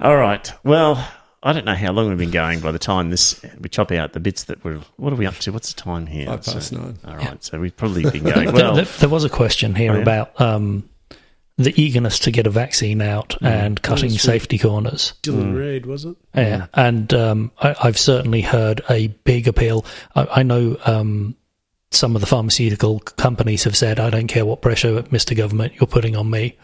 [0.00, 0.52] All right.
[0.62, 1.08] Well,
[1.42, 4.12] I don't know how long we've been going by the time this we chop out
[4.12, 4.80] the bits that were.
[4.96, 5.52] What are we up to?
[5.52, 6.26] What's the time here?
[6.26, 6.98] Five past So- nine.
[7.06, 7.42] All right.
[7.42, 8.74] So we've probably been going There- well.
[8.74, 10.02] there, there was a question here Oh, yeah?
[10.02, 10.88] about um,
[11.58, 13.46] the eagerness to get a vaccine out Mm.
[13.46, 15.14] and cutting that's safety corners.
[15.22, 16.16] Dylan Reid, was it?
[16.34, 19.84] Yeah, and um, I, I've certainly heard a big appeal.
[20.14, 21.34] I, I know um,
[21.90, 25.34] some of the pharmaceutical companies have said, "I don't care what pressure, Mr.
[25.36, 26.58] Government, you're putting on me.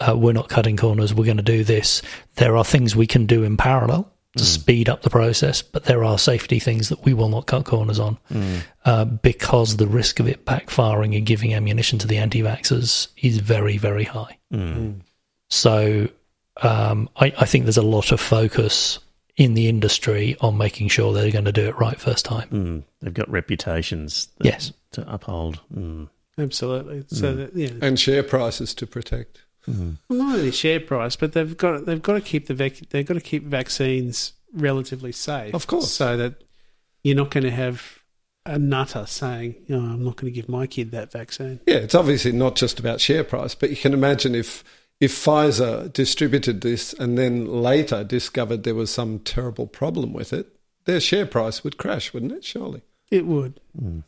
[0.00, 1.14] Uh, we're not cutting corners.
[1.14, 2.02] We're going to do this."
[2.36, 6.02] There are things we can do in parallel to speed up the process, but there
[6.04, 8.18] are safety things that we will not cut corners on
[8.84, 13.76] uh, because the risk of it backfiring and giving ammunition to the anti-vaxxers is very,
[13.78, 14.38] very high.
[15.50, 16.08] So
[16.62, 18.98] um, I, I think there's a lot of focus
[19.36, 22.48] in the industry on making sure they're going to do it right first time.
[22.50, 24.72] Mm, they've got reputations Yes.
[24.92, 25.60] to uphold.
[25.74, 26.08] Mm.
[26.38, 27.04] Absolutely.
[27.08, 29.43] So that yeah, and share prices to protect.
[29.66, 29.92] Hmm.
[30.08, 33.06] well, not only share price, but they've got they've got to keep the vac- they've
[33.06, 35.90] got to keep vaccines relatively safe, Of course.
[35.90, 36.44] so that
[37.02, 38.00] you're not going to have
[38.46, 41.94] a nutter saying, "Oh, I'm not going to give my kid that vaccine." Yeah, it's
[41.94, 44.62] obviously not just about share price, but you can imagine if
[45.00, 50.46] if Pfizer distributed this and then later discovered there was some terrible problem with it,
[50.84, 52.44] their share price would crash, wouldn't it?
[52.44, 52.82] Surely.
[53.10, 53.60] It would.
[53.78, 54.00] Hmm.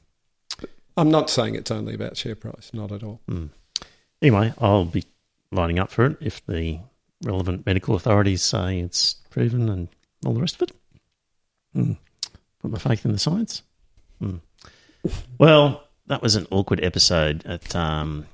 [0.96, 3.20] I'm not saying it's only about share price, not at all.
[3.28, 3.46] Hmm.
[4.22, 5.04] Anyway, I'll be
[5.52, 6.80] lining up for it if the
[7.24, 9.88] relevant medical authorities say it's proven and
[10.24, 10.76] all the rest of it.
[11.76, 11.96] Mm.
[12.60, 13.62] Put my faith in the science.
[14.22, 14.40] Mm.
[15.38, 17.44] Well, that was an awkward episode.
[17.46, 18.26] At um,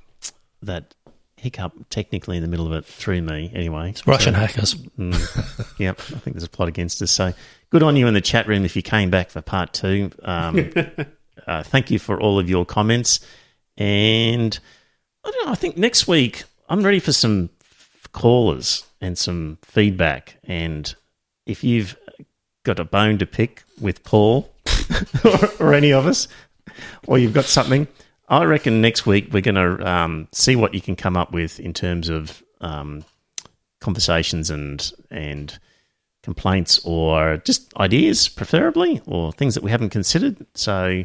[0.61, 0.95] that
[1.37, 3.51] hiccup technically in the middle of it through me.
[3.53, 4.75] Anyway, It's Russian So- hackers.
[4.75, 5.69] Mm.
[5.77, 7.11] yep, I think there's a plot against us.
[7.11, 7.33] So
[7.69, 10.11] good on you in the chat room if you came back for part two.
[10.23, 10.71] Um,
[11.47, 13.19] uh, thank you for all of your comments.
[13.77, 14.57] And
[15.25, 17.49] I don't know, I think next week I'm ready for some
[18.11, 20.37] callers and some feedback.
[20.43, 20.93] And
[21.45, 21.97] if you've
[22.63, 24.49] got a bone to pick with Paul
[25.25, 26.27] or, or any of us,
[27.07, 27.87] or you've got something,
[28.29, 31.59] I reckon next week we're going to um, see what you can come up with
[31.59, 33.03] in terms of um,
[33.81, 35.59] conversations and and
[36.23, 40.37] complaints or just ideas, preferably, or things that we haven't considered.
[40.55, 41.03] So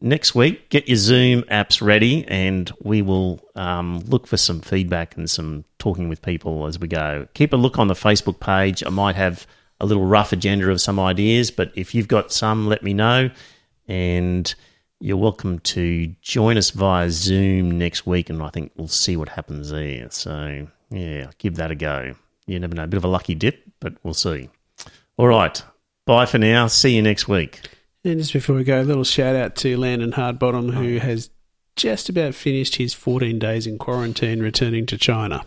[0.00, 5.16] next week, get your Zoom apps ready, and we will um, look for some feedback
[5.16, 7.26] and some talking with people as we go.
[7.34, 8.84] Keep a look on the Facebook page.
[8.84, 9.46] I might have
[9.80, 13.30] a little rough agenda of some ideas, but if you've got some, let me know.
[13.88, 14.52] And
[15.00, 19.28] you're welcome to join us via Zoom next week, and I think we'll see what
[19.28, 20.10] happens there.
[20.10, 22.14] So, yeah, give that a go.
[22.46, 22.84] You never know.
[22.84, 24.48] A bit of a lucky dip, but we'll see.
[25.16, 25.62] All right.
[26.06, 26.68] Bye for now.
[26.68, 27.60] See you next week.
[28.06, 31.28] And just before we go, a little shout out to Landon Hardbottom, who has
[31.74, 35.44] just about finished his 14 days in quarantine, returning to China.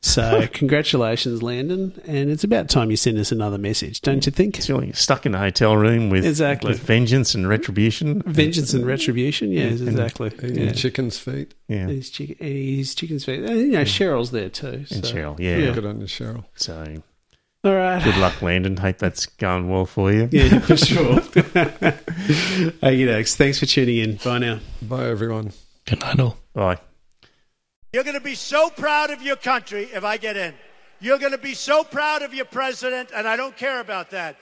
[0.00, 1.92] So, congratulations, Landon.
[2.06, 4.56] And it's about time you send us another message, don't you think?
[4.56, 6.70] Still you're stuck in a hotel room with, Exactly.
[6.72, 8.22] with vengeance and retribution.
[8.26, 10.30] Vengeance and retribution, yes, exactly.
[10.42, 10.72] Eating Yeah.
[10.72, 11.54] chicken's feet.
[11.68, 11.86] Yeah.
[11.88, 13.40] His, chicken, his chicken's feet.
[13.44, 14.86] And, you know, Cheryl's there too.
[14.90, 15.58] And Cheryl, yeah.
[15.58, 15.72] Yeah.
[15.74, 16.46] Good on you, Cheryl.
[16.56, 17.02] So
[17.64, 18.02] All right.
[18.02, 18.76] good luck, Landon.
[18.76, 20.28] Hope that's going well for you.
[20.32, 21.20] Yeah, for sure.
[21.20, 23.36] Okie dokes.
[23.36, 24.16] Thanks for tuning in.
[24.16, 24.58] Bye now.
[24.82, 25.52] Bye, everyone.
[25.86, 26.38] Good night, all.
[26.54, 26.78] Bye.
[27.92, 30.54] You're going to be so proud of your country if I get in.
[31.00, 34.36] You're going to be so proud of your president, and I don't care about that.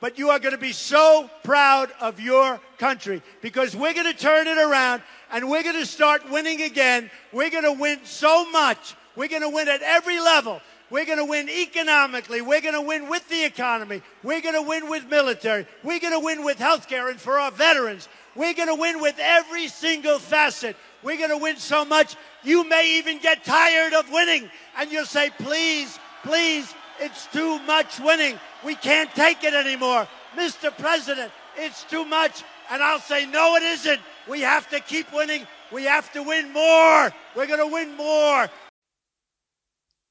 [0.00, 4.18] But you are going to be so proud of your country because we're going to
[4.18, 7.10] turn it around and we're going to start winning again.
[7.32, 8.94] We're going to win so much.
[9.16, 10.60] We're going to win at every level.
[10.88, 12.42] We're going to win economically.
[12.42, 14.02] We're going to win with the economy.
[14.22, 15.66] We're going to win with military.
[15.82, 18.08] We're going to win with healthcare and for our veterans.
[18.36, 20.76] We're going to win with every single facet.
[21.02, 24.50] We're going to win so much, you may even get tired of winning.
[24.78, 28.38] And you'll say, please, please, it's too much winning.
[28.64, 30.06] We can't take it anymore.
[30.36, 30.76] Mr.
[30.76, 32.44] President, it's too much.
[32.70, 34.00] And I'll say, no, it isn't.
[34.28, 35.46] We have to keep winning.
[35.72, 37.12] We have to win more.
[37.34, 38.48] We're going to win more.